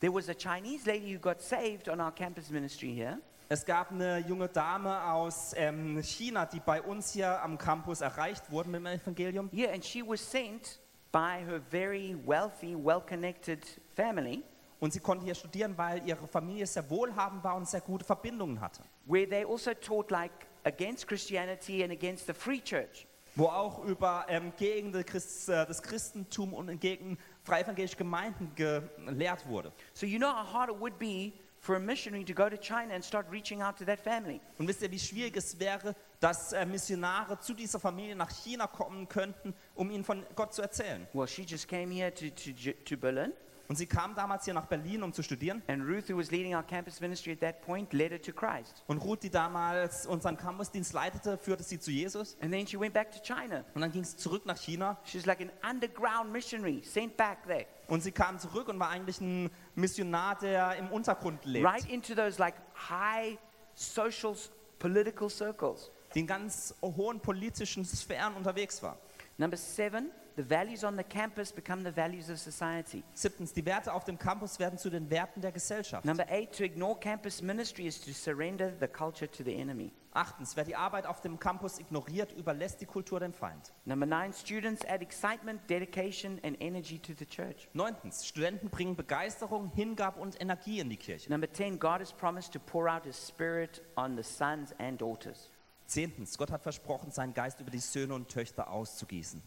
There 0.00 0.12
was 0.12 0.28
a 0.28 0.34
Chinese 0.34 0.86
lady 0.86 1.14
who 1.14 1.20
got 1.20 1.40
saved 1.42 1.88
on 1.88 2.00
our 2.00 2.12
campus 2.12 2.50
ministry 2.50 2.92
here. 2.94 3.18
Es 3.50 3.64
gab 3.64 3.90
eine 3.90 4.18
junge 4.18 4.48
Dame 4.48 5.02
aus 5.04 5.52
ähm, 5.56 6.02
China, 6.02 6.44
die 6.46 6.60
bei 6.60 6.82
uns 6.82 7.12
hier 7.12 7.42
am 7.42 7.56
Campus 7.56 8.00
erreicht 8.00 8.50
wurde 8.50 8.68
mit 8.68 8.80
dem 8.80 8.86
Evangelium. 8.86 9.50
Yeah, 9.52 9.72
and 9.72 9.84
she 9.84 10.02
was 10.02 10.20
sent 10.20 10.78
by 11.12 11.42
her 11.44 11.60
very 11.70 12.16
wealthy, 12.26 12.74
well 12.76 13.00
connected 13.00 13.64
family, 13.94 14.42
Und 14.80 14.92
sie 14.92 15.00
konnte 15.00 15.24
hier 15.24 15.34
studieren, 15.34 15.76
weil 15.76 16.06
ihre 16.06 16.26
Familie 16.28 16.66
sehr 16.66 16.88
wohlhabend 16.88 17.42
war 17.42 17.56
und 17.56 17.68
sehr 17.68 17.80
gute 17.80 18.04
Verbindungen 18.04 18.60
hatte. 18.60 18.82
where 19.06 19.26
they 19.28 19.44
also 19.44 19.72
taught 19.74 20.10
like 20.10 20.30
against 20.64 21.06
Christianity 21.06 21.82
and 21.82 21.92
against 21.92 22.26
the 22.26 22.34
free 22.34 22.60
church. 22.60 23.06
Wo 23.34 23.46
auch 23.46 23.84
über 23.84 24.26
ähm, 24.28 24.52
gegen 24.56 24.92
Christ, 25.04 25.48
äh, 25.48 25.66
das 25.66 25.82
Christentum 25.82 26.52
und 26.54 26.80
gegen 26.80 27.18
freievangelische 27.44 27.96
Gemeinden 27.96 28.52
gelehrt 28.54 29.46
wurde. 29.48 29.72
So 29.94 30.06
you 30.06 30.18
know 30.18 30.28
how 30.28 30.52
hard 30.52 30.70
it 30.70 30.80
would 30.80 30.98
be 30.98 31.32
for 31.60 31.76
a 31.76 31.78
missionary 31.78 32.24
to 32.24 32.34
go 32.34 32.48
to 32.48 32.56
China 32.56 32.94
and 32.94 33.04
start 33.04 33.26
reaching 33.30 33.62
out 33.62 33.76
to 33.78 33.84
that 33.84 34.00
family. 34.00 34.40
Und 34.58 34.68
wisst 34.68 34.82
ihr, 34.82 34.90
wie 34.90 34.98
schwierig 34.98 35.36
es 35.36 35.58
wäre, 35.58 35.94
dass 36.20 36.52
äh, 36.52 36.64
Missionare 36.66 37.38
zu 37.38 37.54
dieser 37.54 37.78
Familie 37.78 38.16
nach 38.16 38.30
China 38.30 38.66
kommen 38.66 39.08
könnten, 39.08 39.54
um 39.74 39.90
ihnen 39.90 40.04
von 40.04 40.24
Gott 40.34 40.54
zu 40.54 40.62
erzählen? 40.62 41.06
Well, 41.12 41.28
she 41.28 41.42
just 41.42 41.68
came 41.68 41.92
here 41.92 42.12
to, 42.12 42.30
to, 42.30 42.72
to 42.84 42.96
Berlin, 42.96 43.32
Und 43.68 43.76
sie 43.76 43.86
kam 43.86 44.14
damals 44.14 44.46
hier 44.46 44.54
nach 44.54 44.64
Berlin, 44.64 45.02
um 45.02 45.12
zu 45.12 45.22
studieren. 45.22 45.62
and 45.68 45.82
Ruth, 45.86 46.08
who 46.08 46.16
was 46.16 46.30
leading 46.30 46.54
our 46.54 46.62
campus 46.62 47.00
ministry 47.00 47.32
at 47.34 47.40
that 47.40 47.60
point, 47.60 47.92
led 47.92 48.10
her 48.12 48.20
to 48.22 48.32
Christ. 48.32 48.82
Und 48.86 48.98
Ruth, 48.98 49.22
die 49.22 49.28
damals 49.30 50.06
unseren 50.06 50.38
Campusdienst 50.38 50.94
leitete, 50.94 51.36
führte 51.36 51.62
sie 51.62 51.78
zu 51.78 51.90
Jesus. 51.90 52.36
And 52.40 52.50
then 52.50 52.66
she 52.66 52.80
went 52.80 52.94
back 52.94 53.10
to 53.12 53.18
China. 53.22 53.64
Und 53.74 53.82
dann 53.82 53.92
ging 53.92 54.04
sie 54.04 54.16
zurück 54.16 54.46
nach 54.46 54.56
China. 54.56 54.96
She's 55.04 55.26
like 55.26 55.40
an 55.42 55.50
underground 55.70 56.32
missionary 56.32 56.82
sent 56.82 57.14
back 57.18 57.46
there, 57.46 57.66
Und 57.88 58.02
sie 58.02 58.10
kam 58.12 58.38
zurück 58.38 58.68
und 58.68 58.80
war 58.80 58.88
eigentlich 58.88 59.20
ein 59.20 59.50
Missionar, 59.74 60.38
der 60.38 60.76
im 60.76 60.88
Untergrund 60.90 61.44
lebt. 61.44 61.66
right 61.66 61.84
into 61.90 62.14
those 62.14 62.38
like 62.40 62.54
high 62.88 63.36
social, 63.74 64.34
political 64.78 65.28
circles. 65.28 65.90
Die 66.14 66.20
in 66.20 66.26
ganz 66.26 66.74
hohen 66.80 67.20
politischen 67.20 67.84
Sphären 67.84 68.34
unterwegs 68.34 68.82
war. 68.82 68.96
Number 69.36 69.58
seven, 69.58 70.10
the 70.38 70.48
values 70.48 70.84
on 70.84 70.96
the 70.96 71.02
campus 71.02 71.50
become 71.50 71.82
the 71.82 71.90
values 71.90 72.30
of 72.30 72.38
society. 72.38 73.02
Siebtens, 73.12 73.52
die 73.52 73.66
Werte 73.66 73.92
auf 73.92 74.04
dem 74.04 74.18
Campus 74.18 74.60
werden 74.60 74.78
zu 74.78 74.88
den 74.88 75.10
Werten 75.10 75.40
der 75.40 75.50
Gesellschaft. 75.50 76.04
Number 76.04 76.26
eight, 76.30 76.56
to 76.56 76.62
ignore 76.62 76.96
campus 76.98 77.42
ministry 77.42 77.86
is 77.86 78.00
to 78.00 78.12
surrender 78.12 78.72
the 78.78 78.86
culture 78.86 79.28
to 79.28 79.42
the 79.42 79.52
enemy. 79.52 79.90
Achtens, 80.12 80.56
wer 80.56 80.64
die 80.64 80.76
Arbeit 80.76 81.06
auf 81.06 81.20
dem 81.20 81.40
Campus 81.40 81.80
ignoriert, 81.80 82.32
überlässt 82.32 82.80
die 82.80 82.86
Kultur 82.86 83.18
dem 83.18 83.32
Feind. 83.32 83.72
Number 83.84 84.06
nine, 84.06 84.32
students 84.32 84.84
add 84.84 85.02
excitement, 85.02 85.60
dedication, 85.68 86.40
and 86.44 86.56
energy 86.60 87.00
to 87.00 87.12
the 87.18 87.26
church. 87.26 87.68
Neuntens, 87.72 88.24
Studenten 88.24 88.70
bringen 88.70 88.94
Begeisterung, 88.94 89.72
Hingabe 89.74 90.20
und 90.20 90.40
Energie 90.40 90.78
in 90.78 90.88
die 90.88 90.96
Kirche. 90.96 91.28
Number 91.30 91.52
10, 91.52 91.80
God 91.80 92.00
has 92.00 92.12
promised 92.12 92.52
to 92.52 92.60
pour 92.60 92.88
out 92.88 93.04
his 93.04 93.16
spirit 93.16 93.82
on 93.96 94.16
the 94.16 94.22
sons 94.22 94.72
and 94.78 95.00
daughters. 95.00 95.50
Zehntens, 95.86 96.38
Gott 96.38 96.52
hat 96.52 96.62
versprochen, 96.62 97.10
seinen 97.10 97.34
Geist 97.34 97.60
über 97.60 97.70
die 97.70 97.80
Söhne 97.80 98.14
und 98.14 98.28
Töchter 98.28 98.70
auszugießen. 98.70 99.42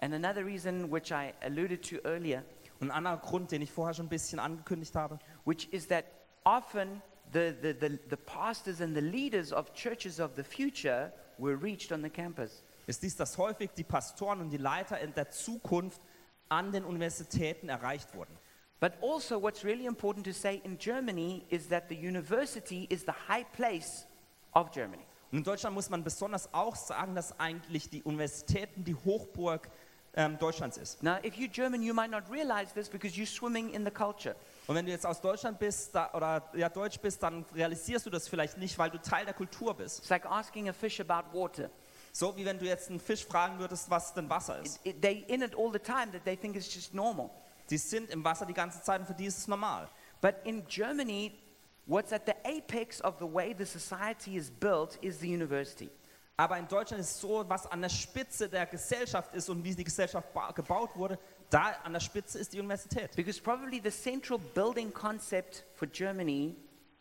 And 0.00 0.14
another 0.14 0.44
reason, 0.44 0.90
which 0.92 1.10
I 1.10 1.32
alluded 1.40 1.88
to 1.90 1.96
earlier, 2.04 2.44
Und 2.80 2.90
ein 2.90 2.96
anderer 2.96 3.16
Grund, 3.18 3.50
den 3.52 3.62
ich 3.62 3.70
vorher 3.70 3.94
schon 3.94 4.06
ein 4.06 4.10
bisschen 4.10 4.38
angekündigt 4.38 4.94
habe, 4.94 5.18
which 5.44 5.68
is 5.72 5.88
that 5.88 6.04
often 6.44 7.00
the, 7.32 7.54
the, 7.62 7.72
the, 7.72 7.98
the 8.10 8.16
pastors 8.16 8.80
and 8.80 8.94
the 8.94 9.00
leaders 9.00 9.52
of 9.52 9.72
churches 9.72 10.20
of 10.20 10.32
the 10.36 10.44
future 10.44 11.12
were 11.38 11.56
reached 11.60 11.90
on 11.92 12.02
the 12.02 12.10
campus. 12.10 12.62
ist 12.86 13.02
dies, 13.02 13.16
dass 13.16 13.38
häufig 13.38 13.70
die 13.76 13.84
Pastoren 13.84 14.40
und 14.40 14.50
die 14.50 14.58
Leiter 14.58 15.00
in 15.00 15.12
der 15.14 15.30
Zukunft 15.30 16.00
an 16.48 16.70
den 16.70 16.84
Universitäten 16.84 17.68
erreicht 17.68 18.14
wurden. 18.14 18.36
But 18.78 18.92
also, 19.02 19.40
what's 19.40 19.64
really 19.64 19.86
important 19.86 20.26
to 20.26 20.32
say 20.32 20.60
in 20.62 20.76
Germany 20.76 21.44
is 21.48 21.68
that 21.68 21.88
the 21.88 21.96
university 21.96 22.84
is 22.90 23.04
the 23.06 23.12
high 23.26 23.44
place 23.52 24.06
of 24.52 24.70
Germany. 24.70 25.02
Und 25.32 25.38
in 25.38 25.44
Deutschland 25.44 25.74
muss 25.74 25.90
man 25.90 26.04
besonders 26.04 26.52
auch 26.52 26.76
sagen, 26.76 27.14
dass 27.14 27.40
eigentlich 27.40 27.88
die 27.88 28.02
Universitäten 28.02 28.84
die 28.84 28.94
Hochburg 28.94 29.68
ähm, 30.16 30.38
Deutschlands 30.38 30.78
ist. 30.78 31.02
Now, 31.02 31.18
if 31.22 31.36
you're 31.36 31.48
German, 31.48 31.82
you 31.82 31.94
might 31.94 32.10
not 32.10 32.24
realize 32.30 32.72
this 32.72 32.88
because 32.88 33.14
you're 33.16 33.26
swimming 33.26 33.70
in 33.70 33.84
the 33.84 33.90
culture. 33.90 34.34
Und 34.66 34.74
wenn 34.74 34.86
du 34.86 34.90
jetzt 34.90 35.06
aus 35.06 35.20
Deutschland 35.20 35.58
bist 35.58 35.94
da, 35.94 36.10
oder 36.14 36.42
ja, 36.54 36.68
Deutsch 36.68 36.98
bist, 36.98 37.22
dann 37.22 37.44
realisierst 37.54 38.06
du 38.06 38.10
das 38.10 38.26
vielleicht 38.26 38.56
nicht, 38.56 38.78
weil 38.78 38.90
du 38.90 39.00
Teil 39.00 39.26
der 39.26 39.34
Kultur 39.34 39.74
bist. 39.74 40.00
It's 40.00 40.08
like 40.08 40.24
asking 40.26 40.68
a 40.68 40.72
fish 40.72 41.00
about 41.00 41.38
water. 41.38 41.70
So 42.12 42.34
wie 42.34 42.46
wenn 42.46 42.58
du 42.58 42.64
jetzt 42.64 42.88
einen 42.88 42.98
Fisch 42.98 43.26
fragen 43.26 43.58
würdest, 43.58 43.90
was 43.90 44.14
denn 44.14 44.28
Wasser 44.30 44.58
ist. 44.62 44.80
It, 44.84 45.02
they 45.02 45.24
in 45.28 45.42
it 45.42 45.54
all 45.54 45.70
the 45.70 45.78
time 45.78 46.10
that 46.12 46.24
they 46.24 46.36
think 46.36 46.56
it's 46.56 46.74
just 46.74 46.94
normal. 46.94 47.30
Die 47.68 47.76
sind 47.76 48.10
im 48.10 48.24
Wasser 48.24 48.46
die 48.46 48.54
ganze 48.54 48.80
Zeit 48.80 49.00
und 49.00 49.06
für 49.06 49.14
die 49.14 49.26
ist 49.26 49.36
es 49.36 49.48
normal. 49.48 49.88
But 50.22 50.36
in 50.44 50.66
Germany, 50.66 51.38
what's 51.84 52.12
at 52.12 52.22
the 52.24 52.32
apex 52.44 53.02
of 53.02 53.16
the 53.18 53.26
way 53.26 53.54
the 53.56 53.66
society 53.66 54.36
is 54.36 54.50
built 54.50 54.96
is 55.02 55.20
the 55.20 55.28
university. 55.28 55.90
Aber 56.38 56.58
in 56.58 56.68
Deutschland 56.68 57.00
ist 57.00 57.12
es 57.12 57.20
so, 57.20 57.44
was 57.48 57.66
an 57.66 57.80
der 57.80 57.88
Spitze 57.88 58.48
der 58.48 58.66
Gesellschaft 58.66 59.34
ist 59.34 59.48
und 59.48 59.64
wie 59.64 59.74
die 59.74 59.84
Gesellschaft 59.84 60.32
ba- 60.34 60.52
gebaut 60.52 60.90
wurde, 60.94 61.18
da 61.48 61.76
an 61.82 61.94
der 61.94 62.00
Spitze 62.00 62.38
ist 62.38 62.52
die 62.52 62.60
Universität. 62.60 63.16
Because 63.16 63.40
probably 63.40 63.80
the 63.82 63.90
central 63.90 64.38
building 64.38 64.92
concept 64.92 65.64
for 65.74 65.88
Germany 65.88 66.54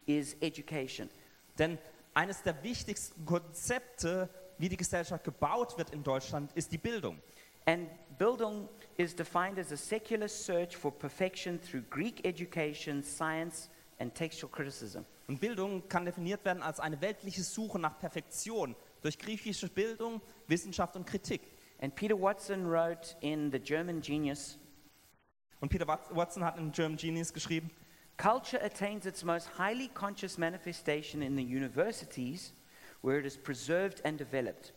is 0.06 0.38
education. 0.40 1.10
Denn 1.58 1.78
eines 2.14 2.44
der 2.44 2.64
wichtigsten 2.64 3.26
Konzepte, 3.26 4.30
wie 4.58 4.70
die 4.70 4.78
Gesellschaft 4.78 5.26
gebaut 5.26 5.78
wird 5.78 5.90
in 5.90 6.02
Deutschland, 6.04 6.54
ist 6.54 6.72
die 6.72 6.78
Bildung. 6.78 7.20
And 7.66 7.90
Bildung 8.18 8.70
is 8.96 9.14
defined 9.14 9.60
as 9.60 9.72
a 9.74 9.76
secular 9.76 10.30
search 10.30 10.78
for 10.78 10.92
perfection 10.98 11.60
through 11.62 11.84
Greek 11.90 12.24
education, 12.26 13.04
science, 13.04 13.70
and 14.00 14.14
textual 14.16 14.50
criticism. 14.50 15.04
Und 15.28 15.42
Bildung 15.42 15.90
kann 15.90 16.06
definiert 16.06 16.46
werden 16.46 16.62
als 16.62 16.80
eine 16.80 17.02
weltliche 17.02 17.44
Suche 17.44 17.80
nach 17.80 17.98
Perfektion 18.00 18.76
durch 19.06 19.20
griechische 19.20 19.70
Bildung, 19.70 20.20
Wissenschaft 20.48 20.96
und 20.96 21.06
Kritik. 21.06 21.42
And 21.80 21.96
Peter 21.96 22.20
Watson 22.20 22.66
wrote 22.66 23.16
in 23.22 23.52
The 23.52 23.60
German 23.60 24.02
Genius 24.02 24.58
Und 25.62 25.70
Peter 25.70 25.88
Watson 25.88 26.44
hat 26.44 26.58
in 26.58 26.72
German 26.72 26.98
Genius 26.98 27.32
geschrieben, 27.32 27.70
Culture 28.18 28.62
attains 28.64 29.06
its 29.06 29.24
most 29.24 29.48
highly 29.58 29.90
conscious 29.90 30.38
manifestation 30.38 31.22
in 31.22 31.36
the 31.36 31.44
universities, 31.44 32.54
where 33.02 33.20
it 33.20 33.26
is 33.26 33.38
preserved 33.38 34.02
and 34.06 34.18
developed. 34.18 34.74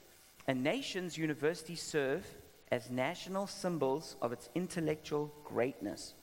A 0.46 0.54
nation's 0.54 1.16
universities 1.16 1.82
serve 1.82 2.24
as 2.70 2.90
national 2.90 3.46
symbols 3.46 4.16
of 4.20 4.32
its 4.32 4.50
intellectual 4.54 5.32
greatness. 5.44 6.14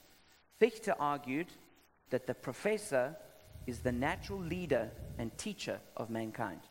Fichte 0.59 0.95
argued 0.99 1.47
that 2.11 2.27
the 2.27 2.33
professor 2.33 3.15
is 3.65 3.79
the 3.79 3.91
natural 3.91 4.39
leader 4.39 4.91
and 5.17 5.35
teacher 5.37 5.79
of 5.97 6.09
mankind. 6.09 6.61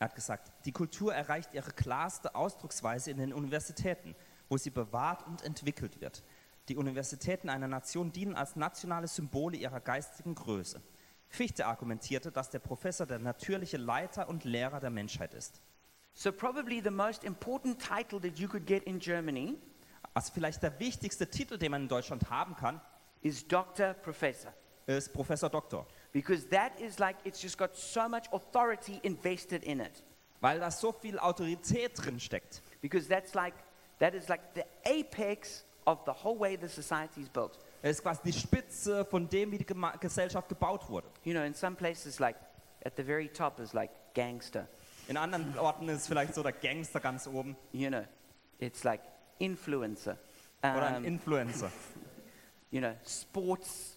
Er 0.00 0.06
hat 0.06 0.14
gesagt, 0.14 0.50
die 0.64 0.72
Kultur 0.72 1.14
erreicht 1.14 1.52
ihre 1.52 1.70
klarste 1.70 2.34
Ausdrucksweise 2.34 3.10
in 3.10 3.18
den 3.18 3.34
Universitäten, 3.34 4.16
wo 4.48 4.56
sie 4.56 4.70
bewahrt 4.70 5.26
und 5.26 5.42
entwickelt 5.42 6.00
wird. 6.00 6.24
Die 6.70 6.76
Universitäten 6.76 7.50
einer 7.50 7.68
Nation 7.68 8.10
dienen 8.10 8.34
als 8.34 8.56
nationale 8.56 9.08
Symbole 9.08 9.58
ihrer 9.58 9.80
geistigen 9.80 10.34
Größe. 10.34 10.80
Fichte 11.28 11.66
argumentierte, 11.66 12.32
dass 12.32 12.48
der 12.48 12.60
Professor 12.60 13.06
der 13.06 13.18
natürliche 13.18 13.76
Leiter 13.76 14.30
und 14.30 14.44
Lehrer 14.44 14.80
der 14.80 14.88
Menschheit 14.88 15.34
ist. 15.34 15.60
So, 16.14 16.32
probably 16.32 16.80
the 16.82 16.90
most 16.90 17.22
important 17.22 17.78
title 17.78 18.20
that 18.22 18.38
you 18.38 18.48
could 18.48 18.66
get 18.66 18.84
in 18.84 18.98
Germany 18.98 19.58
Also 20.14 20.32
vielleicht 20.32 20.62
der 20.62 20.80
wichtigste 20.80 21.28
Titel, 21.28 21.58
den 21.58 21.70
man 21.70 21.82
in 21.82 21.88
Deutschland 21.88 22.30
haben 22.30 22.56
kann, 22.56 22.80
is 23.20 23.46
Doctor 23.46 23.92
Professor. 23.92 24.52
ist 24.86 25.12
Professor 25.12 25.50
Doktor. 25.50 25.86
Because 26.12 26.46
that 26.48 26.72
is 26.80 26.98
like, 26.98 27.16
it's 27.24 27.40
just 27.40 27.56
got 27.56 27.76
so 27.76 28.08
much 28.08 28.26
authority 28.32 28.98
invested 29.02 29.62
in 29.64 29.80
it. 29.80 30.02
Weil 30.40 30.58
da 30.58 30.70
so 30.70 30.92
viel 30.92 31.18
Autorität 31.18 31.94
drin 31.96 32.18
steckt. 32.18 32.62
Because 32.80 33.06
that's 33.06 33.34
like, 33.34 33.54
that 33.98 34.14
is 34.14 34.28
like 34.28 34.40
the 34.54 34.64
apex 34.84 35.64
of 35.86 36.04
the 36.06 36.12
whole 36.12 36.36
way 36.38 36.56
the 36.56 36.68
society 36.68 37.20
is 37.20 37.28
built. 37.28 37.58
Er 37.82 37.90
ist 37.90 38.02
quasi 38.02 38.20
die 38.24 38.32
Spitze 38.32 39.04
von 39.04 39.28
dem, 39.28 39.50
wie 39.52 39.58
die 39.58 39.64
Gema 39.66 39.92
Gesellschaft 39.96 40.48
gebaut 40.48 40.88
wurde. 40.88 41.06
You 41.24 41.32
know, 41.34 41.42
in 41.44 41.54
some 41.54 41.76
places, 41.76 42.18
like, 42.18 42.36
at 42.84 42.96
the 42.96 43.02
very 43.04 43.28
top 43.28 43.60
is 43.60 43.72
like 43.72 43.90
gangster. 44.14 44.66
In 45.08 45.16
anderen 45.16 45.56
Orten 45.58 45.88
ist 45.88 46.06
vielleicht 46.08 46.34
so 46.34 46.42
der 46.42 46.52
Gangster 46.52 47.00
ganz 47.00 47.26
oben 47.26 47.56
You 47.72 47.88
know, 47.88 48.04
it's 48.58 48.84
like 48.84 49.02
influencer. 49.38 50.16
oder 50.62 50.86
ein 50.86 50.96
Um, 50.96 51.04
Influencer 51.04 51.70
you 52.70 52.80
know, 52.80 52.94
sports 53.06 53.96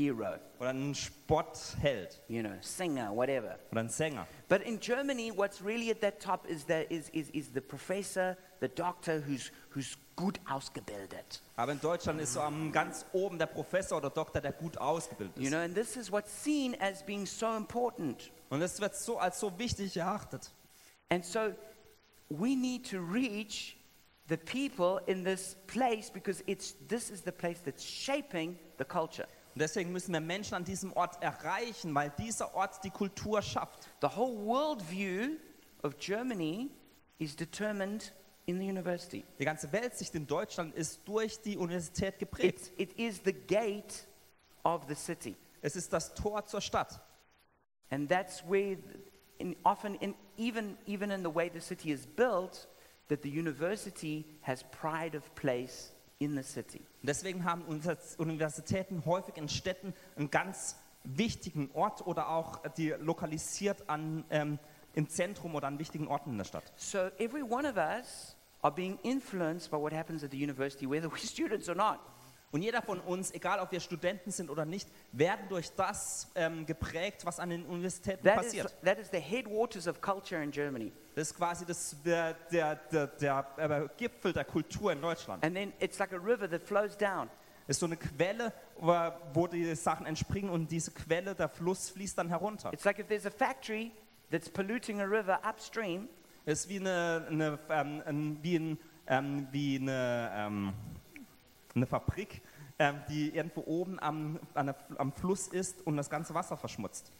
hero. 0.00 0.38
oder 0.58 0.70
ein 0.70 0.94
Sportheld 0.94 2.20
You 2.28 2.42
know, 2.42 2.56
singer, 2.60 3.14
whatever. 3.14 3.58
oder 3.70 3.80
ein 3.80 3.88
Sänger. 3.88 4.26
But 4.48 4.62
in 4.62 4.78
Germany, 4.80 5.30
what's 5.34 5.62
really 5.62 5.90
at 5.90 6.00
that 6.00 6.20
top 6.20 6.46
is 6.48 6.64
the, 6.64 6.86
is, 6.92 7.08
is, 7.10 7.30
is 7.30 7.50
the 7.52 7.60
professor, 7.60 8.36
the 8.60 8.68
doctor 8.68 9.20
who's, 9.20 9.50
who's 9.70 9.96
gut 10.16 10.38
ausgebildet. 10.48 11.40
Aber 11.56 11.72
in 11.72 11.80
Deutschland 11.80 12.20
ist 12.20 12.34
so 12.34 12.40
am 12.40 12.72
ganz 12.72 13.04
oben 13.12 13.38
der 13.38 13.46
Professor 13.46 13.98
oder 13.98 14.10
Doktor, 14.10 14.40
der 14.40 14.52
gut 14.52 14.76
ausgebildet 14.78 15.36
ist. 15.36 15.42
You 15.44 15.50
know, 15.50 15.58
and 15.58 15.74
this 15.74 15.96
is 15.96 16.10
what's 16.10 16.32
seen 16.42 16.74
as 16.80 17.02
being 17.04 17.26
so 17.26 17.56
important. 17.56 18.30
Und 18.50 18.62
es 18.62 18.80
wird 18.80 18.94
so 18.96 19.18
als 19.18 19.38
so 19.40 19.56
wichtig 19.58 19.96
erachtet. 19.96 20.50
And 21.08 21.24
so 21.24 21.52
we 22.28 22.54
need 22.54 22.88
to 22.90 22.98
reach 22.98 23.76
the 24.28 24.36
people 24.36 25.00
in 25.06 25.24
this 25.24 25.56
place 25.66 26.08
because 26.08 26.42
it's, 26.46 26.74
this 26.88 27.10
is 27.10 27.22
the 27.22 27.32
place 27.32 27.60
that's 27.64 27.82
shaping 27.84 28.56
the 28.78 28.84
culture. 28.84 29.26
Und 29.60 29.64
deswegen 29.64 29.92
müssen 29.92 30.14
wir 30.14 30.20
Menschen 30.20 30.54
an 30.54 30.64
diesem 30.64 30.90
Ort 30.94 31.22
erreichen, 31.22 31.94
weil 31.94 32.10
dieser 32.18 32.54
Ort 32.54 32.82
die 32.82 32.88
Kultur 32.88 33.42
schafft. 33.42 33.90
The 34.00 34.06
whole 34.06 34.46
worldview 34.46 35.36
of 35.82 35.98
Germany 35.98 36.70
is 37.18 37.36
determined 37.36 38.10
in 38.46 38.58
the 38.58 38.66
university. 38.66 39.22
Die 39.38 39.44
ganze 39.44 39.70
Weltsicht 39.70 40.14
in 40.14 40.26
Deutschland 40.26 40.74
ist 40.74 41.06
durch 41.06 41.42
die 41.42 41.58
Universität 41.58 42.18
geprägt. 42.18 42.72
It's, 42.78 42.94
it 42.94 42.98
is 42.98 43.20
the 43.22 43.34
gate 43.34 44.06
of 44.64 44.86
the 44.88 44.94
city. 44.94 45.36
Es 45.60 45.76
ist 45.76 45.92
das 45.92 46.14
Tor 46.14 46.46
zur 46.46 46.62
Stadt. 46.62 46.98
And 47.90 48.08
that's 48.08 48.42
where, 48.48 48.78
in, 49.36 49.54
often, 49.62 49.94
in, 49.96 50.14
even, 50.38 50.78
even 50.86 51.10
in 51.10 51.22
the 51.22 51.34
way 51.34 51.50
the 51.52 51.60
city 51.60 51.92
is 51.92 52.06
built, 52.06 52.66
that 53.08 53.20
the 53.22 53.28
university 53.28 54.24
has 54.40 54.64
pride 54.70 55.14
of 55.14 55.34
place 55.34 55.92
in 56.20 56.36
the 56.36 56.42
city. 56.42 56.80
Deswegen 57.02 57.44
haben 57.44 57.62
Univers- 57.66 58.16
Universitäten 58.18 59.04
häufig 59.06 59.36
in 59.38 59.48
Städten 59.48 59.94
einen 60.16 60.30
ganz 60.30 60.76
wichtigen 61.02 61.70
Ort 61.72 62.06
oder 62.06 62.28
auch 62.28 62.60
die 62.76 62.90
lokalisiert 62.90 63.88
an, 63.88 64.22
ähm, 64.30 64.58
im 64.94 65.08
Zentrum 65.08 65.54
oder 65.54 65.66
an 65.66 65.78
wichtigen 65.78 66.06
Orten 66.08 66.30
in 66.30 66.38
der 66.38 66.44
Stadt. 66.44 66.64
So 66.76 66.98
every 67.18 67.42
one 67.42 67.66
of 67.68 67.76
us 67.76 68.36
are 68.60 68.72
being 68.74 68.98
influenced 69.02 69.70
by 69.70 69.78
what 69.78 69.94
happens 69.94 70.22
at 70.22 70.30
the 70.30 70.36
university, 70.36 70.86
whether 70.88 71.08
we're 71.10 71.16
students 71.26 71.68
or 71.70 71.74
not. 71.74 71.98
Und 72.52 72.62
jeder 72.62 72.82
von 72.82 72.98
uns, 73.00 73.30
egal 73.30 73.60
ob 73.60 73.70
wir 73.70 73.78
Studenten 73.78 74.32
sind 74.32 74.50
oder 74.50 74.64
nicht, 74.64 74.88
werden 75.12 75.48
durch 75.48 75.70
das 75.76 76.28
ähm, 76.34 76.66
geprägt, 76.66 77.24
was 77.24 77.38
an 77.38 77.50
den 77.50 77.64
Universitäten 77.64 78.24
That 78.24 78.40
is, 78.40 78.46
passiert. 78.46 78.74
that 78.84 78.98
is 78.98 79.08
the 79.12 79.20
headwaters 79.20 79.86
of 79.86 80.00
culture 80.00 80.42
in 80.42 80.50
Germany. 80.50 80.92
Das 81.14 81.28
ist 81.28 81.36
quasi 81.36 81.64
das, 81.64 81.96
der, 82.04 82.34
der, 82.50 82.74
der, 82.76 83.06
der 83.06 83.46
äh, 83.56 83.88
Gipfel 83.96 84.32
der 84.32 84.44
Kultur 84.44 84.92
in 84.92 85.00
Deutschland. 85.00 85.44
And 85.44 85.54
then 85.54 85.72
it's 85.78 85.98
like 85.98 86.12
a 86.12 86.18
river 86.18 86.50
that 86.50 86.62
flows 86.62 86.96
down. 86.96 87.30
Es 87.68 87.76
ist 87.76 87.80
so 87.80 87.86
eine 87.86 87.96
Quelle, 87.96 88.52
wo, 89.32 89.46
die 89.46 89.76
Sachen 89.76 90.04
entspringen 90.06 90.50
und 90.50 90.72
diese 90.72 90.90
Quelle, 90.90 91.36
der 91.36 91.48
Fluss 91.48 91.90
fließt 91.90 92.18
dann 92.18 92.28
herunter. 92.28 92.72
It's 92.72 92.84
like 92.84 92.98
if 92.98 93.06
there's 93.06 93.26
a 93.26 93.30
factory 93.30 93.92
that's 94.32 94.48
polluting 94.48 95.00
a 95.00 95.04
river 95.04 95.38
upstream, 95.48 96.08
Es 96.46 96.60
ist 96.60 96.68
wie 96.68 96.80
eine, 96.80 97.26
eine, 97.30 97.58
ähm, 97.68 98.38
wie, 98.42 98.56
ein, 98.58 98.78
ähm, 99.06 99.46
wie 99.52 99.76
eine, 99.76 100.32
ähm, 100.34 100.72
eine 101.74 101.86
Fabrik, 101.86 102.42
ähm, 102.78 103.00
die 103.08 103.34
irgendwo 103.34 103.62
oben 103.66 104.00
am, 104.00 104.38
der, 104.54 104.76
am 104.98 105.12
Fluss 105.12 105.48
ist 105.48 105.86
und 105.86 105.96
das 105.96 106.10
ganze 106.10 106.34
Wasser 106.34 106.56
verschmutzt. 106.56 107.12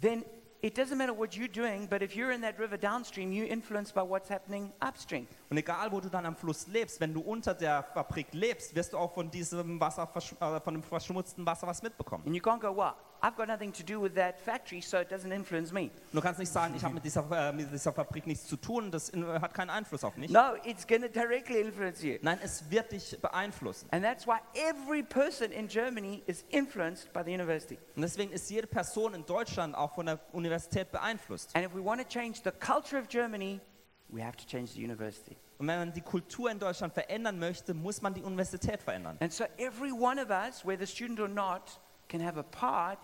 then 0.00 0.24
it 0.62 0.74
doesn't 0.74 0.96
matter 0.96 1.12
what 1.12 1.36
you're 1.36 1.48
doing, 1.48 1.86
but 1.86 2.02
if 2.02 2.16
you're 2.16 2.32
in 2.32 2.40
that 2.40 2.58
river 2.58 2.76
downstream, 2.76 3.30
you're 3.30 3.46
influenced 3.46 3.94
by 3.94 4.02
what's 4.02 4.28
happening 4.28 4.72
upstream. 4.80 5.26
Und 5.50 5.58
egal, 5.58 5.92
wo 5.92 6.00
du 6.00 6.08
dann 6.08 6.26
am 6.26 6.34
Fluss 6.34 6.66
lebst, 6.66 7.00
wenn 7.00 7.14
du 7.14 7.20
unter 7.20 7.54
der 7.54 7.82
Fabrik 7.82 8.28
lebst, 8.32 8.74
wirst 8.74 8.92
du 8.92 8.98
auch 8.98 9.12
von 9.12 9.30
diesem 9.30 9.78
Wasser, 9.80 10.08
äh, 10.40 10.60
von 10.60 10.74
dem 10.74 10.82
verschmutzten 10.82 11.44
Wasser 11.46 11.66
was 11.66 11.82
mitbekommen. 11.82 12.24
And 12.26 12.34
you 12.34 12.42
can't 12.42 12.60
go, 12.60 12.74
well, 12.74 12.94
I've 13.22 13.36
got 13.36 13.48
nothing 13.48 13.72
to 13.72 13.82
do 13.82 14.00
with 14.00 14.14
that 14.14 14.38
factory, 14.40 14.80
so 14.80 14.98
it 14.98 15.10
doesn't 15.10 15.32
influence 15.32 15.72
me. 15.72 15.90
Du 16.12 16.20
kannst 16.20 16.38
nicht 16.38 16.52
sagen, 16.52 16.74
ich 16.76 16.84
habe 16.84 16.94
mit 16.94 17.04
äh, 17.04 17.52
mit 17.52 17.72
dieser 17.72 17.92
Fabrik 17.92 18.26
nichts 18.26 18.46
zu 18.46 18.56
tun, 18.56 18.90
das 18.90 19.08
in, 19.08 19.26
hat 19.26 19.54
keinen 19.54 19.70
Einfluss 19.70 20.04
auf 20.04 20.16
mich. 20.16 20.30
No, 20.30 20.54
it's 20.64 20.86
going 20.86 21.02
to 21.02 21.08
directly 21.08 21.60
influence 21.60 22.02
you. 22.02 22.18
Nein, 22.22 22.38
es 22.42 22.70
wird 22.70 22.92
dich 22.92 23.18
beeinflussen. 23.20 23.88
And 23.92 24.04
that's 24.04 24.26
why 24.26 24.38
every 24.54 25.02
person 25.02 25.50
in 25.52 25.68
Germany 25.68 26.22
is 26.26 26.44
influenced 26.50 27.12
by 27.12 27.22
the 27.24 27.32
university. 27.32 27.78
Und 27.94 28.02
deswegen 28.02 28.32
ist 28.32 28.50
jede 28.50 28.66
Person 28.66 29.14
in 29.14 29.24
Deutschland 29.26 29.74
auch 29.74 29.94
von 29.94 30.06
der 30.06 30.20
Universität 30.32 30.90
beeinflusst. 30.92 31.54
And 31.54 31.64
if 31.64 31.74
we 31.74 31.84
want 31.84 32.00
to 32.00 32.08
change 32.08 32.40
the 32.44 32.52
culture 32.52 33.00
of 33.00 33.08
Germany, 33.08 33.60
we 34.08 34.22
have 34.22 34.36
to 34.36 34.44
change 34.46 34.72
the 34.72 34.84
university. 34.84 35.36
Und 35.58 35.68
wenn 35.68 35.78
man 35.78 35.92
die 35.92 36.02
Kultur 36.02 36.50
in 36.50 36.58
Deutschland 36.58 36.92
verändern 36.92 37.38
möchte, 37.38 37.72
muss 37.72 38.02
man 38.02 38.12
die 38.12 38.22
Universität 38.22 38.82
verändern. 38.82 39.16
And 39.20 39.32
so 39.32 39.44
every 39.56 39.90
one 39.90 40.20
of 40.20 40.30
us, 40.30 40.64
whether 40.64 40.86
student 40.86 41.18
or 41.18 41.28
not, 41.28 41.80
can 42.08 42.20
have 42.20 42.38
a 42.38 42.42
part 42.42 43.00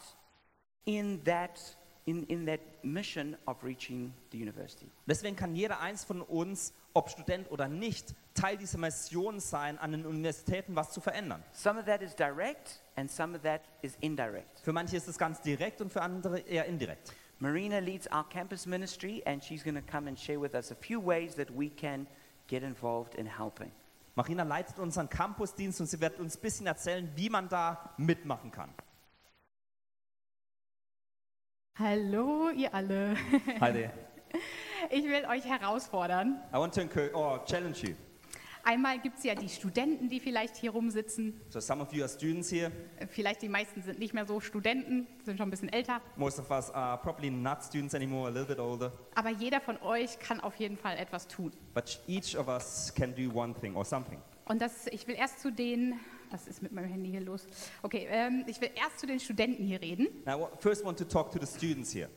in 0.84 1.22
that, 1.24 1.60
in, 2.06 2.24
in 2.26 2.46
that 2.46 2.60
mission 2.82 3.36
of 3.46 3.62
reaching 3.62 4.12
the 4.30 4.38
university. 4.38 4.90
Deswegen 5.06 5.36
kann 5.36 5.54
jeder 5.54 5.80
eins 5.80 6.04
von 6.04 6.22
uns, 6.22 6.72
ob 6.94 7.10
Student 7.10 7.50
oder 7.50 7.68
nicht, 7.68 8.14
Teil 8.34 8.56
dieser 8.56 8.78
Mission 8.78 9.40
sein, 9.40 9.78
an 9.78 9.92
den 9.92 10.06
Universitäten 10.06 10.74
was 10.74 10.92
zu 10.92 11.00
verändern. 11.00 11.42
Some 11.52 11.78
of 11.78 11.86
that 11.86 12.02
is 12.02 12.14
direct, 12.14 12.80
and 12.96 13.10
some 13.10 13.36
of 13.36 13.42
that 13.42 13.62
is 13.82 13.96
indirect. 14.00 14.60
Für 14.60 14.72
manche 14.72 14.96
ist 14.96 15.08
es 15.08 15.18
ganz 15.18 15.40
direkt 15.42 15.80
und 15.80 15.92
für 15.92 16.02
andere 16.02 16.40
eher 16.40 16.66
indirekt. 16.66 17.12
Marina 17.38 17.78
leads 17.78 18.06
our 18.12 18.24
campus 18.28 18.66
ministry, 18.66 19.22
and 19.26 19.42
she's 19.42 19.64
going 19.64 19.74
to 19.74 19.82
come 19.82 20.08
and 20.08 20.18
share 20.18 20.40
with 20.40 20.54
us 20.54 20.70
a 20.70 20.76
few 20.76 21.00
ways 21.00 21.34
that 21.34 21.48
we 21.50 21.68
can 21.68 22.06
get 22.46 22.62
involved 22.62 23.14
in 23.16 23.26
helping. 23.26 23.72
Marina 24.14 24.44
leitet 24.44 24.78
unseren 24.78 25.08
Campusdienst 25.08 25.80
und 25.80 25.86
sie 25.86 26.00
wird 26.00 26.20
uns 26.20 26.36
ein 26.36 26.40
bisschen 26.40 26.66
erzählen, 26.66 27.10
wie 27.16 27.30
man 27.30 27.48
da 27.48 27.94
mitmachen 27.96 28.50
kann. 28.50 28.70
Hallo, 31.78 32.50
ihr 32.50 32.74
alle. 32.74 33.16
Hi 33.60 33.72
there. 33.72 33.92
Ich 34.90 35.04
will 35.04 35.24
euch 35.30 35.44
herausfordern. 35.46 36.38
I 36.52 36.56
want 36.56 36.74
to 36.74 36.82
encourage 36.82 37.14
or 37.14 37.42
challenge 37.46 37.78
you. 37.82 37.94
Einmal 38.62 38.98
gibt 38.98 39.16
es 39.18 39.24
ja 39.24 39.34
die 39.34 39.48
Studenten, 39.48 40.10
die 40.10 40.20
vielleicht 40.20 40.56
hier 40.56 40.72
rumsitzen. 40.72 41.40
So 41.48 41.60
some 41.60 41.80
of 41.82 41.90
you 41.94 42.02
are 42.02 42.08
students 42.10 42.50
here. 42.52 42.70
Vielleicht 43.08 43.40
die 43.40 43.48
meisten 43.48 43.82
sind 43.82 43.98
nicht 43.98 44.12
mehr 44.12 44.26
so 44.26 44.38
Studenten, 44.40 45.06
sind 45.24 45.38
schon 45.38 45.48
ein 45.48 45.50
bisschen 45.50 45.72
älter. 45.72 46.02
Most 46.16 46.38
of 46.40 46.50
us 46.50 46.70
are 46.72 46.98
probably 46.98 47.30
not 47.30 47.62
students 47.62 47.94
anymore, 47.94 48.26
a 48.28 48.30
little 48.30 48.44
bit 48.54 48.58
older. 48.58 48.92
Aber 49.14 49.30
jeder 49.30 49.60
von 49.62 49.80
euch 49.80 50.18
kann 50.18 50.40
auf 50.40 50.56
jeden 50.56 50.76
Fall 50.76 50.98
etwas 50.98 51.26
tun. 51.26 51.52
But 51.72 52.00
each 52.06 52.36
of 52.36 52.48
us 52.48 52.92
can 52.94 53.14
do 53.14 53.32
one 53.32 53.54
thing 53.54 53.74
or 53.76 53.84
something. 53.84 54.20
Und 54.44 54.60
das, 54.60 54.88
ich 54.88 55.06
will 55.06 55.14
erst 55.14 55.40
zu 55.40 55.50
den, 55.50 55.98
was 56.32 56.46
ist 56.46 56.62
mit 56.62 56.72
meinem 56.72 56.88
Handy 56.88 57.10
hier 57.10 57.20
los? 57.20 57.46
Okay, 57.82 58.06
ähm, 58.10 58.44
ich 58.46 58.60
will 58.60 58.70
erst 58.74 58.98
zu 59.00 59.06
den 59.06 59.20
Studenten 59.20 59.64
hier 59.64 59.80
reden. 59.80 60.08
Now, 60.24 60.48
I 60.52 60.56
first 60.60 60.84
want 60.84 60.98
to 60.98 61.04
talk 61.04 61.30
to 61.32 61.38
the 61.38 61.46
students 61.46 61.92
here. 61.94 62.08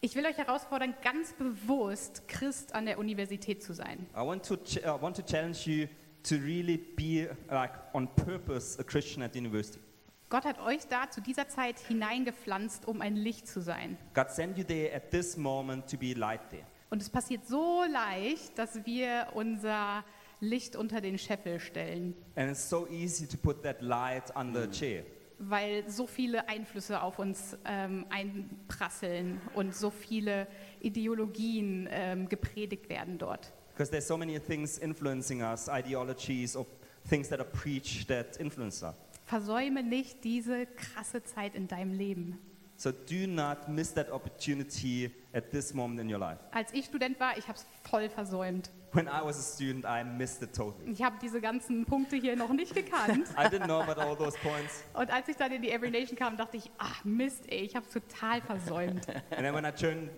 Ich 0.00 0.14
will 0.14 0.24
euch 0.26 0.36
herausfordern, 0.36 0.94
ganz 1.02 1.32
bewusst 1.32 2.28
Christ 2.28 2.74
an 2.74 2.86
der 2.86 2.98
Universität 2.98 3.62
zu 3.62 3.72
sein. 3.72 4.06
I 4.14 4.18
want 4.20 4.46
to, 4.46 4.54
ch- 4.56 4.78
uh, 4.84 5.00
want 5.00 5.16
to 5.16 5.22
challenge 5.22 5.66
you 5.66 5.88
to 6.22 6.36
really 6.36 6.76
be 6.76 7.28
like 7.50 7.72
on 7.94 8.06
purpose 8.14 8.78
a 8.78 8.84
Christian 8.84 9.22
at 9.22 9.32
the 9.32 9.40
university. 9.40 9.80
Gott 10.28 10.44
hat 10.44 10.60
euch 10.60 10.86
da 10.88 11.10
zu 11.10 11.20
dieser 11.22 11.48
Zeit 11.48 11.78
hineingepflanzt, 11.80 12.86
um 12.86 13.00
ein 13.00 13.16
Licht 13.16 13.48
zu 13.48 13.60
sein. 13.60 13.96
God 14.14 14.30
sent 14.30 14.58
you 14.58 14.64
there 14.64 14.94
at 14.94 15.10
this 15.10 15.36
moment 15.36 15.90
to 15.90 15.96
be 15.96 16.12
light 16.12 16.48
there. 16.50 16.64
Und 16.90 17.02
es 17.02 17.10
passiert 17.10 17.46
so 17.46 17.82
leicht, 17.90 18.58
dass 18.58 18.84
wir 18.86 19.28
unser 19.34 20.04
Licht 20.40 20.76
unter 20.76 21.00
den 21.00 21.18
Scheffel 21.18 21.58
stellen, 21.60 22.14
And 22.36 22.50
it's 22.50 22.68
so 22.68 22.86
easy 22.88 23.26
to 23.26 23.36
put 23.36 23.62
that 23.62 23.82
light 23.82 24.34
under 24.36 24.62
a 24.62 24.66
chair 24.66 25.04
weil 25.40 25.88
so 25.88 26.08
viele 26.08 26.48
Einflüsse 26.48 27.00
auf 27.00 27.20
uns 27.20 27.56
ähm, 27.64 28.06
einprasseln 28.10 29.40
und 29.54 29.72
so 29.74 29.90
viele 29.90 30.48
Ideologien 30.80 31.88
ähm, 31.90 32.28
gepredigt 32.28 32.88
werden 32.88 33.18
dort. 33.18 33.52
because 33.72 33.90
there's 33.90 34.08
so 34.08 34.16
many 34.16 34.38
things 34.40 34.78
influencing 34.78 35.40
us, 35.42 35.68
ideologies 35.68 36.56
or 36.56 36.66
things 37.08 37.28
that 37.28 37.38
are 37.38 37.48
preached 37.48 38.08
that 38.08 38.36
influence 38.38 38.82
us. 38.82 38.94
Versäume 39.26 39.82
nicht 39.84 40.24
diese 40.24 40.66
krasse 40.66 41.22
Zeit 41.22 41.54
in 41.54 41.68
deinem 41.68 41.92
Leben. 41.92 42.38
So 42.76 42.90
do 42.90 43.26
not 43.26 43.68
miss 43.68 43.92
that 43.94 44.10
opportunity 44.10 45.10
at 45.32 45.50
this 45.52 45.72
moment 45.74 46.00
in 46.00 46.12
your 46.12 46.18
life. 46.18 46.38
Als 46.50 46.72
ich 46.72 46.86
Student 46.86 47.20
war, 47.20 47.36
ich 47.38 47.46
habe 47.46 47.58
es 47.58 47.66
voll 47.88 48.08
versäumt. 48.08 48.70
When 48.92 49.06
I 49.06 49.22
was 49.22 49.38
a 49.38 49.42
student, 49.42 49.84
I 49.84 50.02
missed 50.02 50.42
it 50.42 50.54
totally. 50.54 50.90
Ich 50.90 51.02
habe 51.02 51.16
diese 51.20 51.40
ganzen 51.40 51.84
Punkte 51.84 52.16
hier 52.16 52.36
noch 52.36 52.52
nicht 52.52 52.74
gekannt. 52.74 53.28
I 53.36 53.44
didn't 53.46 53.66
know 53.66 53.80
about 53.80 54.00
all 54.00 54.16
those 54.16 54.36
points. 54.38 54.82
Und 54.94 55.12
als 55.12 55.28
ich 55.28 55.36
dann 55.36 55.52
in 55.52 55.62
die 55.62 55.70
Every 55.70 55.90
Nation 55.90 56.16
kam, 56.16 56.36
dachte 56.36 56.56
ich, 56.56 56.70
ach 56.78 57.04
Mist, 57.04 57.50
ey, 57.50 57.60
ich 57.60 57.76
habe 57.76 57.84
es 57.86 57.92
total 57.92 58.40
versäumt. 58.40 59.06
And 59.30 59.40
then 59.40 59.54
when 59.54 59.66
I 59.66 59.72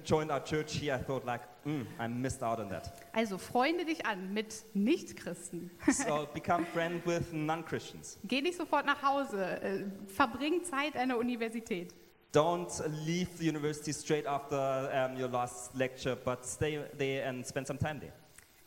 joined, 0.05 0.31
our 0.31 0.43
church 0.43 0.79
here, 0.79 0.95
I 0.95 1.03
thought 1.03 1.25
like, 1.25 1.43
mm, 1.65 1.85
I 1.99 2.07
missed 2.07 2.43
out 2.43 2.61
on 2.61 2.69
that. 2.71 2.93
Also 3.13 3.39
freunde 3.39 3.85
dich 3.85 4.07
an 4.07 4.33
mit 4.33 4.65
Nichtchristen. 4.75 5.71
So 5.91 6.29
become 6.33 6.65
friends 6.67 7.05
with 7.05 7.33
non-Christians. 7.33 8.19
Geh 8.25 8.41
nicht 8.41 8.57
sofort 8.57 8.87
nach 8.87 9.03
Hause. 9.03 9.61
Äh, 9.61 9.85
verbring 10.07 10.63
Zeit 10.65 10.97
an 10.97 11.09
der 11.09 11.19
Universität. 11.19 11.93
Don't 12.33 12.71
leave 13.05 13.29
the 13.39 13.49
university 13.49 13.93
straight 13.93 14.25
after 14.25 14.89
um, 14.95 15.17
your 15.17 15.29
last 15.29 15.75
lecture, 15.75 16.15
but 16.15 16.47
stay 16.47 16.79
there 16.97 17.27
and 17.27 17.45
spend 17.45 17.67
some 17.67 17.77
time 17.77 17.99
there. 17.99 18.13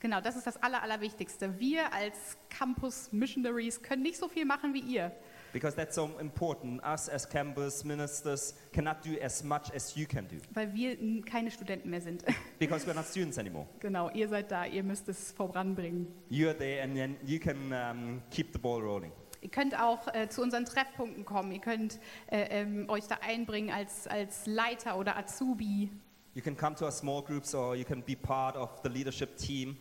Genau, 0.04 0.20
das 0.20 0.36
ist 0.36 0.45
das 0.45 0.62
Aller, 0.62 0.84
Allerwichtigste. 0.84 1.58
Wir 1.62 1.93
als 1.93 2.38
Campus 2.49 3.10
Missionaries 3.14 3.82
können 3.82 4.04
nicht 4.04 4.18
so 4.18 4.28
viel 4.28 4.43
machen 4.43 4.74
wie 4.74 4.82
ihr. 4.82 5.14
Because 5.54 5.78
that's 5.78 5.95
so 5.95 6.10
important. 6.20 6.84
Us 6.84 7.08
as 7.08 7.30
campus 7.30 7.86
ministers 7.86 8.54
cannot 8.74 8.97
do 9.06 9.12
as 9.24 9.41
much 9.45 9.74
as 9.74 9.95
you 9.95 10.06
can 10.06 10.28
do. 10.28 10.36
Weil 10.54 10.74
wir 10.74 10.99
n- 10.99 11.24
keine 11.24 11.49
Studenten 11.51 11.89
mehr 11.89 12.01
sind. 12.01 12.26
Because 12.60 12.86
we're 12.86 12.93
not 12.93 13.06
students 13.06 13.38
anymore. 13.38 13.66
genau, 13.80 14.10
ihr 14.10 14.28
seid 14.28 14.51
da, 14.51 14.66
ihr 14.66 14.84
müsst 14.84 15.08
es 15.08 15.32
voranbringen. 15.32 16.08
You're 16.30 16.54
there 16.58 16.84
and 16.84 16.95
then 16.95 17.16
you 17.26 17.39
can 17.39 17.72
um, 17.72 18.22
keep 18.30 18.51
the 18.51 18.60
ball 18.60 18.82
rolling. 18.82 19.14
Ihr 19.39 19.49
könnt 19.51 19.80
auch 19.80 20.14
äh, 20.14 20.28
zu 20.28 20.41
unseren 20.41 20.66
Treffpunkten 20.66 21.24
kommen. 21.24 21.54
Ihr 21.54 21.62
könnt 21.62 21.97
äh, 22.30 22.62
ähm, 22.62 22.89
euch 22.89 23.08
da 23.08 23.20
einbringen 23.22 23.70
als, 23.74 24.06
als 24.08 24.47
Leiter 24.47 24.97
oder 24.97 25.16
Azubi. 25.18 25.89
You 26.34 26.41
can 26.41 26.58
come 26.58 26.76
to 26.76 26.84
our 26.84 26.91
small 26.91 27.22
groups 27.24 27.56
or 27.56 27.74
you 27.76 27.86
can 27.86 28.01
be 28.04 28.18
part 28.18 28.58
of 28.58 28.70
the 28.84 28.89
leadership 28.89 29.38
team. 29.38 29.78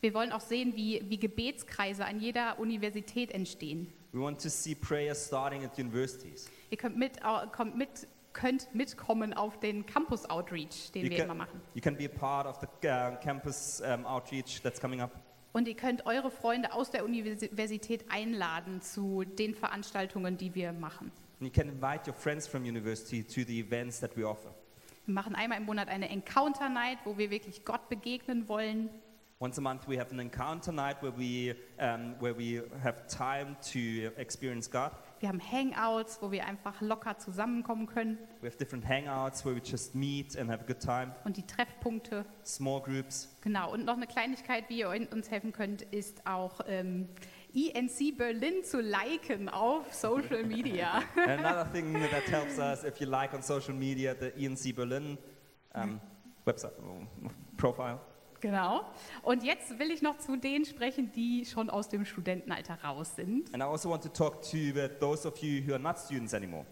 Wir 0.00 0.14
wollen 0.14 0.32
auch 0.32 0.40
sehen, 0.40 0.76
wie, 0.76 1.02
wie 1.08 1.18
Gebetskreise 1.18 2.04
an 2.04 2.20
jeder 2.20 2.58
Universität 2.58 3.30
entstehen. 3.32 3.92
We 4.12 4.20
want 4.20 4.40
to 4.42 4.48
see 4.48 4.74
prayer 4.74 5.14
starting 5.14 5.64
at 5.64 5.78
universities. 5.78 6.50
Ihr 6.70 6.76
könnt, 6.76 6.96
mit, 6.96 7.20
kommt 7.52 7.76
mit, 7.76 8.06
könnt 8.32 8.74
mitkommen 8.74 9.32
auf 9.34 9.58
den 9.60 9.84
Campus 9.86 10.28
Outreach, 10.28 10.90
den 10.92 11.04
You 11.04 11.10
wir 11.10 11.16
can, 11.18 11.24
immer 11.26 11.34
machen. 11.34 11.60
you 11.74 11.80
can 11.80 11.96
be 11.96 12.04
a 12.04 12.08
part 12.08 12.46
of 12.46 12.58
the 12.60 12.88
uh, 12.88 13.16
campus 13.22 13.80
um, 13.80 14.04
outreach 14.06 14.60
that's 14.62 14.80
coming 14.80 15.00
up. 15.00 15.10
Und 15.52 15.66
ihr 15.68 15.74
könnt 15.74 16.04
eure 16.04 16.30
Freunde 16.30 16.72
aus 16.74 16.90
der 16.90 17.02
Universität 17.04 18.04
einladen 18.10 18.82
zu 18.82 19.24
den 19.24 19.54
Veranstaltungen, 19.54 20.36
die 20.36 20.54
wir 20.54 20.72
machen. 20.72 21.10
And 21.40 21.48
you 21.48 21.50
can 21.50 21.68
invite 21.68 22.06
your 22.06 22.14
friends 22.14 22.46
from 22.46 22.62
university 22.64 23.22
to 23.22 23.40
the 23.46 23.60
events 23.60 24.00
that 24.00 24.14
we 24.16 24.26
offer. 24.26 24.54
Wir 25.06 25.14
machen 25.14 25.34
einmal 25.34 25.58
im 25.58 25.64
Monat 25.64 25.88
eine 25.88 26.10
Encounter 26.10 26.68
Night, 26.68 26.98
wo 27.04 27.16
wir 27.16 27.30
wirklich 27.30 27.64
Gott 27.64 27.88
begegnen 27.88 28.48
wollen. 28.48 28.90
Once 29.38 29.58
a 29.58 29.60
month, 29.60 29.86
we 29.86 29.98
have 29.98 30.10
an 30.12 30.18
encounter 30.18 30.72
night 30.72 30.96
where 31.02 31.12
we, 31.12 31.52
um, 31.78 32.14
where 32.20 32.32
we 32.32 32.62
have 32.82 33.06
time 33.06 33.54
to 33.60 34.10
experience 34.16 34.66
God. 34.66 34.92
Wir 35.20 35.28
haben 35.28 35.40
Hangouts, 35.40 36.22
wo 36.22 36.30
wir 36.32 36.46
einfach 36.46 36.80
locker 36.80 37.18
zusammenkommen 37.18 37.86
können. 37.86 38.18
We 38.40 38.48
have 38.48 38.56
different 38.56 38.88
hangouts 38.88 39.44
where 39.44 39.54
we 39.54 39.60
just 39.60 39.94
meet 39.94 40.38
and 40.38 40.50
have 40.50 40.62
a 40.62 40.66
good 40.66 40.80
time. 40.80 41.14
Und 41.24 41.36
die 41.36 41.46
Treffpunkte, 41.46 42.24
Small 42.46 42.80
groups. 42.80 43.28
genau. 43.42 43.74
Und 43.74 43.84
noch 43.84 43.96
eine 43.96 44.06
Kleinigkeit, 44.06 44.70
wie 44.70 44.78
ihr 44.78 44.88
uns 44.88 45.30
helfen 45.30 45.52
könnt, 45.52 45.82
ist 45.82 46.26
auch 46.26 46.60
ähm, 46.66 47.06
ENC 47.54 48.16
Berlin 48.16 48.64
zu 48.64 48.80
liken 48.80 49.50
auf 49.50 49.92
Social 49.92 50.44
Media. 50.44 51.02
Another 51.16 51.70
thing 51.70 51.92
that 51.92 52.26
helps 52.30 52.58
us, 52.58 52.84
if 52.84 53.02
you 53.02 53.06
like 53.06 53.34
on 53.34 53.42
social 53.42 53.74
media, 53.74 54.14
the 54.18 54.32
ENC 54.34 54.74
Berlin 54.74 55.18
um, 55.74 56.00
website 56.46 56.72
profile. 57.58 58.00
Genau. 58.40 58.84
Und 59.22 59.42
jetzt 59.42 59.78
will 59.78 59.90
ich 59.90 60.02
noch 60.02 60.18
zu 60.18 60.36
denen 60.36 60.64
sprechen, 60.64 61.12
die 61.12 61.44
schon 61.44 61.70
aus 61.70 61.88
dem 61.88 62.04
Studentenalter 62.04 62.74
raus 62.82 63.16
sind. 63.16 63.52
And 63.52 63.62
I 63.62 63.66
also 63.66 63.90
want 63.90 64.02
to 64.02 64.08
talk 64.08 64.42
to 64.50 64.56
those 65.00 65.26
of 65.26 65.38
you 65.38 65.66
who 65.66 65.72
are 65.72 65.82
not 65.82 65.98
students 65.98 66.34
anymore. 66.34 66.66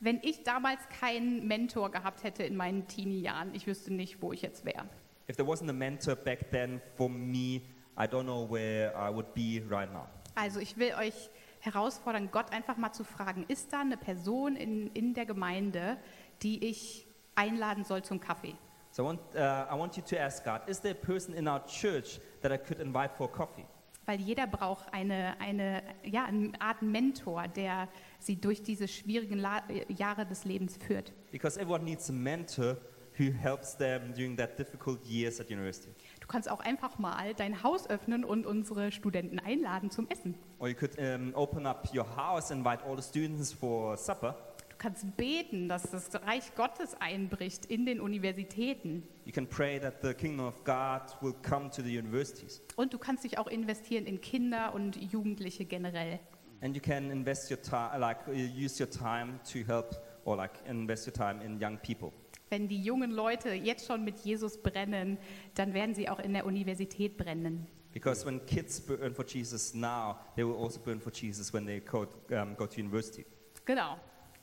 Wenn 0.00 0.18
ich 0.22 0.44
damals 0.44 0.80
keinen 0.98 1.46
Mentor 1.46 1.90
gehabt 1.90 2.24
hätte 2.24 2.42
in 2.42 2.56
meinen 2.56 2.88
Teenie-Jahren, 2.88 3.54
ich 3.54 3.66
wüsste 3.66 3.92
nicht, 3.92 4.22
wo 4.22 4.32
ich 4.32 4.40
jetzt 4.40 4.64
wäre. 4.64 4.88
If 5.28 5.36
there 5.36 5.48
wasn't 5.48 5.68
a 5.68 5.74
mentor 5.74 6.16
back 6.16 6.50
then 6.50 6.80
for 6.96 7.08
me, 7.08 7.60
I 7.98 8.06
don't 8.06 8.24
know 8.24 8.50
where 8.50 8.92
I 8.94 9.14
would 9.14 9.34
be 9.34 9.62
right 9.68 9.92
now. 9.92 10.06
Also 10.34 10.58
ich 10.58 10.78
will 10.78 10.94
euch 10.98 11.28
herausfordern, 11.60 12.30
Gott 12.30 12.52
einfach 12.52 12.78
mal 12.78 12.92
zu 12.92 13.04
fragen, 13.04 13.44
ist 13.48 13.72
da 13.72 13.80
eine 13.80 13.96
Person 13.96 14.56
in, 14.56 14.90
in 14.92 15.12
der 15.12 15.26
Gemeinde, 15.26 15.98
die 16.42 16.64
ich 16.64 17.06
einladen 17.34 17.84
soll 17.84 18.02
zum 18.02 18.20
Kaffee? 18.20 18.54
So 18.92 19.04
I 19.04 19.06
want, 19.06 19.20
uh, 19.36 19.66
I 19.70 19.74
want 19.76 19.96
you 19.96 20.02
to 20.02 20.18
ask 20.18 20.44
God, 20.44 20.62
is 20.66 20.80
there 20.80 20.92
a 20.92 20.94
person 20.94 21.34
in 21.34 21.46
our 21.46 21.64
church 21.64 22.18
that 22.42 22.50
I 22.50 22.56
could 22.56 22.80
invite 22.80 23.12
for 23.16 23.28
coffee? 23.28 23.64
Weil 24.06 24.20
jeder 24.20 24.48
braucht 24.48 24.92
eine, 24.92 25.38
eine, 25.38 25.82
ja, 26.02 26.24
eine 26.24 26.50
Art 26.60 26.82
Mentor, 26.82 27.46
der 27.46 27.88
sie 28.18 28.40
durch 28.40 28.62
diese 28.64 28.88
schwierigen 28.88 29.38
La 29.38 29.62
Jahre 29.88 30.26
des 30.26 30.44
Lebens 30.44 30.76
führt. 30.76 31.12
Because 31.30 31.60
everyone 31.60 31.84
needs 31.84 32.10
a 32.10 32.12
mentor 32.12 32.76
who 33.16 33.30
helps 33.30 33.76
them 33.76 34.12
during 34.14 34.36
that 34.36 34.58
difficult 34.58 35.04
years 35.04 35.40
at 35.40 35.50
university. 35.50 35.90
Du 36.20 36.26
kannst 36.26 36.50
auch 36.50 36.60
einfach 36.60 36.98
mal 36.98 37.34
dein 37.34 37.62
Haus 37.62 37.88
öffnen 37.88 38.24
und 38.24 38.46
unsere 38.46 38.90
Studenten 38.90 39.38
einladen 39.38 39.90
zum 39.90 40.08
Essen. 40.08 40.34
Or 40.58 40.68
you 40.68 40.74
could 40.74 40.98
um, 40.98 41.32
open 41.34 41.66
up 41.66 41.88
your 41.94 42.06
house, 42.16 42.50
invite 42.50 42.82
all 42.84 42.96
the 42.96 43.02
students 43.02 43.52
for 43.52 43.96
supper. 43.96 44.34
Du 44.80 44.84
kannst 44.88 45.14
beten, 45.18 45.68
dass 45.68 45.82
das 45.90 46.10
Reich 46.22 46.54
Gottes 46.54 46.94
einbricht 46.98 47.66
in 47.66 47.84
den 47.84 48.00
Universitäten. 48.00 49.02
You 49.26 49.32
can 49.32 49.46
pray 49.46 49.78
that 49.78 49.96
the 50.02 50.14
kingdom 50.14 50.46
of 50.46 50.64
God 50.64 51.02
will 51.20 51.34
come 51.42 51.68
to 51.68 51.82
the 51.82 51.98
universities. 51.98 52.62
Und 52.76 52.94
du 52.94 52.98
kannst 52.98 53.24
dich 53.24 53.36
auch 53.36 53.46
investieren 53.46 54.06
in 54.06 54.22
Kinder 54.22 54.72
und 54.72 54.96
Jugendliche 54.96 55.66
generell. 55.66 56.18
And 56.62 56.74
you 56.74 56.80
can 56.80 57.10
invest 57.10 57.50
your 57.50 57.60
time, 57.60 57.98
like 57.98 58.26
uh, 58.26 58.30
use 58.32 58.82
your 58.82 58.88
time 58.88 59.38
to 59.52 59.58
help 59.70 59.96
or 60.24 60.38
like 60.38 60.52
invest 60.66 61.06
your 61.06 61.12
time 61.12 61.44
in 61.44 61.62
young 61.62 61.76
people. 61.76 62.10
Wenn 62.48 62.66
die 62.66 62.82
jungen 62.82 63.10
Leute 63.10 63.50
jetzt 63.50 63.86
schon 63.86 64.02
mit 64.02 64.20
Jesus 64.20 64.56
brennen, 64.62 65.18
dann 65.56 65.74
werden 65.74 65.94
sie 65.94 66.08
auch 66.08 66.20
in 66.20 66.32
der 66.32 66.46
Universität 66.46 67.18
brennen. 67.18 67.66
Because 67.92 68.24
when 68.24 68.40
kids 68.46 68.80
burn 68.80 69.14
for 69.14 69.26
Jesus 69.26 69.74
now, 69.74 70.16
they 70.36 70.42
will 70.46 70.56
also 70.56 70.80
burn 70.80 71.02
for 71.02 71.12
Jesus 71.12 71.52
when 71.52 71.66
they 71.66 71.80
go, 71.80 72.06
um, 72.30 72.56
go 72.56 72.66
to 72.66 72.80
university. 72.80 73.26
Genau. 73.66 73.98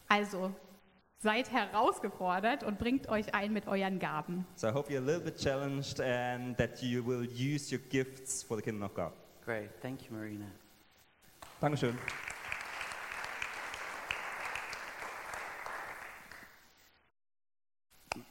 Also 0.08 0.54
seid 1.20 1.52
herausgefordert 1.52 2.64
und 2.64 2.78
bringt 2.78 3.10
euch 3.10 3.34
ein 3.34 3.52
mit 3.52 3.68
euren 3.68 4.00
Gaben. 4.00 4.46
So 4.56 4.68
I 4.68 4.72
hope 4.72 4.92
you're 4.92 5.02
a 5.02 5.06
little 5.06 5.20
bit 5.20 5.38
challenged 5.38 6.00
and 6.00 6.58
that 6.58 6.82
you 6.82 7.04
will 7.06 7.24
use 7.24 7.72
your 7.74 7.82
gifts 7.90 8.44
for 8.44 8.58
the 8.58 8.64
kingdom 8.64 8.84
of 8.84 8.94
God. 8.94 9.12
Great. 9.44 9.70
Thank 9.82 10.04
you, 10.04 10.16
Marina. 10.16 10.46
Dankeschön. 11.60 11.98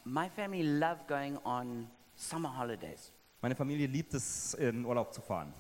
My 0.04 0.28
family 0.28 0.62
love 0.62 1.06
going 1.08 1.36
on 1.44 1.88
summer 2.14 2.48
holidays. 2.48 3.12
Meine 3.42 3.56
Familie 3.56 3.86
liebt 3.86 4.14
es, 4.14 4.54
in 4.54 4.84
Urlaub 4.84 5.12
zu 5.12 5.20
fahren. 5.20 5.52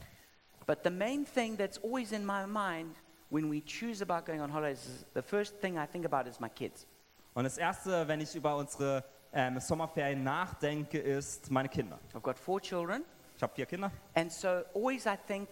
But 0.66 0.82
the 0.84 0.90
main 0.90 1.24
thing 1.24 1.56
that's 1.56 1.78
always 1.78 2.12
in 2.12 2.24
my 2.24 2.46
mind 2.46 2.94
when 3.30 3.50
we 3.50 3.60
choose 3.64 4.02
about 4.02 4.24
going 4.26 4.40
on 4.40 4.50
holidays 4.52 5.04
the 5.14 5.22
first 5.22 5.60
thing 5.60 5.76
I 5.78 5.86
think 5.86 6.04
about 6.04 6.28
is 6.28 6.38
my 6.40 6.48
kids. 6.48 6.86
Und 7.34 7.44
das 7.44 7.58
Erste, 7.58 8.06
wenn 8.08 8.20
ich 8.20 8.34
über 8.34 8.56
unsere 8.56 9.04
ähm, 9.32 9.60
Sommerferien 9.60 10.22
nachdenke, 10.24 10.98
ist 10.98 11.50
meine 11.50 11.68
Kinder. 11.68 11.98
I've 12.14 12.20
got 12.20 12.38
four 12.38 12.60
children, 12.60 13.04
Ich 13.36 13.42
habe 13.42 13.52
vier 13.54 13.66
Kinder. 13.66 13.90
and 14.14 14.32
so 14.32 14.62
always 14.74 15.06
I 15.06 15.16
think, 15.26 15.48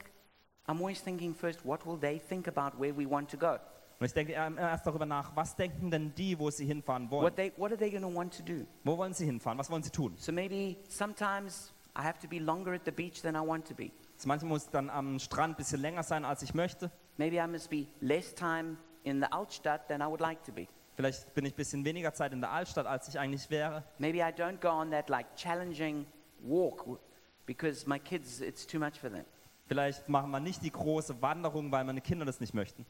I'm 0.66 0.78
always 0.78 1.02
thinking 1.02 1.34
first, 1.34 1.64
what 1.64 1.84
will 1.86 1.98
they 1.98 2.18
think 2.18 2.48
about 2.48 2.78
where 2.80 2.96
we 2.96 3.08
want 3.08 3.30
to 3.30 3.36
go? 3.36 3.58
Und 4.00 4.06
ich 4.06 4.12
denke 4.14 4.32
ähm, 4.32 4.58
erst 4.58 4.86
darüber 4.86 5.06
nach, 5.06 5.36
was 5.36 5.54
denken 5.54 5.90
denn 5.90 6.14
die, 6.14 6.38
wo 6.38 6.50
sie 6.50 6.64
hinfahren 6.66 7.10
wollen? 7.10 7.24
What, 7.26 7.36
they, 7.36 7.52
what 7.56 7.70
are 7.70 7.78
they 7.78 7.90
going 7.90 8.02
to 8.02 8.12
want 8.12 8.36
to 8.36 8.42
do? 8.42 8.66
Wo 8.82 8.96
wollen 8.98 9.14
sie 9.14 9.24
hinfahren? 9.24 9.58
Was 9.58 9.70
wollen 9.70 9.82
sie 9.82 9.90
tun? 9.90 10.14
So 10.18 10.32
maybe 10.32 10.76
sometimes 10.88 11.72
I 11.96 12.02
have 12.02 12.18
to 12.20 12.26
be 12.28 12.38
longer 12.38 12.72
at 12.74 12.84
the 12.84 12.90
beach 12.90 13.20
than 13.22 13.36
I 13.36 13.46
want 13.46 13.66
to 13.68 13.74
be. 13.74 13.90
Also 14.16 14.26
manchmal 14.28 14.48
muss 14.48 14.64
ich 14.64 14.70
dann 14.70 14.90
am 14.90 15.18
Strand 15.20 15.54
ein 15.54 15.56
bisschen 15.56 15.80
länger 15.80 16.02
sein, 16.02 16.24
als 16.24 16.42
ich 16.42 16.54
möchte. 16.54 16.90
Maybe 17.16 17.36
I 17.36 17.46
must 17.46 17.70
be 17.70 17.86
less 18.00 18.34
time 18.34 18.76
in 19.04 19.20
the 19.20 19.26
Altstadt 19.32 19.86
than 19.88 20.00
I 20.00 20.06
would 20.06 20.20
like 20.20 20.42
to 20.44 20.52
be. 20.52 20.66
Vielleicht 20.96 21.34
bin 21.34 21.44
ich 21.44 21.52
ein 21.52 21.56
bisschen 21.56 21.84
weniger 21.84 22.12
Zeit 22.14 22.32
in 22.32 22.40
der 22.40 22.52
Altstadt, 22.52 22.86
als 22.86 23.08
ich 23.08 23.18
eigentlich 23.18 23.50
wäre. 23.50 23.82
Maybe 23.98 24.18
I 24.18 24.32
don't 24.32 24.60
go 24.60 24.68
on 24.68 24.90
that 24.90 25.08
like 25.08 25.26
challenging 25.36 26.06
walk 26.40 27.00
because 27.46 27.88
my 27.88 27.98
kids, 27.98 28.40
it's 28.40 28.66
too 28.66 28.78
much 28.78 28.98
for 28.98 29.10
them. 29.10 29.24
Vielleicht 29.66 30.08
machen 30.08 30.30
wir 30.30 30.40
nicht 30.40 30.62
die 30.62 30.70
große 30.70 31.20
Wanderung, 31.22 31.72
weil 31.72 31.84
meine 31.84 32.00
Kinder 32.00 32.24
das 32.24 32.40
nicht 32.40 32.54
möchten. 32.54 32.84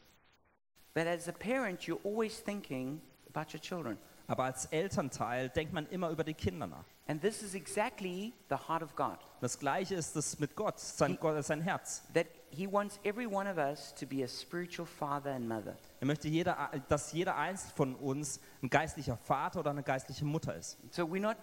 But 0.93 1.07
as 1.07 1.27
a 1.27 1.31
parent, 1.31 1.81
you're 1.87 1.99
always 2.05 2.41
thinking 2.41 3.01
about 3.27 3.53
your 3.53 3.61
children. 3.61 3.97
Aber 4.27 4.45
als 4.45 4.65
Elternteil 4.65 5.49
denkt 5.49 5.73
man 5.73 5.85
immer 5.87 6.09
über 6.09 6.23
die 6.23 6.33
Kinder 6.33 6.67
nach. 6.67 6.85
And 7.07 7.21
this 7.21 7.43
is 7.43 7.53
exactly 7.53 8.33
the 8.49 8.55
heart 8.55 8.81
of 8.81 8.95
God. 8.95 9.17
Das 9.41 9.59
Gleiche 9.59 9.95
ist 9.95 10.15
es 10.15 10.39
mit 10.39 10.55
Gott, 10.55 10.79
sein, 10.79 11.17
Gott, 11.19 11.43
sein 11.45 11.61
Herz. 11.61 12.03
That 12.13 12.27
He 12.55 12.71
wants 12.71 12.99
every 13.03 13.27
one 13.27 13.47
of 13.47 13.57
us 13.57 13.93
to 13.95 14.05
be 14.05 14.23
a 14.23 14.27
spiritual 14.27 14.85
father 14.85 15.31
and 15.31 15.47
mother. 15.47 15.75
Er 15.99 16.07
möchte, 16.07 16.27
jeder, 16.27 16.71
dass 16.87 17.11
jeder 17.11 17.35
einzelne 17.35 17.73
von 17.75 17.95
uns 17.95 18.39
ein 18.61 18.69
geistlicher 18.69 19.17
Vater 19.17 19.59
oder 19.59 19.71
eine 19.71 19.83
geistliche 19.83 20.25
Mutter 20.25 20.55
ist. 20.55 20.77
So 20.91 21.03
we're 21.03 21.19
not 21.21 21.37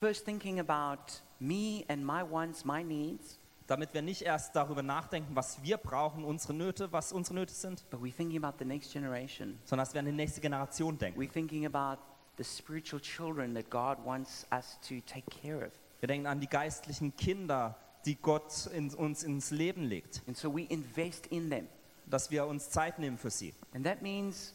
first 0.00 0.24
thinking 0.24 0.60
about 0.60 1.20
me 1.40 1.84
and 1.88 2.04
my 2.04 2.22
wants, 2.22 2.64
my 2.64 2.82
needs, 2.82 3.38
Damit 3.66 3.92
wir 3.94 4.02
nicht 4.02 4.22
erst 4.22 4.54
darüber 4.54 4.82
nachdenken, 4.84 5.34
was 5.34 5.60
wir 5.64 5.76
brauchen, 5.76 6.24
unsere 6.24 6.54
Nöte, 6.54 6.92
was 6.92 7.12
unsere 7.12 7.34
Nöte 7.34 7.52
sind, 7.52 7.84
but 7.90 8.00
we're 8.00 8.14
thinking 8.14 8.44
about 8.44 8.58
the 8.60 8.64
next 8.64 8.92
generation. 8.92 9.58
sondern 9.64 9.84
dass 9.84 9.92
wir 9.92 9.98
an 9.98 10.06
die 10.06 10.12
nächste 10.12 10.40
Generation 10.40 10.96
denken. 10.98 11.20
We're 11.20 11.32
thinking 11.32 11.66
about 11.66 12.00
the 12.38 12.44
spiritual 12.44 13.00
children 13.00 13.54
that 13.54 13.68
God 13.68 13.98
wants 14.04 14.46
us 14.52 14.78
to 14.82 15.00
take 15.12 15.24
care 15.42 15.66
of. 15.66 15.72
Wir 15.98 16.06
denken 16.06 16.28
an 16.28 16.38
die 16.38 16.46
geistlichen 16.46 17.16
Kinder, 17.16 17.74
die 18.06 18.16
Gott 18.16 18.66
in, 18.72 18.94
uns 18.94 19.22
ins 19.22 19.50
Leben 19.50 19.82
legt, 19.82 20.22
And 20.26 20.36
so 20.36 20.54
we 20.54 20.62
invest 20.62 21.26
in 21.26 21.50
them. 21.50 21.68
dass 22.06 22.30
wir 22.30 22.46
uns 22.46 22.70
Zeit 22.70 22.98
nehmen 22.98 23.18
für 23.18 23.30
sie. 23.30 23.52
And 23.74 23.84
that 23.84 24.00
means 24.00 24.54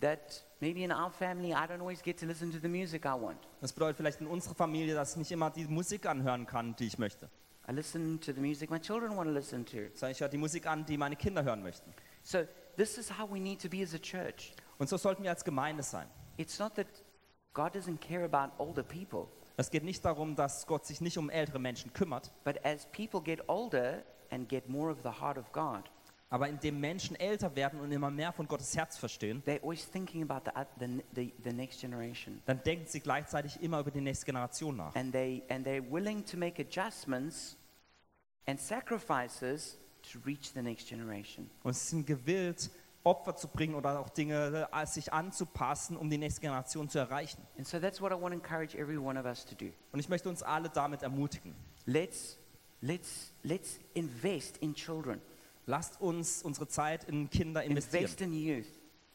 that 0.00 0.44
maybe 0.60 0.82
in 0.84 0.92
our 0.92 1.10
family, 1.10 1.50
I 1.50 1.66
don't 1.66 1.80
always 1.80 2.02
get 2.02 2.18
to 2.20 2.26
listen 2.26 2.52
to 2.52 2.58
the 2.60 2.68
music 2.68 3.04
I 3.04 3.20
want. 3.20 3.38
Das 3.60 3.72
bedeutet 3.72 3.96
vielleicht 3.96 4.20
in 4.20 4.26
unserer 4.26 4.54
Familie, 4.54 4.94
dass 4.94 5.12
ich 5.12 5.16
nicht 5.16 5.32
immer 5.32 5.50
die 5.50 5.64
Musik 5.66 6.06
anhören 6.06 6.46
kann, 6.46 6.76
die 6.76 6.86
ich 6.86 6.98
möchte. 6.98 7.28
I 7.68 7.72
listen 7.72 8.20
to 8.20 8.32
the 8.32 8.40
music 8.40 8.70
my 8.70 8.78
children 8.78 9.16
want 9.16 9.28
to 9.28 9.34
listen 9.34 9.64
to. 9.66 9.88
Sondern 9.94 10.12
ich 10.12 10.20
höre 10.20 10.28
die 10.28 10.36
Musik 10.38 10.66
an, 10.66 10.84
die 10.86 10.96
meine 10.98 11.16
Kinder 11.16 11.42
hören 11.44 11.62
möchten. 11.62 11.92
So 12.22 12.44
this 12.76 12.98
is 12.98 13.10
how 13.18 13.28
we 13.30 13.40
need 13.40 13.60
to 13.62 13.68
be 13.68 13.82
as 13.82 13.94
a 13.94 13.98
church. 13.98 14.52
Und 14.78 14.88
so 14.88 14.96
sollten 14.96 15.22
wir 15.22 15.30
als 15.30 15.44
Gemeinde 15.44 15.82
sein. 15.82 16.06
It's 16.36 16.58
not 16.58 16.74
that 16.74 16.86
God 17.54 17.74
doesn't 17.74 17.98
care 18.00 18.24
about 18.24 18.52
older 18.62 18.82
people, 18.82 19.28
Es 19.56 19.70
geht 19.70 19.84
nicht 19.84 20.04
darum, 20.04 20.34
dass 20.34 20.66
Gott 20.66 20.84
sich 20.84 21.00
nicht 21.00 21.16
um 21.16 21.30
ältere 21.30 21.58
Menschen 21.58 21.92
kümmert, 21.92 22.32
but 22.44 22.64
as 22.64 22.86
people 22.86 23.20
get 23.20 23.48
older 23.48 24.02
and 24.30 24.48
get 24.48 24.68
more 24.68 24.90
of 24.90 24.98
the 25.02 25.20
heart 25.20 25.38
of 25.38 25.52
God, 25.52 25.84
aber 26.30 26.48
indem 26.48 26.80
Menschen 26.80 27.14
älter 27.16 27.54
werden 27.54 27.78
und 27.78 27.92
immer 27.92 28.10
mehr 28.10 28.32
von 28.32 28.48
Gottes 28.48 28.76
Herz 28.76 28.98
verstehen, 28.98 29.42
they're 29.46 29.62
always 29.62 29.88
thinking 29.88 30.28
about 30.28 30.50
the, 30.50 30.84
the, 30.84 31.04
the, 31.14 31.34
the 31.44 31.52
next 31.52 31.80
generation. 31.80 32.42
dann 32.46 32.60
denken 32.64 32.86
sie 32.88 33.00
gleichzeitig 33.00 33.62
immer 33.62 33.78
über 33.78 33.92
die 33.92 34.00
nächste 34.00 34.26
Generation 34.26 34.76
nach. 34.76 34.96
And, 34.96 35.12
they, 35.12 35.44
and 35.48 35.64
they're 35.64 35.88
willing 35.88 36.24
to 36.24 36.36
make 36.36 36.60
adjustments 36.60 37.56
and 38.46 38.58
sacrifices 38.58 39.78
to 40.12 40.18
reach 40.26 40.52
the 40.52 40.62
next 40.62 40.88
generation. 40.88 41.48
Und 41.62 41.76
sie 41.76 41.90
sind 41.90 42.06
gewillt, 42.06 42.70
Opfer 43.04 43.36
zu 43.36 43.48
bringen 43.48 43.74
oder 43.74 44.00
auch 44.00 44.08
Dinge 44.08 44.68
äh, 44.72 44.86
sich 44.86 45.12
anzupassen, 45.12 45.96
um 45.96 46.10
die 46.10 46.18
nächste 46.18 46.40
Generation 46.40 46.88
zu 46.88 46.98
erreichen. 46.98 47.42
And 47.56 47.66
so 47.66 47.78
that's 47.78 48.00
what 48.00 48.10
I 48.10 48.14
want 48.14 48.32
to 48.32 48.40
encourage 48.40 48.76
every 48.76 48.96
one 48.96 49.18
of 49.18 49.26
us 49.26 49.44
to 49.44 49.54
do. 49.54 49.70
Und 49.92 50.00
ich 50.00 50.08
möchte 50.08 50.28
uns 50.28 50.42
alle 50.42 50.70
damit 50.70 51.02
ermutigen. 51.02 51.54
Let's, 51.84 52.38
let's, 52.80 53.32
let's 53.42 53.78
invest 53.92 54.56
in 54.58 54.74
children, 54.74 55.20
Lasst 55.66 56.00
uns 56.00 56.42
unsere 56.42 56.68
Zeit 56.68 57.04
in 57.04 57.30
Kinder 57.30 57.62
invest 57.62 57.94
investieren, 57.94 58.32
in 58.32 58.38
youth, 58.38 58.66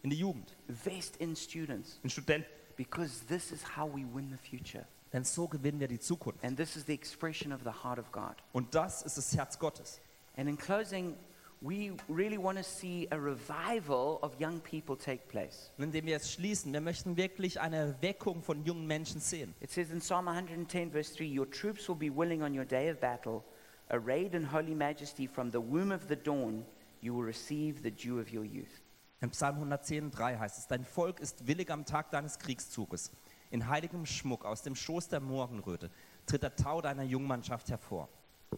in 0.01 0.09
die 0.09 0.17
Jugend, 0.17 0.55
invest 0.67 1.17
in 1.17 1.35
students, 1.35 1.99
in 2.03 2.09
Studenten. 2.09 2.49
because 2.75 3.21
this 3.27 3.51
is 3.51 3.61
how 3.61 3.85
we 3.85 4.03
win 4.03 4.29
the 4.31 4.37
future. 4.37 4.85
Denn 5.11 5.23
so 5.23 5.47
gewinnen 5.47 5.79
wir 5.79 5.87
die 5.87 5.99
Zukunft. 5.99 6.43
And 6.43 6.57
this 6.57 6.75
is 6.75 6.85
the 6.85 6.93
expression 6.93 7.51
of 7.51 7.61
the 7.63 7.83
heart 7.83 7.99
of 7.99 8.11
God. 8.11 8.35
Und 8.51 8.73
das 8.73 9.03
ist 9.03 9.17
das 9.17 9.35
Herz 9.35 9.59
Gottes. 9.59 9.99
And 10.37 10.47
in 10.47 10.57
closing, 10.57 11.15
we 11.61 11.91
really 12.07 12.37
want 12.37 12.57
to 12.57 12.63
see 12.63 13.07
a 13.11 13.19
revival 13.19 14.19
of 14.23 14.39
young 14.39 14.61
people 14.61 14.95
take 14.95 15.27
place. 15.27 15.71
Und 15.77 15.85
indem 15.85 16.05
wir 16.05 16.13
jetzt 16.13 16.31
schließen, 16.31 16.71
wir 16.71 16.81
möchten 16.81 17.17
wirklich 17.17 17.59
eine 17.59 17.75
Erweckung 17.77 18.41
von 18.41 18.63
jungen 18.63 18.87
Menschen 18.87 19.19
sehen. 19.19 19.53
It 19.59 19.71
says 19.71 19.91
in 19.91 19.99
Psalm 19.99 20.27
110, 20.27 20.91
verse 20.91 21.13
3 21.15 21.25
Your 21.25 21.49
troops 21.49 21.89
will 21.89 21.95
be 21.95 22.09
willing 22.09 22.43
on 22.43 22.57
your 22.57 22.65
day 22.65 22.89
of 22.89 22.99
battle, 22.99 23.43
arrayed 23.89 24.33
in 24.33 24.45
holy 24.45 24.73
majesty 24.73 25.27
from 25.27 25.51
the 25.51 25.59
womb 25.59 25.91
of 25.91 26.07
the 26.07 26.15
dawn. 26.15 26.65
You 27.01 27.13
will 27.13 27.25
receive 27.25 27.83
the 27.83 27.91
dew 27.91 28.19
of 28.19 28.31
your 28.31 28.45
youth. 28.45 28.81
Im 29.21 29.31
Psalm 29.31 29.55
110, 29.55 30.11
3 30.11 30.37
heißt 30.37 30.59
es, 30.59 30.67
dein 30.67 30.85
Volk 30.85 31.19
ist 31.19 31.45
willig 31.45 31.69
am 31.71 31.83
Tag 31.83 32.09
deines 32.11 32.39
Kriegszuges. 32.39 33.11
In 33.51 33.67
heiligem 33.67 34.05
Schmuck 34.05 34.45
aus 34.45 34.61
dem 34.61 34.75
Schoß 34.75 35.09
der 35.09 35.19
Morgenröte 35.19 35.89
tritt 36.25 36.43
der 36.43 36.55
Tau 36.55 36.79
deiner 36.79 37.03
Jungmannschaft 37.03 37.69
hervor. 37.69 38.07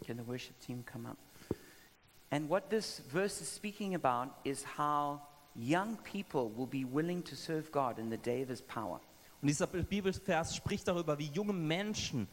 Can 0.06 0.18
the 0.18 0.26
worship 0.26 0.58
team 0.60 0.84
come 0.84 1.08
up? 1.08 1.18
And 2.32 2.48
what 2.48 2.70
this 2.70 3.02
verse 3.12 3.42
is 3.42 3.48
speaking 3.48 3.94
about 3.94 4.30
is 4.42 4.64
how 4.64 5.20
young 5.54 5.98
people 5.98 6.48
will 6.56 6.66
be 6.66 6.82
willing 6.82 7.22
to 7.24 7.36
serve 7.36 7.70
God 7.70 7.98
in 7.98 8.08
the 8.08 8.16
day 8.16 8.40
of 8.40 8.48
his 8.48 8.62
power. 8.62 9.00
Und 9.42 9.48
dieser 9.48 9.66
Bibelvers 9.66 10.56
spricht 10.56 10.88
darüber, 10.88 11.18
wie 11.18 11.26
junge 11.26 11.52
Menschen 11.52 12.26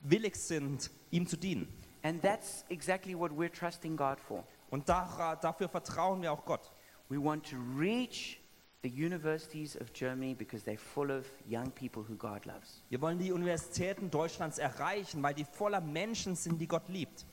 willig 0.00 0.36
sind, 0.36 0.90
ihm 1.10 1.26
zu 1.26 1.38
dienen. 1.38 1.68
And 2.02 2.20
that's 2.20 2.64
exactly 2.68 3.14
what 3.14 3.32
we're 3.32 3.50
trusting 3.50 3.96
God 3.96 4.20
for. 4.20 4.44
Und 4.68 4.90
da, 4.90 5.36
dafür 5.40 5.70
vertrauen 5.70 6.20
wir 6.20 6.32
auch 6.32 6.44
Gott. 6.44 6.70
We 7.08 7.18
want 7.18 7.48
to 7.48 7.56
reach 7.78 8.38
the 8.82 8.90
universities 8.90 9.74
of 9.80 9.90
Germany 9.94 10.34
because 10.34 10.64
they're 10.66 10.76
full 10.76 11.10
of 11.10 11.24
young 11.48 11.70
people 11.70 12.02
who 12.02 12.14
God 12.14 12.44
loves. 12.44 12.82
Wir 12.90 13.00
wollen 13.00 13.18
die 13.18 13.32
Universitäten 13.32 14.10
Deutschlands 14.10 14.58
erreichen, 14.58 15.22
weil 15.22 15.32
die 15.32 15.46
voller 15.46 15.80
Menschen 15.80 16.36
sind, 16.36 16.60
die 16.60 16.68
Gott 16.68 16.88
liebt. 16.88 17.24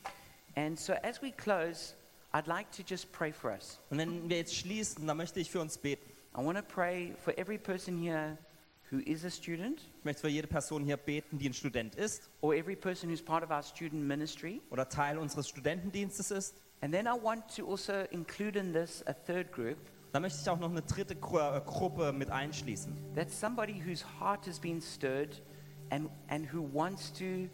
And 0.55 0.79
so 0.79 0.93
as 1.03 1.21
we 1.21 1.31
close, 1.31 1.95
I'd 2.33 2.47
like 2.47 2.71
to 2.71 2.83
just 2.83 3.11
pray 3.11 3.31
for 3.31 3.51
us. 3.51 3.79
Und 3.89 3.99
wenn 3.99 4.29
wir 4.29 4.37
jetzt 4.37 4.55
schließen, 4.55 5.05
dann 5.05 5.17
möchte 5.17 5.39
ich 5.39 5.51
für 5.51 5.61
uns 5.61 5.77
beten. 5.77 6.09
I 6.35 6.43
want 6.43 6.57
to 6.57 6.63
pray 6.63 7.13
for 7.23 7.37
every 7.37 7.59
person 7.59 7.95
here 8.01 8.37
who 8.89 8.97
is 9.05 9.23
a 9.23 9.29
student 9.29 9.81
Ich 9.99 10.05
möchte 10.05 10.21
für 10.21 10.29
jede 10.29 10.47
Person 10.47 10.83
hier 10.83 10.97
beten, 10.97 11.37
die 11.37 11.47
ein 11.47 11.53
Student 11.53 11.93
ist 11.95 12.29
or 12.41 12.55
every 12.55 12.75
person 12.75 13.09
who's 13.09 13.21
part 13.21 13.43
of 13.43 13.51
our 13.51 13.61
student 13.61 14.03
ministry. 14.03 14.61
oder 14.71 14.89
Teil 14.89 15.19
unseres 15.19 15.47
Studentendienstes 15.47 16.31
ist. 16.31 16.55
And 16.81 16.91
then 16.91 17.05
I 17.05 17.11
want 17.11 17.43
to 17.55 17.69
also 17.69 17.93
include 18.09 18.57
in 18.57 18.73
this 18.73 19.03
a 19.05 19.13
third 19.13 19.51
group. 19.51 19.77
Da 20.11 20.19
möchte 20.19 20.39
ich 20.41 20.49
auch 20.49 20.59
noch 20.59 20.71
eine 20.71 20.81
dritte 20.81 21.15
Gru 21.15 21.37
äh, 21.37 21.61
Gruppe 21.65 22.11
mit 22.13 22.31
einschließen. 22.31 22.95
That's 23.15 23.39
somebody 23.39 23.79
whose 23.79 24.03
heart 24.19 24.47
has 24.47 24.59
been 24.59 24.81
stirred 24.81 25.41
and, 25.91 26.09
and 26.29 26.51
who 26.51 26.67
wants 26.73 27.11
to 27.13 27.47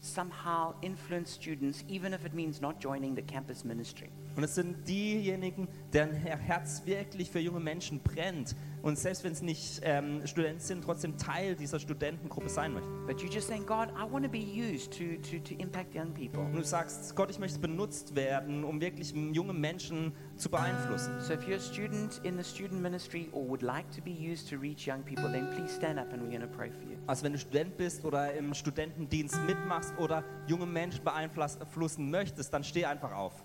somehow 0.00 0.74
influence 0.82 1.30
students, 1.32 1.84
even 1.88 2.12
if 2.12 2.24
it 2.24 2.32
means 2.34 2.60
not 2.60 2.80
joining 2.82 3.14
the 3.14 3.22
campus 3.22 3.64
ministry. 3.64 4.10
Und 4.36 4.44
es 4.44 4.54
sind 4.54 4.86
diejenigen, 4.88 5.68
deren 5.92 6.12
Herz 6.12 6.82
wirklich 6.86 7.30
für 7.30 7.40
junge 7.40 7.60
Menschen 7.60 8.00
brennt, 8.00 8.54
und 8.82 8.98
selbst 8.98 9.24
wenn 9.24 9.32
es 9.32 9.42
nicht 9.42 9.80
ähm, 9.82 10.26
Studenten 10.26 10.60
sind, 10.60 10.84
trotzdem 10.84 11.16
Teil 11.16 11.54
dieser 11.54 11.78
Studentengruppe 11.78 12.48
sein 12.48 12.74
möchten. 12.74 13.06
But 13.06 13.20
you 13.20 13.28
just 13.28 13.48
saying, 13.48 13.66
God, 13.66 13.88
I 13.90 14.10
want 14.10 14.24
to 14.24 14.30
be 14.30 14.38
used 14.38 14.92
to, 14.92 15.16
to, 15.30 15.38
to 15.42 15.54
impact 15.58 15.94
young 15.94 16.12
people. 16.12 16.40
Und 16.40 16.54
du 16.54 16.64
sagst, 16.64 17.14
Gott, 17.14 17.30
ich 17.30 17.38
möchte 17.38 17.58
benutzt 17.58 18.14
werden, 18.14 18.64
um 18.64 18.80
wirklich 18.80 19.12
junge 19.12 19.52
Menschen 19.52 20.12
zu 20.36 20.50
beeinflussen. 20.50 21.20
So 21.20 21.34
if 21.34 21.46
you're 21.46 21.56
a 21.56 21.60
student 21.60 22.20
in 22.24 22.36
the 22.36 22.44
student 22.44 22.80
ministry 22.80 23.28
or 23.32 23.46
would 23.48 23.62
like 23.62 23.90
to 23.92 24.00
be 24.02 24.10
used 24.10 24.48
to 24.50 24.56
reach 24.56 24.86
young 24.86 25.02
people, 25.02 25.30
then 25.30 25.50
please 25.50 25.74
stand 25.74 25.98
up 25.98 26.12
and 26.12 26.22
we're 26.22 26.30
going 26.30 26.40
to 26.40 26.56
pray 26.56 26.70
for 26.70 26.82
you. 26.82 26.96
Also 27.06 27.24
wenn 27.24 27.32
du 27.32 27.38
Student 27.38 27.76
bist 27.76 28.04
oder 28.04 28.32
im 28.34 28.54
Studentendienst 28.54 29.38
mitmachst 29.46 29.92
oder 29.98 30.24
junge 30.46 30.66
Menschen 30.66 31.04
beeinflussen 31.04 32.10
möchtest, 32.10 32.52
dann 32.52 32.64
steh 32.64 32.84
einfach 32.84 33.12
auf. 33.12 33.42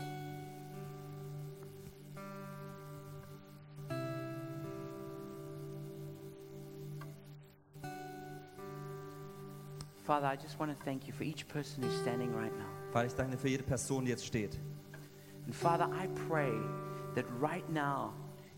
Father, 10.06 10.28
I 10.28 10.36
just 10.36 10.60
want 10.60 10.78
to 10.78 10.84
thank 10.86 11.08
you 11.08 11.14
for 11.14 11.24
each 11.24 11.48
person 11.48 11.82
who's 11.84 11.98
standing 12.02 12.34
right 12.36 12.54
now. 12.56 12.70
Vater, 12.94 13.08
ich 13.08 13.16
danke 13.16 13.32
dir 13.32 13.38
für 13.40 13.50
jede 13.50 13.64
Person, 13.64 14.06
die 14.06 14.12
jetzt 14.12 14.26
steht. 14.26 14.58
And 15.46 15.56
Father, 15.56 15.90
I 15.92 16.08
pray 16.28 16.54
that 17.16 17.26
right 17.40 17.68
now 17.72 18.14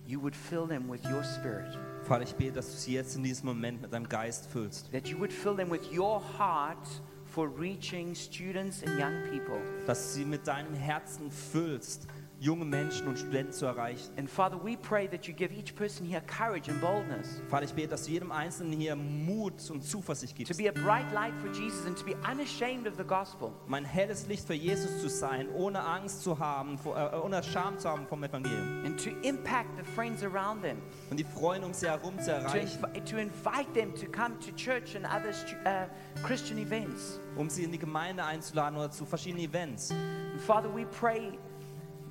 you 0.06 0.20
would 0.20 0.36
fill 0.36 0.66
them 0.68 0.88
with 0.89 1.04
your 1.06 1.24
spirit, 1.24 1.78
Vater, 2.04 2.24
ich 2.24 2.36
bete, 2.36 2.54
dass 2.54 2.72
du 2.72 2.78
sie 2.78 2.93
jetzt 2.93 3.16
in 3.16 3.24
diesem 3.24 3.45
Moment 3.45 3.82
mit 3.82 3.91
deinem 3.93 4.08
Geist 4.08 4.48
füllst. 4.48 4.91
that 4.91 5.08
you 5.08 5.18
would 5.18 5.32
fill 5.32 5.56
them 5.56 5.70
with 5.70 5.89
your 5.91 6.22
heart 6.38 6.88
for 7.26 7.48
reaching 7.48 8.14
students 8.16 8.84
and 8.84 9.00
young 9.00 9.24
people. 9.30 9.60
Dass 9.86 10.14
du 10.14 10.20
sie 10.20 10.26
mit 10.26 10.45
deinem 10.48 10.74
Herzen 10.74 11.32
füllst, 11.32 12.08
junge 12.40 12.66
Menschen 12.66 13.08
und 13.08 13.18
Studenten 13.18 13.52
zu 13.52 13.66
erreichen. 13.66 14.12
And 14.18 14.30
Father, 14.30 14.58
we 14.64 14.78
pray 14.78 15.08
that 15.08 15.26
you 15.26 15.34
give 15.34 15.52
each 15.54 15.76
person 15.76 16.06
here 16.06 16.22
courage 16.22 16.70
and 16.70 16.80
boldness 16.80 17.42
Vater, 17.50 17.66
ich 17.66 17.74
bete, 17.74 17.88
dass 17.88 18.04
du 18.06 18.12
jedem 18.12 18.32
Einzelnen 18.32 18.74
hier 18.80 18.96
Mut 18.96 19.54
und 19.72 19.82
Zuversicht 19.84 20.34
to 20.38 20.44
gibst. 20.44 20.58
be 20.58 20.70
a 20.70 20.72
bright 20.72 21.12
light 21.14 21.34
for 21.42 21.52
Jesus 21.52 21.86
and 21.88 21.98
to 21.98 22.06
be 22.06 22.16
unashamed 22.32 22.88
of 22.88 22.94
the 22.98 23.04
gospel. 23.04 23.52
Um 23.66 23.74
ein 23.74 23.86
helles 23.86 24.28
Licht 24.28 24.46
für 24.46 24.54
Jesus 24.54 25.02
zu 25.02 25.10
sein, 25.10 25.48
ohne 25.56 25.80
Angst 25.84 26.22
zu 26.22 26.38
haben, 26.38 26.78
vor- 26.78 26.96
äh, 26.96 27.16
ohne 27.18 27.42
Scham 27.42 27.80
zu 27.80 27.90
haben 27.90 28.06
vom 28.08 28.24
Evangelium. 28.24 28.86
and 28.86 29.04
to 29.04 29.10
impact 29.28 29.70
the 29.78 29.84
friends 29.96 30.24
around 30.24 30.62
them, 30.62 30.78
Und 31.10 31.18
die 31.20 31.24
Freunde 31.26 31.66
um 31.66 31.74
sie 31.74 31.88
herum 31.88 32.20
zu 32.20 32.26
to, 32.26 32.32
erreichen, 32.32 32.84
invi- 32.84 33.04
to 33.06 33.18
invite 33.18 33.74
them 33.74 33.96
to 33.96 34.06
come 34.12 34.38
to 34.40 34.52
church 34.56 34.96
and 34.96 35.06
other 35.06 35.32
uh, 35.66 35.88
Christian 36.26 36.60
events. 36.60 37.20
um 37.36 37.50
sie 37.50 37.64
in 37.64 37.72
die 37.72 37.80
Gemeinde 37.80 38.24
einzuladen 38.24 38.78
oder 38.78 38.92
zu 38.92 39.06
verschiedenen 39.06 39.44
Events. 39.46 39.90
And 39.92 40.40
Father, 40.42 40.70
we 40.74 40.86
pray, 40.86 41.32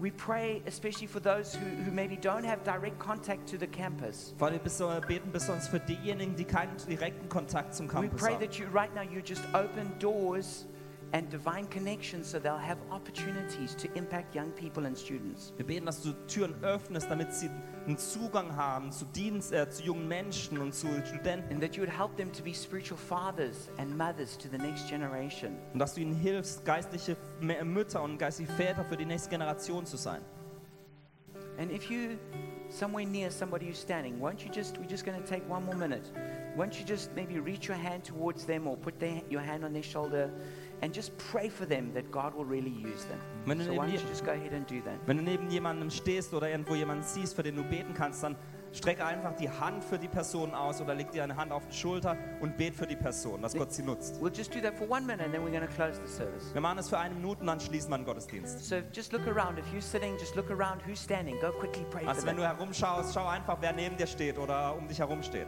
we 0.01 0.11
pray 0.11 0.63
especially 0.67 1.07
for 1.07 1.21
those 1.21 1.55
who, 1.55 1.65
who 1.85 1.91
maybe 1.91 2.17
don't 2.17 2.45
have 2.45 2.63
direct 2.65 2.99
contact 2.99 3.47
to 3.49 3.57
the 3.59 3.67
campus. 3.67 4.35
Vater, 4.39 4.53
wir 4.55 4.61
beso- 4.61 5.01
beten 5.07 5.31
besonders 5.33 5.69
für 5.69 5.81
diejenigen, 5.81 6.37
die 6.37 6.45
keinen 6.45 6.77
direkten 6.89 7.29
Kontakt 7.29 7.75
zum 7.75 7.87
We 7.89 7.93
Campus 7.93 8.21
pray 8.21 8.33
haben. 8.35 8.41
that 8.41 8.59
you 8.59 8.67
right 8.73 8.95
now 8.95 9.03
you 9.03 9.21
just 9.21 9.43
open 9.55 9.93
doors 9.99 10.67
and 11.13 11.31
divine 11.31 11.67
connections 11.71 12.29
so 12.31 12.39
they'll 12.39 12.59
have 12.59 12.79
opportunities 12.91 13.75
to 13.77 13.89
impact 13.95 14.35
young 14.35 14.51
people 14.53 14.87
and 14.87 14.97
students. 14.99 15.53
Wir 15.57 15.65
beten, 15.67 15.87
dass 15.87 16.03
du 16.03 16.13
Türen 16.27 16.55
öffnest, 16.63 17.09
damit 17.11 17.33
sie 17.33 17.49
einen 17.87 17.99
Zugang 17.99 18.57
haben 18.57 18.91
zu, 18.91 19.05
Dienst, 19.05 19.53
äh, 19.53 19.69
zu 19.71 19.83
jungen 19.83 20.09
Menschen 20.09 20.59
und 20.59 20.75
zu 20.75 20.89
Studenten. 21.07 21.53
And 21.53 21.63
that 21.63 21.77
you 21.77 21.83
would 21.83 21.93
help 21.93 22.17
them 22.17 22.33
to 22.33 22.43
be 22.43 22.53
spiritual 22.53 22.99
fathers 22.99 23.69
and 23.79 23.97
mothers 23.97 24.37
to 24.39 24.49
the 24.51 24.59
next 24.59 24.89
generation. 24.89 25.57
Und 25.73 25.79
dass 25.79 25.95
du 25.95 26.01
ihnen 26.01 26.15
hilfst, 26.15 26.65
geistliche 26.65 27.17
äh, 27.41 27.65
Mütter 27.65 28.03
und 28.03 28.19
geistliche 28.19 28.53
Väter 28.53 28.85
für 28.85 28.97
die 28.97 29.07
nächste 29.07 29.31
Generation 29.31 29.87
zu 29.87 29.97
sein. 29.97 30.21
And 31.59 31.71
if 31.71 31.89
you 31.91 32.19
somewhere 32.69 33.07
near 33.07 33.31
somebody 33.31 33.67
who's 33.67 33.81
standing, 33.81 34.21
won't 34.21 34.45
you 34.45 34.51
just 34.53 34.77
we're 34.79 34.91
just 34.91 35.05
going 35.05 35.19
to 35.21 35.27
take 35.27 35.49
one 35.49 35.65
more 35.65 35.77
minute. 35.77 36.13
Won't 36.57 36.79
you 36.79 36.87
just 36.87 37.15
maybe 37.15 37.39
reach 37.39 37.69
your 37.69 37.77
hand 37.77 38.05
towards 38.05 38.47
them 38.47 38.67
or 38.67 38.77
put 38.77 38.99
their, 38.99 39.21
your 39.31 39.43
hand 39.43 39.65
on 39.65 39.73
their 39.73 39.83
shoulder 39.83 40.31
and 40.83 40.95
just 40.95 41.13
pray 41.33 41.49
for 41.49 41.67
them 41.67 41.93
that 41.95 42.11
God 42.11 42.35
will 42.35 42.45
really 42.47 42.71
use 42.71 43.05
them. 43.07 43.19
Wenn 43.45 43.59
du 43.59 43.65
So 43.65 43.71
neben 43.71 43.83
why 43.83 43.87
don't 43.87 43.93
je- 43.97 44.03
you 44.03 44.09
just 44.09 44.25
go 44.25 44.31
ahead 44.33 44.53
and 44.53 44.69
do 44.71 44.81
that? 44.85 44.95
Wenn 45.07 45.17
du 45.19 45.23
neben 45.23 45.51
jemandem 45.51 45.91
stehst 45.91 46.33
oder 46.35 46.51
irgendwo 46.51 46.75
jemanden 46.75 47.03
siehst, 47.05 47.35
für 47.35 47.43
den 47.43 47.57
du 47.57 47.63
beten 47.65 47.95
kannst, 47.95 48.23
dann 48.23 48.37
strecke 48.73 49.07
einfach 49.07 49.35
die 49.37 49.49
Hand 49.49 49.83
für 49.83 49.99
die 49.99 50.09
Person 50.09 50.53
aus 50.53 50.83
oder 50.83 50.95
leg 50.95 51.11
dir 51.11 51.25
eine 51.25 51.35
Hand 51.37 51.51
auf 51.51 51.67
die 51.67 51.75
Schulter 51.75 52.15
und 52.41 52.59
bet 52.59 52.75
für 52.75 52.87
die 52.87 52.97
Person, 52.97 53.41
dass 53.41 53.55
Gott 53.55 53.73
sie 53.73 53.83
nutzt. 53.83 54.21
We'll 54.21 54.37
just 54.37 54.55
do 54.55 54.61
that 54.61 54.75
for 54.77 54.87
one 54.91 55.01
minute 55.07 55.25
and 55.25 55.33
then 55.33 55.43
we're 55.43 55.51
going 55.51 55.67
to 55.67 55.75
close 55.75 55.99
the 56.05 56.13
service. 56.13 56.53
Wir 56.53 56.61
machen 56.61 56.77
das 56.77 56.91
für 56.91 56.99
eine 56.99 57.15
Minute 57.15 57.41
und 57.41 57.47
dann 57.47 57.59
schließen 57.61 57.89
wir 57.91 57.97
den 57.97 58.05
Gottesdienst. 58.05 58.63
So 58.69 58.77
just 58.93 59.13
look 59.13 59.27
around. 59.27 59.59
If 59.59 59.65
you're 59.73 59.81
sitting, 59.81 60.19
just 60.19 60.35
look 60.37 60.51
around 60.51 60.83
who's 60.87 61.03
standing. 61.03 61.39
Go 61.41 61.53
quickly 61.53 61.87
pray 61.91 62.03
for 62.03 62.09
Also 62.11 62.27
wenn 62.27 62.37
them. 62.37 62.45
du 62.45 62.49
herumschaust, 62.55 63.15
schau 63.15 63.27
einfach, 63.27 63.57
wer 63.61 63.73
neben 63.73 63.97
dir 63.97 64.07
steht 64.07 64.37
oder 64.39 64.77
um 64.77 64.87
dich 64.89 64.99
herum 64.99 65.23
steht. 65.23 65.47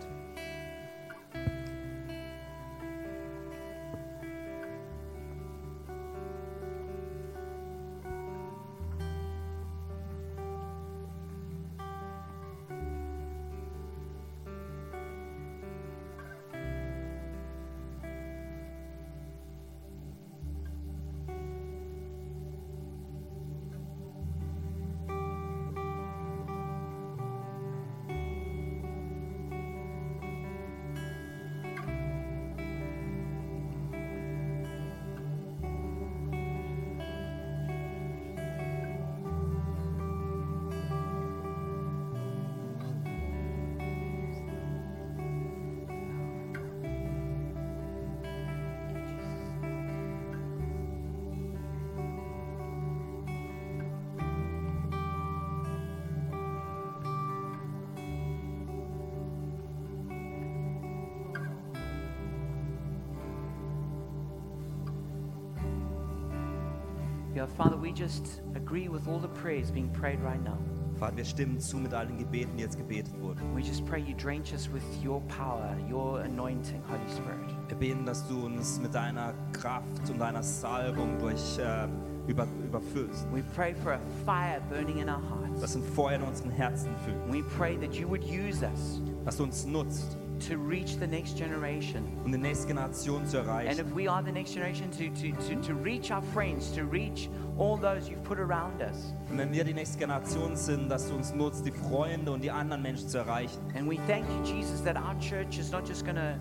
Yeah, 67.38 67.46
Father, 67.46 67.76
we 67.76 67.92
just 67.92 68.40
agree 68.56 68.88
with 68.88 69.06
all 69.06 69.20
the 69.20 69.28
prayers 69.28 69.70
being 69.70 69.90
prayed 69.90 70.18
right 70.18 70.42
now. 70.42 70.58
Vater, 70.98 71.18
wir 71.18 71.24
stimmen 71.24 71.60
zu 71.60 71.76
mit 71.76 71.94
all 71.94 72.04
den 72.04 72.18
Gebeten, 72.18 72.56
die 72.56 72.64
jetzt 72.64 72.76
gebetet 72.76 73.16
wurden. 73.20 73.54
We 73.54 73.62
just 73.62 73.86
pray 73.86 74.00
you 74.00 74.12
drench 74.12 74.52
us 74.52 74.68
with 74.68 74.82
your 75.04 75.20
power, 75.28 75.76
your 75.88 76.18
anointing, 76.22 76.82
Holy 76.88 77.08
Spirit. 77.08 77.38
Wir 77.68 77.76
beten, 77.76 78.04
dass 78.04 78.26
du 78.26 78.44
uns 78.44 78.80
mit 78.80 78.92
deiner 78.92 79.34
Kraft 79.52 80.10
und 80.10 80.18
deiner 80.18 80.42
Salbung 80.42 81.16
durch, 81.20 81.60
äh, 81.60 81.86
über, 82.26 82.48
überfüllst. 82.64 83.28
We 83.32 83.44
pray 83.54 83.72
for 83.72 83.92
a 83.92 84.00
fire 84.26 84.60
burning 84.68 84.98
in 84.98 85.08
our 85.08 85.22
hearts. 85.30 85.60
Dass 85.60 85.76
ein 85.76 85.84
Feuer 85.84 86.16
in 86.16 86.22
unseren 86.22 86.50
Herzen 86.50 86.90
fühlt. 87.04 87.32
We 87.32 87.44
pray 87.56 87.76
that 87.76 87.94
you 87.94 88.08
would 88.08 88.24
use 88.24 88.64
us 88.64 89.00
Dass 89.24 89.36
du 89.36 89.44
uns 89.44 89.64
nutzt, 89.64 90.18
to 90.38 90.56
reach 90.56 90.96
the 90.98 91.06
next 91.06 91.36
generation. 91.38 92.04
um 92.24 92.32
die 92.32 92.38
nächste 92.38 92.66
Generation 92.66 93.26
zu 93.26 93.38
And 93.38 93.48
erreichen. 93.48 93.80
if 93.86 93.94
we 93.94 94.08
are 94.08 94.22
the 94.24 94.32
next 94.32 94.52
generation, 94.54 94.90
to, 94.92 95.08
to, 95.10 95.32
to, 95.48 95.56
to 95.62 95.74
reach 95.74 96.10
our 96.10 96.22
friends, 96.34 96.70
to 96.72 96.84
reach 96.84 97.28
all 97.58 97.76
those 97.76 98.08
you've 98.08 98.22
put 98.24 98.38
around 98.38 98.80
us. 98.80 99.12
Und 99.30 99.38
wenn 99.38 99.52
wir 99.52 99.64
die 99.64 99.74
nächste 99.74 99.98
Generation 99.98 100.56
sind, 100.56 100.88
dass 100.90 101.08
du 101.08 101.14
uns 101.16 101.34
nutzt, 101.34 101.64
die 101.66 101.72
Freunde 101.72 102.30
und 102.32 102.42
die 102.42 102.50
anderen 102.50 102.82
Menschen 102.82 103.08
zu 103.08 103.18
erreichen. 103.18 103.58
And 103.76 103.88
we 103.88 103.96
thank 104.06 104.24
you, 104.28 104.42
Jesus, 104.44 104.82
that 104.84 104.96
our 104.96 105.14
church 105.20 105.58
is 105.58 105.70
not 105.72 105.86
just 105.86 106.04
gonna 106.06 106.38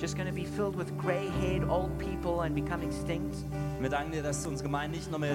just 0.00 0.16
gonna 0.16 0.30
be 0.32 0.44
filled 0.44 0.76
with 0.76 0.96
gray-haired 0.96 1.68
old 1.68 1.90
people 1.98 2.42
and 2.44 2.54
become 2.54 2.82
extinct, 2.82 3.34
wir 3.82 3.90
danken 3.90 4.12
dir, 4.12 4.22
dass 4.22 4.46
unsere 4.46 4.68
Gemeinde 4.68 4.96
nicht 4.96 5.10
nur 5.10 5.20
mit 5.20 5.30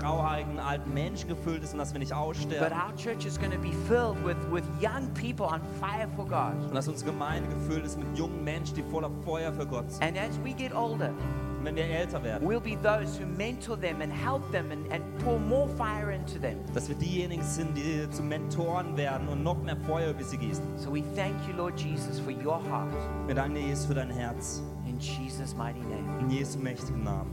grauhaarigen 0.00 0.58
alten 0.58 0.92
Menschen 0.94 1.28
gefüllt 1.28 1.62
ist 1.62 1.72
und 1.72 1.78
dass 1.78 1.92
wir 1.92 1.98
nicht 1.98 2.10
but 2.12 2.18
aussterben. 2.18 2.72
our 2.72 2.94
church 2.96 3.24
is 3.26 3.38
gonna 3.38 3.56
be 3.56 3.72
filled 3.88 4.16
with, 4.24 4.36
with 4.50 4.64
young 4.80 5.08
people 5.14 5.46
on 5.46 5.60
fire 5.80 6.08
for 6.16 6.24
God. 6.26 6.54
Und 6.68 6.74
dass 6.74 6.88
unsere 6.88 7.10
Gemeinde 7.10 7.48
gefüllt 7.48 7.84
ist 7.84 7.98
mit 7.98 8.16
jungen 8.16 8.42
Menschen, 8.44 8.74
die 8.76 8.82
voller 8.82 9.10
Feuer 9.24 9.52
für 9.52 9.66
Gott 9.66 9.90
sind. 9.90 10.02
And 10.02 10.16
as 10.18 10.38
we 10.44 10.52
get 10.52 10.74
older, 10.74 11.10
Und 11.58 11.66
wenn 11.66 11.76
wir 11.76 11.84
älter 11.84 12.22
werden, 12.22 12.48
we'll 12.48 12.60
be 12.60 12.74
those 12.82 13.20
who 13.20 13.26
mentor 13.26 13.78
them 13.78 14.00
and 14.00 14.10
help 14.10 14.50
them 14.50 14.70
and, 14.70 14.90
and 14.92 15.02
pour 15.18 15.38
more 15.38 15.68
fire 15.76 16.10
into 16.10 16.38
them. 16.38 16.56
dass 16.72 16.88
wir 16.88 16.96
diejenigen 16.96 17.42
sind, 17.42 17.76
die 17.76 18.08
zu 18.10 18.22
Mentoren 18.22 18.96
werden 18.96 19.28
und 19.28 19.42
noch 19.42 19.62
mehr 19.62 19.76
Feuer 19.76 20.10
über 20.10 20.24
sie 20.24 20.38
gießen. 20.38 20.62
So 20.78 20.90
we 20.94 21.02
thank 21.14 21.34
you, 21.46 21.54
Lord 21.56 21.78
Jesus, 21.78 22.18
for 22.20 22.32
your 22.32 22.60
heart. 22.70 22.92
Wir 23.26 23.34
danken 23.34 23.56
dir, 23.56 23.62
Jesus, 23.62 23.86
für 23.86 23.94
dein 23.94 24.10
Herz. 24.10 24.62
In 24.86 24.98
Jesus' 24.98 25.54
mighty 25.54 25.80
name. 25.80 26.18
In 26.20 26.30
Jesu 26.30 26.58
mächtigen 26.58 27.04
Namen. 27.04 27.30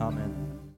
Amen. 0.00 0.47